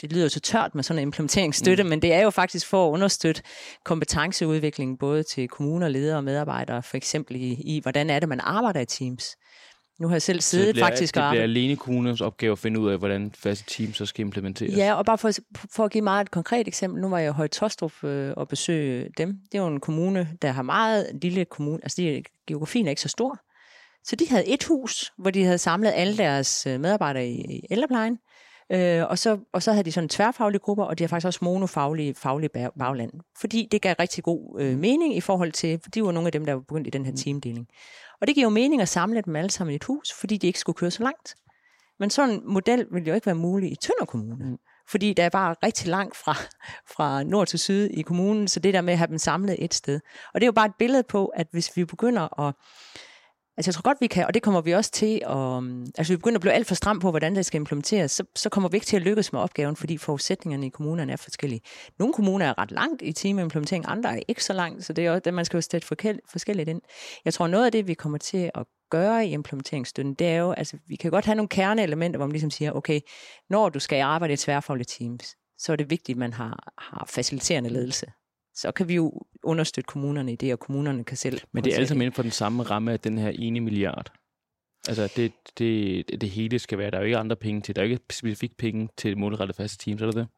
det 0.00 0.12
lyder 0.12 0.24
jo 0.24 0.28
så 0.28 0.40
tørt 0.40 0.74
med 0.74 0.82
sådan 0.82 0.98
en 0.98 1.08
implementeringsstøtte, 1.08 1.82
mm. 1.82 1.88
men 1.88 2.02
det 2.02 2.12
er 2.12 2.20
jo 2.20 2.30
faktisk 2.30 2.66
for 2.66 2.88
at 2.88 2.92
understøtte 2.92 3.42
kompetenceudvikling 3.84 4.98
både 4.98 5.22
til 5.22 5.48
kommuner, 5.48 5.88
ledere 5.88 6.16
og 6.16 6.24
medarbejdere, 6.24 6.82
for 6.82 6.96
eksempel 6.96 7.36
i, 7.36 7.62
i 7.64 7.80
hvordan 7.80 8.10
er 8.10 8.20
det, 8.20 8.28
man 8.28 8.40
arbejder 8.40 8.80
i 8.80 8.86
teams. 8.86 9.36
Nu 10.00 10.08
har 10.08 10.14
jeg 10.14 10.22
selv 10.22 10.40
siddet 10.40 10.66
det 10.66 10.74
bliver, 10.74 10.86
faktisk 10.86 11.14
det 11.14 11.22
og 11.22 11.30
bliver 11.30 11.42
alene 11.42 11.76
kommunens 11.76 12.20
opgave 12.20 12.52
at 12.52 12.58
finde 12.58 12.80
ud 12.80 12.90
af, 12.90 12.98
hvordan 12.98 13.32
faste 13.38 13.64
teams 13.68 13.96
så 13.96 14.06
skal 14.06 14.24
implementeres. 14.24 14.76
Ja, 14.76 14.94
og 14.94 15.04
bare 15.04 15.18
for, 15.18 15.30
for 15.74 15.84
at 15.84 15.90
give 15.90 16.04
meget 16.04 16.24
et 16.24 16.30
konkret 16.30 16.68
eksempel. 16.68 17.02
Nu 17.02 17.08
var 17.08 17.18
jeg 17.18 17.28
i 17.28 17.32
Høje 17.32 17.48
Tostrup 17.48 18.04
øh, 18.04 18.32
og 18.36 18.48
besøge 18.48 19.08
dem. 19.18 19.34
Det 19.52 19.58
er 19.58 19.62
jo 19.62 19.68
en 19.68 19.80
kommune, 19.80 20.28
der 20.42 20.50
har 20.50 20.62
meget 20.62 21.06
lille 21.22 21.44
kommune. 21.44 21.78
Altså, 21.82 22.02
de, 22.02 22.22
geografien 22.46 22.86
er 22.86 22.90
ikke 22.90 23.02
så 23.02 23.08
stor. 23.08 23.38
Så 24.04 24.16
de 24.16 24.28
havde 24.28 24.48
et 24.48 24.64
hus, 24.64 25.12
hvor 25.18 25.30
de 25.30 25.44
havde 25.44 25.58
samlet 25.58 25.92
alle 25.94 26.16
deres 26.16 26.66
øh, 26.66 26.80
medarbejdere 26.80 27.26
i, 27.26 27.40
i 27.40 27.66
ældreplejen. 27.70 28.18
Øh, 28.72 29.04
og, 29.10 29.18
så, 29.18 29.38
og 29.52 29.62
så 29.62 29.72
havde 29.72 29.84
de 29.84 29.92
sådan 29.92 30.08
tværfaglige 30.08 30.60
grupper, 30.60 30.84
og 30.84 30.98
de 30.98 31.04
har 31.04 31.08
faktisk 31.08 31.26
også 31.26 31.38
monofaglige 31.42 32.14
faglige 32.14 32.50
bagland. 32.78 33.12
Fordi 33.40 33.68
det 33.72 33.82
gav 33.82 33.94
rigtig 34.00 34.24
god 34.24 34.60
øh, 34.60 34.78
mening 34.78 35.16
i 35.16 35.20
forhold 35.20 35.52
til, 35.52 35.80
for 35.82 35.90
de 35.90 36.02
var 36.02 36.12
nogle 36.12 36.28
af 36.28 36.32
dem, 36.32 36.44
der 36.46 36.52
var 36.52 36.60
begyndt 36.60 36.86
i 36.86 36.90
den 36.90 37.04
her 37.04 37.12
teamdeling. 37.12 37.66
Og 38.20 38.26
det 38.26 38.34
giver 38.34 38.44
jo 38.44 38.50
mening 38.50 38.82
at 38.82 38.88
samle 38.88 39.22
dem 39.22 39.36
alle 39.36 39.50
sammen 39.50 39.72
i 39.72 39.76
et 39.76 39.84
hus, 39.84 40.12
fordi 40.12 40.36
de 40.36 40.46
ikke 40.46 40.58
skulle 40.58 40.76
køre 40.76 40.90
så 40.90 41.02
langt. 41.02 41.34
Men 41.98 42.10
sådan 42.10 42.34
en 42.34 42.42
model 42.44 42.86
ville 42.92 43.08
jo 43.08 43.14
ikke 43.14 43.26
være 43.26 43.34
mulig 43.34 43.72
i 43.72 43.76
Tønder 43.76 44.04
Kommune. 44.04 44.50
Mm. 44.50 44.58
Fordi 44.88 45.12
der 45.12 45.24
er 45.24 45.28
bare 45.28 45.54
rigtig 45.62 45.88
langt 45.88 46.16
fra, 46.16 46.36
fra 46.94 47.22
nord 47.22 47.46
til 47.46 47.58
syd 47.58 47.90
i 47.90 48.02
kommunen, 48.02 48.48
så 48.48 48.60
det 48.60 48.74
der 48.74 48.80
med 48.80 48.92
at 48.92 48.98
have 48.98 49.08
dem 49.08 49.18
samlet 49.18 49.64
et 49.64 49.74
sted. 49.74 50.00
Og 50.34 50.40
det 50.40 50.44
er 50.44 50.48
jo 50.48 50.52
bare 50.52 50.66
et 50.66 50.74
billede 50.78 51.02
på, 51.02 51.26
at 51.26 51.46
hvis 51.52 51.76
vi 51.76 51.84
begynder 51.84 52.40
at 52.40 52.54
Altså 53.56 53.68
jeg 53.68 53.74
tror 53.74 53.82
godt, 53.82 54.00
vi 54.00 54.06
kan, 54.06 54.26
og 54.26 54.34
det 54.34 54.42
kommer 54.42 54.60
vi 54.60 54.72
også 54.72 54.90
til, 54.90 55.20
at, 55.26 55.36
um, 55.36 55.86
altså 55.98 56.12
vi 56.12 56.16
begynder 56.16 56.36
at 56.36 56.40
blive 56.40 56.52
alt 56.52 56.66
for 56.66 56.74
stram 56.74 57.00
på, 57.00 57.10
hvordan 57.10 57.36
det 57.36 57.46
skal 57.46 57.60
implementeres, 57.60 58.10
så, 58.10 58.24
så 58.36 58.48
kommer 58.48 58.68
vi 58.68 58.76
ikke 58.76 58.86
til 58.86 58.96
at 58.96 59.02
lykkes 59.02 59.32
med 59.32 59.40
opgaven, 59.40 59.76
fordi 59.76 59.96
forudsætningerne 59.96 60.66
i 60.66 60.68
kommunerne 60.68 61.12
er 61.12 61.16
forskellige. 61.16 61.60
Nogle 61.98 62.14
kommuner 62.14 62.46
er 62.46 62.58
ret 62.58 62.70
langt 62.70 63.02
i 63.02 63.12
timeimplementering, 63.12 63.84
andre 63.88 64.16
er 64.16 64.22
ikke 64.28 64.44
så 64.44 64.52
langt, 64.52 64.84
så 64.84 64.92
det 64.92 65.06
er 65.06 65.10
også, 65.10 65.30
man 65.30 65.44
skal 65.44 65.56
jo 65.56 65.60
sætte 65.60 65.86
forskelligt 66.30 66.68
ind. 66.68 66.80
Jeg 67.24 67.34
tror, 67.34 67.46
noget 67.46 67.66
af 67.66 67.72
det, 67.72 67.86
vi 67.88 67.94
kommer 67.94 68.18
til 68.18 68.50
at 68.54 68.66
gøre 68.90 69.26
i 69.26 69.30
implementeringsstøtten, 69.30 70.14
det 70.14 70.26
er 70.26 70.36
jo, 70.36 70.52
altså 70.52 70.76
vi 70.86 70.96
kan 70.96 71.10
godt 71.10 71.24
have 71.24 71.36
nogle 71.36 71.48
kerneelementer, 71.48 72.18
hvor 72.18 72.26
man 72.26 72.32
ligesom 72.32 72.50
siger, 72.50 72.72
okay, 72.72 73.00
når 73.50 73.68
du 73.68 73.78
skal 73.78 74.00
arbejde 74.00 74.32
i 74.32 74.36
tværfaglige 74.36 74.86
teams, 74.98 75.36
så 75.58 75.72
er 75.72 75.76
det 75.76 75.90
vigtigt, 75.90 76.16
at 76.16 76.20
man 76.20 76.32
har, 76.32 76.72
har 76.78 77.04
faciliterende 77.08 77.70
ledelse 77.70 78.06
så 78.60 78.72
kan 78.72 78.88
vi 78.88 78.94
jo 78.94 79.22
understøtte 79.42 79.88
kommunerne 79.88 80.32
i 80.32 80.36
det, 80.36 80.52
og 80.52 80.58
kommunerne 80.58 81.04
kan 81.04 81.16
selv... 81.16 81.40
Men 81.52 81.64
det 81.64 81.74
er 81.74 81.78
altså 81.78 81.94
inden 81.94 82.12
for 82.12 82.22
den 82.22 82.30
samme 82.30 82.62
ramme 82.62 82.92
af 82.92 83.00
den 83.00 83.18
her 83.18 83.28
ene 83.28 83.60
milliard. 83.60 84.12
Altså, 84.88 85.12
det, 85.16 85.32
det, 85.58 86.04
det 86.20 86.30
hele 86.30 86.58
skal 86.58 86.78
være. 86.78 86.90
Der 86.90 86.96
er 86.96 87.00
jo 87.00 87.06
ikke 87.06 87.18
andre 87.18 87.36
penge 87.36 87.60
til. 87.60 87.76
Der 87.76 87.82
er 87.82 87.86
ikke 87.86 88.00
specifikt 88.10 88.56
penge 88.56 88.88
til 88.96 89.18
målrettet 89.18 89.56
faste 89.56 89.84
teams, 89.84 90.02
er 90.02 90.06
det 90.06 90.14
det? 90.14 90.28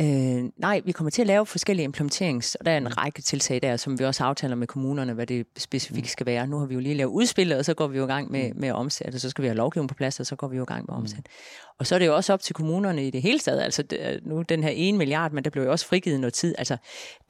Øh, 0.00 0.50
nej, 0.56 0.80
vi 0.84 0.92
kommer 0.92 1.10
til 1.10 1.22
at 1.22 1.26
lave 1.26 1.46
forskellige 1.46 1.84
implementerings, 1.84 2.54
og 2.54 2.66
der 2.66 2.72
er 2.72 2.76
en 2.76 2.98
række 2.98 3.22
tiltag 3.22 3.62
der, 3.62 3.76
som 3.76 3.98
vi 3.98 4.04
også 4.04 4.24
aftaler 4.24 4.56
med 4.56 4.66
kommunerne, 4.66 5.12
hvad 5.12 5.26
det 5.26 5.46
specifikt 5.56 6.10
skal 6.10 6.26
være. 6.26 6.46
Nu 6.46 6.58
har 6.58 6.66
vi 6.66 6.74
jo 6.74 6.80
lige 6.80 6.94
lavet 6.94 7.10
udspillet, 7.10 7.58
og 7.58 7.64
så 7.64 7.74
går 7.74 7.86
vi 7.86 7.98
jo 7.98 8.04
i 8.04 8.06
gang 8.06 8.30
med, 8.30 8.52
mm. 8.52 8.60
med 8.60 8.68
at 8.68 8.74
omsætte, 8.74 9.16
og 9.16 9.20
så 9.20 9.30
skal 9.30 9.42
vi 9.42 9.48
have 9.48 9.56
lovgivning 9.56 9.88
på 9.88 9.94
plads, 9.94 10.20
og 10.20 10.26
så 10.26 10.36
går 10.36 10.48
vi 10.48 10.56
jo 10.56 10.62
i 10.62 10.66
gang 10.66 10.84
med 10.88 10.94
at 10.94 10.98
omsætte. 10.98 11.24
Mm. 11.24 11.76
Og 11.78 11.86
så 11.86 11.94
er 11.94 11.98
det 11.98 12.06
jo 12.06 12.14
også 12.14 12.32
op 12.32 12.40
til 12.40 12.54
kommunerne 12.54 13.06
i 13.06 13.10
det 13.10 13.22
hele 13.22 13.38
taget, 13.38 13.60
altså 13.60 13.84
nu 14.22 14.42
den 14.42 14.62
her 14.62 14.72
1 14.74 14.94
milliard, 14.94 15.32
men 15.32 15.44
der 15.44 15.50
blev 15.50 15.64
jo 15.64 15.70
også 15.70 15.86
frigivet 15.86 16.20
noget 16.20 16.34
tid. 16.34 16.54
Altså, 16.58 16.76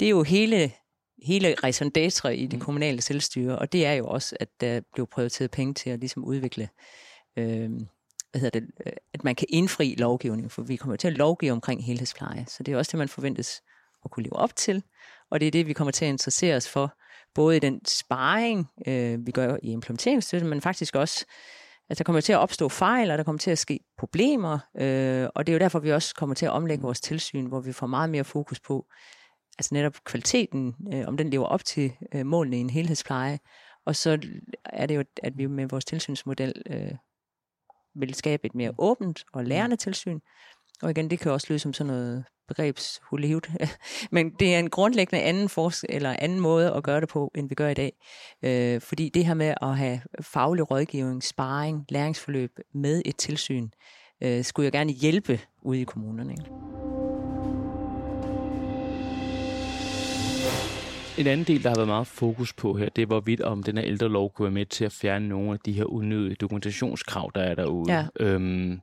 det 0.00 0.06
er 0.06 0.10
jo 0.10 0.22
hele 0.22 0.72
hele 1.22 1.54
raison 1.64 1.92
d'etre 1.98 2.28
i 2.28 2.46
det 2.46 2.58
mm. 2.58 2.64
kommunale 2.64 3.02
selvstyre, 3.02 3.58
og 3.58 3.72
det 3.72 3.86
er 3.86 3.92
jo 3.92 4.06
også, 4.06 4.36
at 4.40 4.48
der 4.60 4.80
blev 4.94 5.06
prioriteret 5.06 5.50
penge 5.50 5.74
til 5.74 5.90
at 5.90 5.98
ligesom 5.98 6.24
udvikle 6.24 6.68
øh, 7.38 7.70
hvad 8.34 8.40
hedder 8.40 8.60
det, 8.60 8.70
øh, 8.86 8.92
at 9.14 9.24
man 9.24 9.34
kan 9.34 9.46
indfri 9.50 9.94
lovgivningen, 9.98 10.50
for 10.50 10.62
vi 10.62 10.76
kommer 10.76 10.96
til 10.96 11.08
at 11.08 11.16
lovgive 11.16 11.52
omkring 11.52 11.84
helhedspleje. 11.84 12.46
Så 12.48 12.62
det 12.62 12.74
er 12.74 12.78
også 12.78 12.90
det, 12.92 12.98
man 12.98 13.08
forventes 13.08 13.62
at 14.04 14.10
kunne 14.10 14.22
leve 14.22 14.36
op 14.36 14.56
til, 14.56 14.82
og 15.30 15.40
det 15.40 15.46
er 15.46 15.50
det, 15.50 15.66
vi 15.66 15.72
kommer 15.72 15.92
til 15.92 16.04
at 16.04 16.08
interessere 16.08 16.56
os 16.56 16.68
for, 16.68 16.96
både 17.34 17.56
i 17.56 17.60
den 17.60 17.80
sparring, 17.86 18.66
øh, 18.86 19.26
vi 19.26 19.32
gør 19.32 19.56
i 19.62 19.70
implementeringsstøtten, 19.72 20.50
men 20.50 20.60
faktisk 20.60 20.96
også, 20.96 21.24
at 21.90 21.98
der 21.98 22.04
kommer 22.04 22.20
til 22.20 22.32
at 22.32 22.38
opstå 22.38 22.68
fejl, 22.68 23.10
og 23.10 23.18
der 23.18 23.24
kommer 23.24 23.38
til 23.38 23.50
at 23.50 23.58
ske 23.58 23.80
problemer, 23.98 24.58
øh, 24.80 25.28
og 25.34 25.46
det 25.46 25.52
er 25.52 25.54
jo 25.54 25.58
derfor, 25.58 25.78
vi 25.78 25.92
også 25.92 26.14
kommer 26.14 26.34
til 26.34 26.46
at 26.46 26.52
omlægge 26.52 26.82
vores 26.82 27.00
tilsyn, 27.00 27.46
hvor 27.46 27.60
vi 27.60 27.72
får 27.72 27.86
meget 27.86 28.10
mere 28.10 28.24
fokus 28.24 28.60
på, 28.60 28.86
altså 29.58 29.74
netop 29.74 29.94
kvaliteten, 30.04 30.74
øh, 30.94 31.04
om 31.06 31.16
den 31.16 31.30
lever 31.30 31.46
op 31.46 31.64
til 31.64 31.92
øh, 32.14 32.26
målene 32.26 32.56
i 32.56 32.60
en 32.60 32.70
helhedspleje, 32.70 33.38
og 33.86 33.96
så 33.96 34.18
er 34.64 34.86
det 34.86 34.96
jo, 34.96 35.04
at 35.22 35.38
vi 35.38 35.46
med 35.46 35.66
vores 35.66 35.84
tilsynsmodel 35.84 36.62
øh, 36.70 36.92
vil 37.94 38.14
skabe 38.14 38.46
et 38.46 38.54
mere 38.54 38.72
åbent 38.78 39.24
og 39.32 39.44
lærende 39.44 39.76
tilsyn. 39.76 40.20
Og 40.82 40.90
igen, 40.90 41.10
det 41.10 41.18
kan 41.18 41.32
også 41.32 41.46
lyde 41.50 41.58
som 41.58 41.72
sådan 41.72 41.92
noget 41.92 42.24
begrebshullehivet. 42.48 43.50
Men 44.12 44.30
det 44.30 44.54
er 44.54 44.58
en 44.58 44.70
grundlæggende 44.70 45.22
anden, 45.22 45.48
fors- 45.48 45.82
eller 45.88 46.16
anden 46.18 46.40
måde 46.40 46.72
at 46.72 46.82
gøre 46.82 47.00
det 47.00 47.08
på, 47.08 47.30
end 47.34 47.48
vi 47.48 47.54
gør 47.54 47.68
i 47.68 47.74
dag. 47.74 47.92
Øh, 48.42 48.80
fordi 48.80 49.08
det 49.08 49.26
her 49.26 49.34
med 49.34 49.54
at 49.62 49.76
have 49.76 50.00
faglig 50.20 50.70
rådgivning, 50.70 51.22
sparring, 51.22 51.84
læringsforløb 51.88 52.58
med 52.74 53.02
et 53.04 53.16
tilsyn, 53.16 53.68
øh, 54.22 54.44
skulle 54.44 54.64
jeg 54.64 54.72
gerne 54.72 54.92
hjælpe 54.92 55.40
ude 55.62 55.80
i 55.80 55.84
kommunerne. 55.84 56.32
Ikke? 56.32 56.93
En 61.18 61.26
anden 61.26 61.46
del, 61.46 61.62
der 61.62 61.68
har 61.68 61.76
været 61.76 61.88
meget 61.88 62.06
fokus 62.06 62.52
på 62.52 62.74
her, 62.74 62.88
det 62.88 63.02
er 63.02 63.06
hvorvidt 63.06 63.40
om 63.40 63.62
den 63.62 63.76
her 63.76 63.84
ældre 63.84 64.08
lov 64.08 64.32
kunne 64.32 64.44
være 64.44 64.54
med 64.54 64.66
til 64.66 64.84
at 64.84 64.92
fjerne 64.92 65.28
nogle 65.28 65.52
af 65.52 65.58
de 65.58 65.72
her 65.72 65.84
unødige 65.84 66.34
dokumentationskrav, 66.34 67.30
der 67.34 67.42
er 67.42 67.54
derude. 67.54 67.92
Ja. 67.92 68.06
Øhm, 68.20 68.80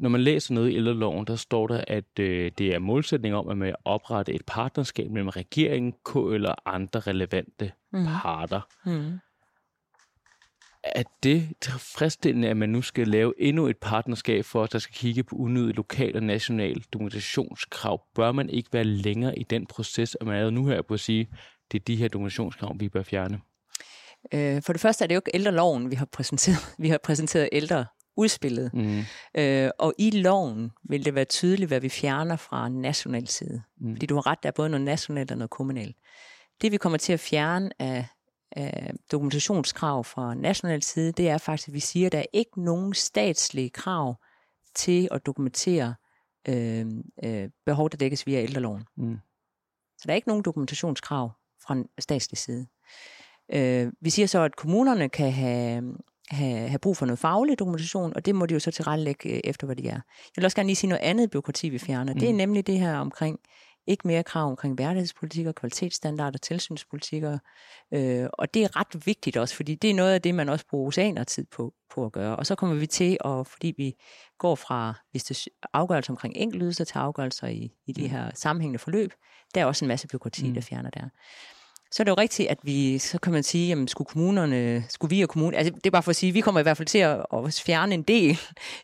når 0.00 0.08
man 0.08 0.20
læser 0.20 0.54
noget 0.54 0.70
i 0.70 0.76
ældreloven, 0.76 1.26
der 1.26 1.36
står 1.36 1.66
der, 1.66 1.84
at 1.88 2.18
øh, 2.20 2.50
det 2.58 2.74
er 2.74 2.78
målsætning 2.78 3.34
om 3.34 3.48
at 3.48 3.58
man 3.58 3.74
oprette 3.84 4.32
et 4.32 4.42
partnerskab 4.46 5.10
mellem 5.10 5.28
regeringen, 5.28 5.92
KL 5.92 6.46
og 6.46 6.74
andre 6.74 7.00
relevante 7.00 7.72
mm. 7.92 8.04
parter. 8.04 8.60
Mm 8.86 9.18
er 10.84 11.02
det 11.22 11.48
tilfredsstillende, 11.60 12.48
at 12.48 12.56
man 12.56 12.68
nu 12.68 12.82
skal 12.82 13.08
lave 13.08 13.34
endnu 13.38 13.66
et 13.66 13.76
partnerskab 13.76 14.44
for, 14.44 14.64
at 14.64 14.72
der 14.72 14.78
skal 14.78 14.94
kigge 14.94 15.24
på 15.24 15.36
unødig 15.36 15.74
lokal 15.74 16.16
og 16.16 16.22
national 16.22 16.84
dokumentationskrav? 16.92 18.02
Bør 18.14 18.32
man 18.32 18.50
ikke 18.50 18.68
være 18.72 18.84
længere 18.84 19.38
i 19.38 19.42
den 19.42 19.66
proces, 19.66 20.16
at 20.20 20.26
man 20.26 20.36
er 20.36 20.50
nu 20.50 20.66
her 20.66 20.82
på 20.82 20.94
at 20.94 21.00
sige, 21.00 21.28
det 21.72 21.80
er 21.80 21.84
de 21.84 21.96
her 21.96 22.08
dokumentationskrav, 22.08 22.76
vi 22.78 22.88
bør 22.88 23.02
fjerne? 23.02 23.40
Øh, 24.34 24.62
for 24.62 24.72
det 24.72 24.80
første 24.80 25.04
er 25.04 25.06
det 25.06 25.14
jo 25.14 25.18
ikke 25.18 25.30
ældreloven, 25.34 25.90
vi 25.90 25.96
har 25.96 26.04
præsenteret. 26.04 26.74
Vi 26.78 26.88
har 26.88 26.98
præsenteret 26.98 27.48
ældre 27.52 27.86
udspillet. 28.16 28.74
Mm. 28.74 29.02
Øh, 29.36 29.70
og 29.78 29.94
i 29.98 30.10
loven 30.10 30.70
vil 30.88 31.04
det 31.04 31.14
være 31.14 31.24
tydeligt, 31.24 31.68
hvad 31.68 31.80
vi 31.80 31.88
fjerner 31.88 32.36
fra 32.36 32.68
national 32.68 33.28
side. 33.28 33.62
Mm. 33.80 33.94
Fordi 33.94 34.06
du 34.06 34.14
har 34.14 34.26
ret, 34.26 34.42
der 34.42 34.48
er 34.48 34.52
både 34.52 34.68
noget 34.68 34.84
nationalt 34.84 35.30
og 35.30 35.38
noget 35.38 35.50
kommunalt. 35.50 35.96
Det 36.62 36.72
vi 36.72 36.76
kommer 36.76 36.98
til 36.98 37.12
at 37.12 37.20
fjerne 37.20 37.70
af 37.78 38.06
øh, 38.58 38.88
dokumentationskrav 39.12 40.04
fra 40.04 40.34
national 40.34 40.82
side, 40.82 41.12
det 41.12 41.28
er 41.28 41.38
faktisk, 41.38 41.68
at 41.68 41.74
vi 41.74 41.80
siger, 41.80 42.06
at 42.06 42.12
der 42.12 42.18
er 42.18 42.26
ikke 42.32 42.62
nogen 42.62 42.94
statslige 42.94 43.70
krav 43.70 44.14
til 44.74 45.08
at 45.10 45.26
dokumentere 45.26 45.94
øh, 46.48 46.86
øh, 47.24 47.50
behov, 47.66 47.90
der 47.90 47.96
dækkes 47.96 48.26
via 48.26 48.42
ældreloven. 48.42 48.84
Mm. 48.96 49.18
Så 49.98 50.02
der 50.06 50.12
er 50.12 50.16
ikke 50.16 50.28
nogen 50.28 50.42
dokumentationskrav 50.44 51.32
fra 51.66 51.82
statslig 51.98 52.38
side. 52.38 52.66
Øh, 53.52 53.92
vi 54.00 54.10
siger 54.10 54.26
så, 54.26 54.42
at 54.42 54.56
kommunerne 54.56 55.08
kan 55.08 55.32
have, 55.32 55.94
have, 56.30 56.68
have 56.68 56.78
brug 56.78 56.96
for 56.96 57.06
noget 57.06 57.18
faglig 57.18 57.58
dokumentation, 57.58 58.12
og 58.16 58.26
det 58.26 58.34
må 58.34 58.46
de 58.46 58.54
jo 58.54 58.60
så 58.60 58.70
tilrettelægge 58.70 59.28
øh, 59.28 59.40
efter, 59.44 59.66
hvad 59.66 59.76
de 59.76 59.88
er. 59.88 59.92
Jeg 59.94 60.36
vil 60.36 60.44
også 60.44 60.56
gerne 60.56 60.66
lige 60.66 60.76
sige 60.76 60.88
noget 60.88 61.02
andet 61.02 61.30
byråkrati, 61.30 61.68
vi 61.68 61.78
fjerner. 61.78 62.14
Mm. 62.14 62.20
Det 62.20 62.28
er 62.28 62.32
mm. 62.32 62.36
nemlig 62.36 62.66
det 62.66 62.78
her 62.78 62.98
omkring 62.98 63.40
ikke 63.86 64.06
mere 64.06 64.22
krav 64.22 64.46
omkring 64.46 64.78
værdighedspolitikker, 64.78 65.52
kvalitetsstandarder, 65.52 66.38
tilsynspolitikker. 66.38 67.38
Øh, 67.94 68.26
og 68.32 68.54
det 68.54 68.64
er 68.64 68.76
ret 68.76 69.06
vigtigt 69.06 69.36
også, 69.36 69.54
fordi 69.54 69.74
det 69.74 69.90
er 69.90 69.94
noget 69.94 70.14
af 70.14 70.22
det, 70.22 70.34
man 70.34 70.48
også 70.48 70.66
bruger 70.70 70.88
oceaner 70.88 71.24
tid 71.24 71.44
på, 71.44 71.74
på 71.94 72.04
at 72.04 72.12
gøre. 72.12 72.36
Og 72.36 72.46
så 72.46 72.54
kommer 72.54 72.76
vi 72.76 72.86
til, 72.86 73.18
at, 73.24 73.46
fordi 73.46 73.74
vi 73.76 73.94
går 74.38 74.54
fra 74.54 74.94
hvis 75.10 75.24
det 75.24 75.48
afgørelser 75.72 76.12
omkring 76.12 76.36
enkeltydelser 76.36 76.84
til 76.84 76.98
afgørelser 76.98 77.46
i, 77.46 77.72
i 77.86 77.92
de 77.92 78.02
mm. 78.02 78.08
her 78.08 78.30
sammenhængende 78.34 78.78
forløb, 78.78 79.12
der 79.54 79.60
er 79.60 79.66
også 79.66 79.84
en 79.84 79.88
masse 79.88 80.08
byråkrati, 80.08 80.48
mm. 80.48 80.54
der 80.54 80.60
fjerner 80.60 80.90
der 80.90 81.08
så 81.94 82.02
er 82.02 82.04
det 82.04 82.10
jo 82.10 82.14
rigtigt, 82.14 82.48
at 82.48 82.58
vi, 82.62 82.98
så 82.98 83.18
kan 83.18 83.32
man 83.32 83.42
sige, 83.42 83.68
jamen 83.68 83.88
skulle 83.88 84.08
kommunerne, 84.08 84.84
skulle 84.88 85.16
vi 85.16 85.22
og 85.22 85.28
kommunen, 85.28 85.54
altså 85.54 85.72
det 85.74 85.86
er 85.86 85.90
bare 85.90 86.02
for 86.02 86.10
at 86.10 86.16
sige, 86.16 86.32
vi 86.32 86.40
kommer 86.40 86.60
i 86.60 86.62
hvert 86.62 86.76
fald 86.76 86.86
til 86.86 86.98
at, 86.98 87.26
at 87.32 87.62
fjerne 87.66 87.94
en 87.94 88.02
del 88.02 88.38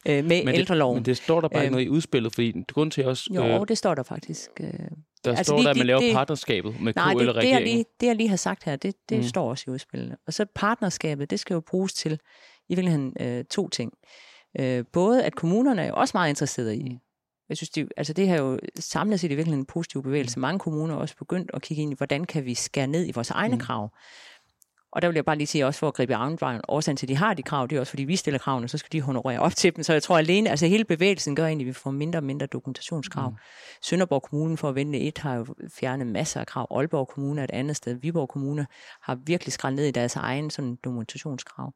øh, 0.07 0.14
med 0.14 0.23
men 0.23 0.46
det, 0.46 0.55
ældreloven. 0.55 0.96
Men 0.96 1.05
det 1.05 1.16
står 1.16 1.40
der 1.40 1.49
bare 1.49 1.62
ikke 1.62 1.73
noget 1.73 1.87
i 1.87 1.88
udspillet, 1.88 2.35
fordi 2.35 2.64
grund 2.73 2.90
til 2.90 3.07
også... 3.07 3.31
Jo, 3.35 3.44
øh, 3.44 3.68
det 3.68 3.79
står 3.79 3.94
der 3.94 4.03
faktisk. 4.03 4.51
Øh, 4.61 4.73
der 5.25 5.31
altså 5.31 5.44
står 5.44 5.57
lige, 5.57 5.64
der, 5.64 5.70
at 5.70 5.77
man 5.77 5.87
laver 5.87 6.01
det, 6.01 6.12
partnerskabet 6.12 6.81
med 6.81 6.92
nej, 6.96 7.14
KL 7.14 7.29
og 7.29 7.37
regeringen. 7.37 7.62
Det, 7.62 7.73
lige, 7.73 7.85
det 8.01 8.07
jeg 8.07 8.16
lige 8.16 8.29
har 8.29 8.37
sagt 8.37 8.64
her, 8.64 8.77
det, 8.77 8.94
det 9.09 9.18
mm. 9.18 9.25
står 9.25 9.51
også 9.51 9.64
i 9.68 9.70
udspillet. 9.70 10.16
Og 10.27 10.33
så 10.33 10.46
partnerskabet, 10.55 11.31
det 11.31 11.40
skal 11.40 11.55
jo 11.55 11.61
bruges 11.61 11.92
til 11.92 12.18
i 12.68 12.75
virkeligheden 12.75 13.12
øh, 13.20 13.44
to 13.44 13.68
ting. 13.68 13.92
Øh, 14.61 14.85
både 14.92 15.25
at 15.25 15.35
kommunerne 15.35 15.83
er 15.83 15.87
jo 15.87 15.94
også 15.94 16.12
meget 16.14 16.29
interesserede 16.29 16.77
i, 16.77 16.99
jeg 17.51 17.57
synes, 17.57 17.71
det, 17.71 17.89
altså 17.97 18.13
det 18.13 18.29
har 18.29 18.37
jo 18.37 18.59
samlet 18.79 19.21
set 19.21 19.31
i 19.31 19.35
virkeligheden 19.35 19.63
en 19.63 19.67
positiv 19.67 20.03
bevægelse. 20.03 20.39
Mm. 20.39 20.41
Mange 20.41 20.59
kommuner 20.59 20.95
har 20.95 21.01
også 21.01 21.17
begyndt 21.17 21.51
at 21.55 21.63
kigge 21.63 21.83
ind 21.83 21.93
i, 21.93 21.97
hvordan 21.97 22.25
kan 22.25 22.45
vi 22.45 22.55
skære 22.55 22.87
ned 22.87 23.07
i 23.09 23.13
vores 23.13 23.31
egne 23.31 23.55
mm. 23.55 23.61
krav. 23.61 23.91
Og 24.93 25.03
der 25.03 25.09
vil 25.09 25.15
jeg 25.15 25.25
bare 25.25 25.37
lige 25.37 25.47
sige 25.47 25.67
også 25.67 25.81
for 25.81 25.89
at 25.89 25.95
gribe 25.95 26.15
armvejen, 26.15 26.61
årsagen 26.69 26.97
til, 26.97 27.07
at 27.07 27.09
de 27.09 27.17
har 27.17 27.35
de 27.35 27.43
krav, 27.43 27.67
det 27.67 27.77
er 27.77 27.81
også 27.81 27.91
fordi, 27.91 28.05
vi 28.05 28.17
stiller 28.17 28.39
kravene, 28.39 28.69
så 28.69 28.79
skal 28.79 28.93
de 28.93 29.01
honorere 29.01 29.39
op 29.39 29.57
til 29.57 29.77
dem. 29.77 29.85
Så 29.85 29.93
jeg 29.93 30.03
tror 30.03 30.19
alene, 30.19 30.51
altså 30.51 30.67
hele 30.67 30.85
bevægelsen 30.85 31.37
gør 31.37 31.47
egentlig, 31.47 31.65
at 31.65 31.69
vi 31.69 31.73
får 31.73 31.91
mindre 31.91 32.19
og 32.19 32.25
mindre 32.25 32.47
dokumentationskrav. 32.47 33.31
Mm. 33.31 33.37
Sønderborg 33.83 34.23
Kommune 34.23 34.57
for 34.57 34.69
at 34.69 34.75
vende 34.75 34.99
et 34.99 35.19
har 35.19 35.35
jo 35.35 35.47
fjernet 35.75 36.07
masser 36.07 36.41
af 36.41 36.47
krav. 36.47 36.67
Aalborg 36.71 37.09
Kommune 37.09 37.41
er 37.41 37.45
et 37.45 37.51
andet 37.51 37.77
sted. 37.77 37.95
Viborg 37.95 38.29
Kommune 38.29 38.67
har 39.03 39.15
virkelig 39.15 39.53
skrænt 39.53 39.77
ned 39.77 39.85
i 39.85 39.91
deres 39.91 40.17
egen 40.17 40.51
sådan 40.51 40.79
dokumentationskrav. 40.85 41.73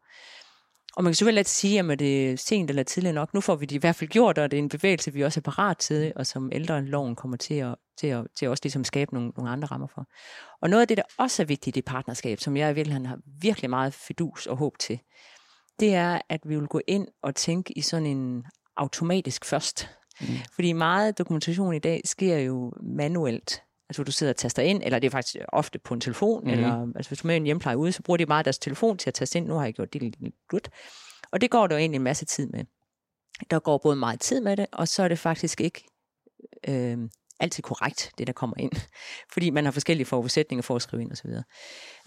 Og 0.96 1.04
man 1.04 1.10
kan 1.10 1.14
selvfølgelig 1.14 1.46
sige, 1.46 1.92
at 1.92 1.98
det 1.98 2.30
er 2.30 2.36
sent 2.36 2.70
eller 2.70 2.82
tidligt 2.82 3.14
nok. 3.14 3.34
Nu 3.34 3.40
får 3.40 3.56
vi 3.56 3.66
det 3.66 3.76
i 3.76 3.78
hvert 3.78 3.96
fald 3.96 4.10
gjort, 4.10 4.38
og 4.38 4.50
det 4.50 4.56
er 4.56 4.62
en 4.62 4.68
bevægelse, 4.68 5.12
vi 5.12 5.22
også 5.22 5.40
er 5.40 5.42
parat 5.42 5.78
til, 5.78 6.12
og 6.16 6.26
som 6.26 6.50
ældre 6.52 6.84
loven 6.84 7.16
kommer 7.16 7.36
til 7.36 7.54
at, 7.54 7.74
til 7.98 8.06
at, 8.06 8.26
til 8.38 8.46
at 8.46 8.50
også 8.50 8.60
ligesom 8.64 8.84
skabe 8.84 9.14
nogle, 9.14 9.32
nogle 9.36 9.50
andre 9.50 9.66
rammer 9.66 9.86
for. 9.94 10.06
Og 10.62 10.70
noget 10.70 10.80
af 10.80 10.88
det, 10.88 10.96
der 10.96 11.02
også 11.18 11.42
er 11.42 11.46
vigtigt 11.46 11.76
i 11.76 11.78
det 11.78 11.84
partnerskab, 11.84 12.40
som 12.40 12.56
jeg 12.56 12.70
i 12.70 12.74
virkeligheden 12.74 13.06
har 13.06 13.18
virkelig 13.40 13.70
meget 13.70 13.94
fidus 13.94 14.46
og 14.46 14.56
håb 14.56 14.78
til, 14.78 14.98
det 15.80 15.94
er, 15.94 16.20
at 16.28 16.40
vi 16.44 16.56
vil 16.56 16.66
gå 16.66 16.80
ind 16.86 17.08
og 17.22 17.34
tænke 17.34 17.78
i 17.78 17.80
sådan 17.80 18.06
en 18.06 18.44
automatisk 18.76 19.44
først. 19.44 19.88
Mm. 20.20 20.26
Fordi 20.54 20.72
meget 20.72 21.18
dokumentation 21.18 21.74
i 21.74 21.78
dag 21.78 22.00
sker 22.04 22.38
jo 22.38 22.72
manuelt. 22.82 23.62
Altså 23.88 24.02
du 24.02 24.12
sidder 24.12 24.32
og 24.32 24.36
taster 24.36 24.62
ind, 24.62 24.82
eller 24.84 24.98
det 24.98 25.06
er 25.06 25.10
faktisk 25.10 25.36
ofte 25.48 25.78
på 25.78 25.94
en 25.94 26.00
telefon, 26.00 26.44
mm. 26.44 26.50
eller 26.50 26.92
altså, 26.96 27.10
hvis 27.10 27.18
du 27.18 27.26
er 27.26 27.30
med 27.30 27.36
en 27.36 27.44
hjempleje 27.44 27.76
ude, 27.76 27.92
så 27.92 28.02
bruger 28.02 28.16
de 28.16 28.26
meget 28.26 28.44
deres 28.44 28.58
telefon 28.58 28.98
til 28.98 29.10
at 29.10 29.14
taste 29.14 29.38
ind. 29.38 29.46
Nu 29.46 29.54
har 29.54 29.64
jeg 29.64 29.74
gjort 29.74 29.92
det 29.92 30.02
lidt 30.02 30.16
Og 31.32 31.40
det 31.40 31.50
går 31.50 31.66
der 31.66 31.74
jo 31.74 31.78
egentlig 31.78 31.98
en 31.98 32.02
masse 32.02 32.24
tid 32.24 32.46
med. 32.46 32.64
Der 33.50 33.58
går 33.58 33.78
både 33.78 33.96
meget 33.96 34.20
tid 34.20 34.40
med 34.40 34.56
det, 34.56 34.66
og 34.72 34.88
så 34.88 35.02
er 35.02 35.08
det 35.08 35.18
faktisk 35.18 35.60
ikke 35.60 35.84
øh, 36.68 36.98
altid 37.40 37.62
korrekt, 37.62 38.12
det 38.18 38.26
der 38.26 38.32
kommer 38.32 38.56
ind. 38.58 38.72
Fordi 39.32 39.50
man 39.50 39.64
har 39.64 39.72
forskellige 39.72 40.06
forudsætninger 40.06 40.62
for 40.62 40.76
at 40.76 40.82
skrive 40.82 41.02
ind 41.02 41.12
osv. 41.12 41.30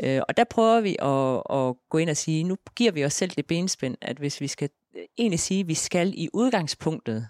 Øh, 0.04 0.22
og 0.30 0.38
der 0.38 0.44
prøver 0.44 0.82
vi 0.82 0.96
at, 1.00 1.58
at 1.60 1.76
gå 1.90 1.98
ind 1.98 2.10
og 2.10 2.18
sige, 2.18 2.44
nu 2.44 2.58
giver 2.76 2.92
vi 2.92 3.06
os 3.06 3.14
selv 3.14 3.32
det 3.32 3.48
benspænd, 3.48 3.96
at 4.02 4.18
hvis 4.18 4.42
vi 4.42 4.48
skal 4.48 4.70
øh, 4.96 5.04
egentlig 5.18 5.40
sige, 5.40 5.60
at 5.60 5.68
vi 5.68 5.74
skal 5.74 6.14
i 6.18 6.30
udgangspunktet, 6.34 7.28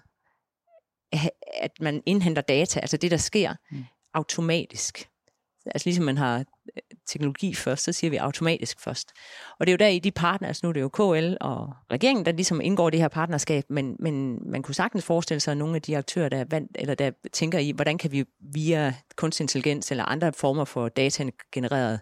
at 1.54 1.70
man 1.80 2.02
indhenter 2.06 2.42
data, 2.42 2.80
altså 2.80 2.96
det 2.96 3.10
der 3.10 3.16
sker, 3.16 3.54
mm 3.70 3.84
automatisk. 4.18 5.08
Altså 5.66 5.88
ligesom 5.88 6.04
man 6.04 6.16
har 6.16 6.38
øh, 6.38 6.42
teknologi 7.06 7.54
først, 7.54 7.84
så 7.84 7.92
siger 7.92 8.10
vi 8.10 8.16
automatisk 8.16 8.80
først. 8.80 9.12
Og 9.60 9.66
det 9.66 9.70
er 9.70 9.74
jo 9.74 9.76
der 9.76 9.86
i 9.86 9.98
de 9.98 10.10
partners, 10.10 10.48
altså 10.48 10.66
nu 10.66 10.68
er 10.68 10.72
det 10.72 10.80
jo 10.80 10.88
KL 10.88 11.34
og 11.40 11.74
regeringen, 11.90 12.24
der 12.24 12.32
ligesom 12.32 12.60
indgår 12.60 12.90
det 12.90 13.00
her 13.00 13.08
partnerskab, 13.08 13.64
men, 13.70 13.96
men 14.00 14.38
man 14.50 14.62
kunne 14.62 14.74
sagtens 14.74 15.04
forestille 15.04 15.40
sig, 15.40 15.52
at 15.52 15.58
nogle 15.58 15.76
af 15.76 15.82
de 15.82 15.98
aktører, 15.98 16.28
der, 16.28 16.44
vand, 16.50 16.68
eller 16.74 16.94
der 16.94 17.10
tænker 17.32 17.58
i, 17.58 17.70
hvordan 17.70 17.98
kan 17.98 18.12
vi 18.12 18.24
via 18.54 18.94
kunstig 19.16 19.44
intelligens 19.44 19.90
eller 19.90 20.04
andre 20.04 20.32
former 20.32 20.64
for 20.64 20.88
data 20.88 21.24
genereret, 21.52 22.00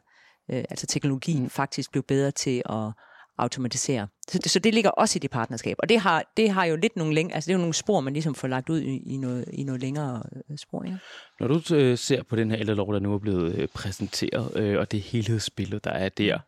øh, 0.50 0.64
altså 0.70 0.86
teknologien, 0.86 1.42
mm. 1.42 1.50
faktisk 1.50 1.90
blive 1.90 2.02
bedre 2.02 2.30
til 2.30 2.62
at 2.70 2.92
automatisere. 3.38 4.08
Så 4.28 4.38
det, 4.38 4.50
så 4.50 4.58
det 4.58 4.74
ligger 4.74 4.90
også 4.90 5.18
i 5.18 5.20
det 5.20 5.30
partnerskab. 5.30 5.76
Og 5.78 5.88
det 5.88 6.00
har, 6.00 6.24
det 6.36 6.50
har 6.50 6.64
jo 6.64 6.76
lidt 6.76 6.96
nogle 6.96 7.14
længe, 7.14 7.34
altså 7.34 7.48
det 7.48 7.52
er 7.52 7.56
jo 7.56 7.60
nogle 7.60 7.74
spor, 7.74 8.00
man 8.00 8.12
ligesom 8.12 8.34
får 8.34 8.48
lagt 8.48 8.68
ud 8.68 8.80
i, 8.80 8.96
i, 8.96 9.16
noget, 9.16 9.44
i 9.52 9.64
noget 9.64 9.80
længere 9.80 10.22
øh, 10.50 10.58
spor. 10.58 10.84
Ja. 10.86 10.96
Når 11.40 11.48
du 11.48 11.74
øh, 11.74 11.98
ser 11.98 12.22
på 12.22 12.36
den 12.36 12.50
her 12.50 12.58
ældrelov, 12.60 12.92
der 12.92 13.00
nu 13.00 13.14
er 13.14 13.18
blevet 13.18 13.54
øh, 13.54 13.68
præsenteret, 13.68 14.56
øh, 14.56 14.78
og 14.78 14.92
det 14.92 15.00
helhedsbillede, 15.00 15.80
der 15.84 15.90
er 15.90 16.08
der, 16.08 16.38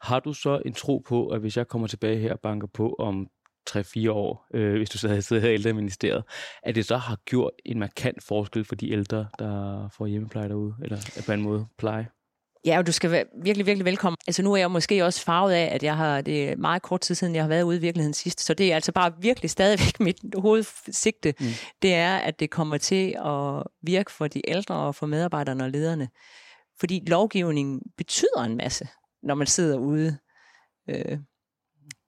har 0.00 0.20
du 0.20 0.32
så 0.32 0.62
en 0.66 0.74
tro 0.74 0.98
på, 0.98 1.28
at 1.28 1.40
hvis 1.40 1.56
jeg 1.56 1.68
kommer 1.68 1.88
tilbage 1.88 2.18
her 2.18 2.32
og 2.32 2.40
banker 2.40 2.66
på 2.66 2.96
om 2.98 3.28
3-4 3.70 4.10
år, 4.10 4.46
øh, 4.54 4.76
hvis 4.76 4.90
du 4.90 4.98
så 4.98 5.08
havde 5.08 5.22
siddet 5.22 5.42
her 5.42 5.50
i 5.50 5.54
ældreministeriet, 5.54 6.24
at 6.62 6.74
det 6.74 6.86
så 6.86 6.96
har 6.96 7.16
gjort 7.24 7.52
en 7.64 7.78
markant 7.78 8.24
forskel 8.24 8.64
for 8.64 8.74
de 8.74 8.92
ældre, 8.92 9.26
der 9.38 9.88
får 9.88 10.06
hjemmepleje 10.06 10.48
derude, 10.48 10.74
eller 10.82 11.22
på 11.26 11.32
en 11.32 11.42
måde 11.42 11.66
pleje? 11.78 12.08
Ja, 12.64 12.78
og 12.78 12.86
du 12.86 12.92
skal 12.92 13.10
være 13.10 13.24
virkelig, 13.42 13.66
virkelig 13.66 13.84
velkommen. 13.84 14.16
Altså 14.26 14.42
nu 14.42 14.52
er 14.52 14.56
jeg 14.56 14.70
måske 14.70 15.04
også 15.04 15.24
farvet 15.24 15.52
af, 15.52 15.74
at 15.74 15.82
jeg 15.82 15.96
har, 15.96 16.20
det 16.20 16.48
er 16.48 16.56
meget 16.56 16.82
kort 16.82 17.00
tid 17.00 17.14
siden, 17.14 17.34
jeg 17.34 17.42
har 17.44 17.48
været 17.48 17.62
ude 17.62 17.76
i 17.76 17.80
virkeligheden 17.80 18.14
sidst, 18.14 18.40
så 18.40 18.54
det 18.54 18.70
er 18.70 18.74
altså 18.74 18.92
bare 18.92 19.12
virkelig 19.20 19.50
stadigvæk 19.50 20.00
mit 20.06 20.16
hovedsigte. 20.34 21.34
Mm. 21.40 21.46
Det 21.82 21.94
er, 21.94 22.16
at 22.16 22.40
det 22.40 22.50
kommer 22.50 22.78
til 22.78 23.16
at 23.24 23.62
virke 23.82 24.12
for 24.12 24.28
de 24.28 24.42
ældre 24.48 24.74
og 24.74 24.94
for 24.94 25.06
medarbejderne 25.06 25.64
og 25.64 25.70
lederne. 25.70 26.08
Fordi 26.80 27.02
lovgivningen 27.06 27.80
betyder 27.96 28.40
en 28.44 28.56
masse, 28.56 28.88
når 29.22 29.34
man 29.34 29.46
sidder 29.46 29.78
ude 29.78 30.18
øh, 30.90 31.18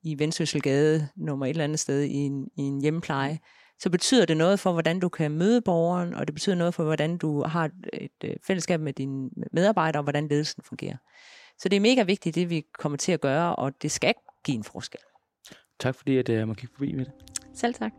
i 0.03 0.19
Vendsøselgade 0.19 1.09
nummer 1.17 1.47
et 1.47 1.51
eller 1.51 1.65
andet 1.65 1.81
sted 1.81 2.03
i 2.03 2.15
en, 2.15 2.49
i 2.57 2.63
en 2.63 2.81
hjemmepleje 2.81 3.39
så 3.81 3.91
betyder 3.91 4.27
det 4.27 4.37
noget 4.37 4.61
for, 4.61 4.73
hvordan 4.73 5.01
du 5.01 5.09
kan 5.09 5.31
møde 5.31 5.61
borgeren, 5.61 6.15
og 6.15 6.27
det 6.27 6.35
betyder 6.35 6.57
noget 6.57 6.75
for, 6.75 6.85
hvordan 6.85 7.17
du 7.17 7.43
har 7.43 7.65
et, 7.65 7.73
et 7.93 8.11
øh, 8.25 8.35
fællesskab 8.47 8.81
med 8.81 8.93
dine 8.93 9.31
medarbejdere, 9.53 10.01
og 10.01 10.03
hvordan 10.03 10.29
ledelsen 10.29 10.63
fungerer. 10.63 10.97
Så 11.59 11.69
det 11.69 11.77
er 11.77 11.81
mega 11.81 12.03
vigtigt, 12.03 12.35
det 12.35 12.51
vi 12.51 12.65
kommer 12.79 12.99
til 12.99 13.13
at 13.13 13.21
gøre, 13.21 13.57
og 13.57 13.83
det 13.83 13.91
skal 13.91 14.15
give 14.45 14.57
en 14.57 14.65
forskel. 14.65 15.01
Tak 15.79 15.95
fordi, 15.95 16.17
at 16.17 16.29
jeg 16.29 16.49
må 16.49 16.55
kigge 16.55 16.75
forbi 16.75 16.93
med 16.93 17.05
det. 17.05 17.13
Selv 17.55 17.75
tak. 17.75 17.93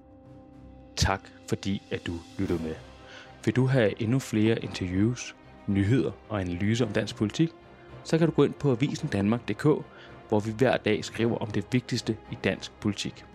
Tak 0.95 1.29
fordi, 1.49 1.81
at 1.91 2.07
du 2.07 2.13
lyttede 2.39 2.63
med. 2.63 2.75
Vil 3.45 3.55
du 3.55 3.65
have 3.65 4.01
endnu 4.01 4.19
flere 4.19 4.59
interviews, 4.59 5.35
nyheder 5.67 6.11
og 6.29 6.41
analyser 6.41 6.85
om 6.85 6.93
dansk 6.93 7.15
politik, 7.15 7.49
så 8.03 8.17
kan 8.17 8.27
du 8.27 8.33
gå 8.33 8.43
ind 8.43 8.53
på 8.53 8.71
avisendanmark.dk, 8.71 9.63
hvor 10.29 10.39
vi 10.39 10.51
hver 10.51 10.77
dag 10.77 11.05
skriver 11.05 11.37
om 11.37 11.51
det 11.51 11.65
vigtigste 11.71 12.17
i 12.31 12.37
dansk 12.43 12.71
politik. 12.71 13.25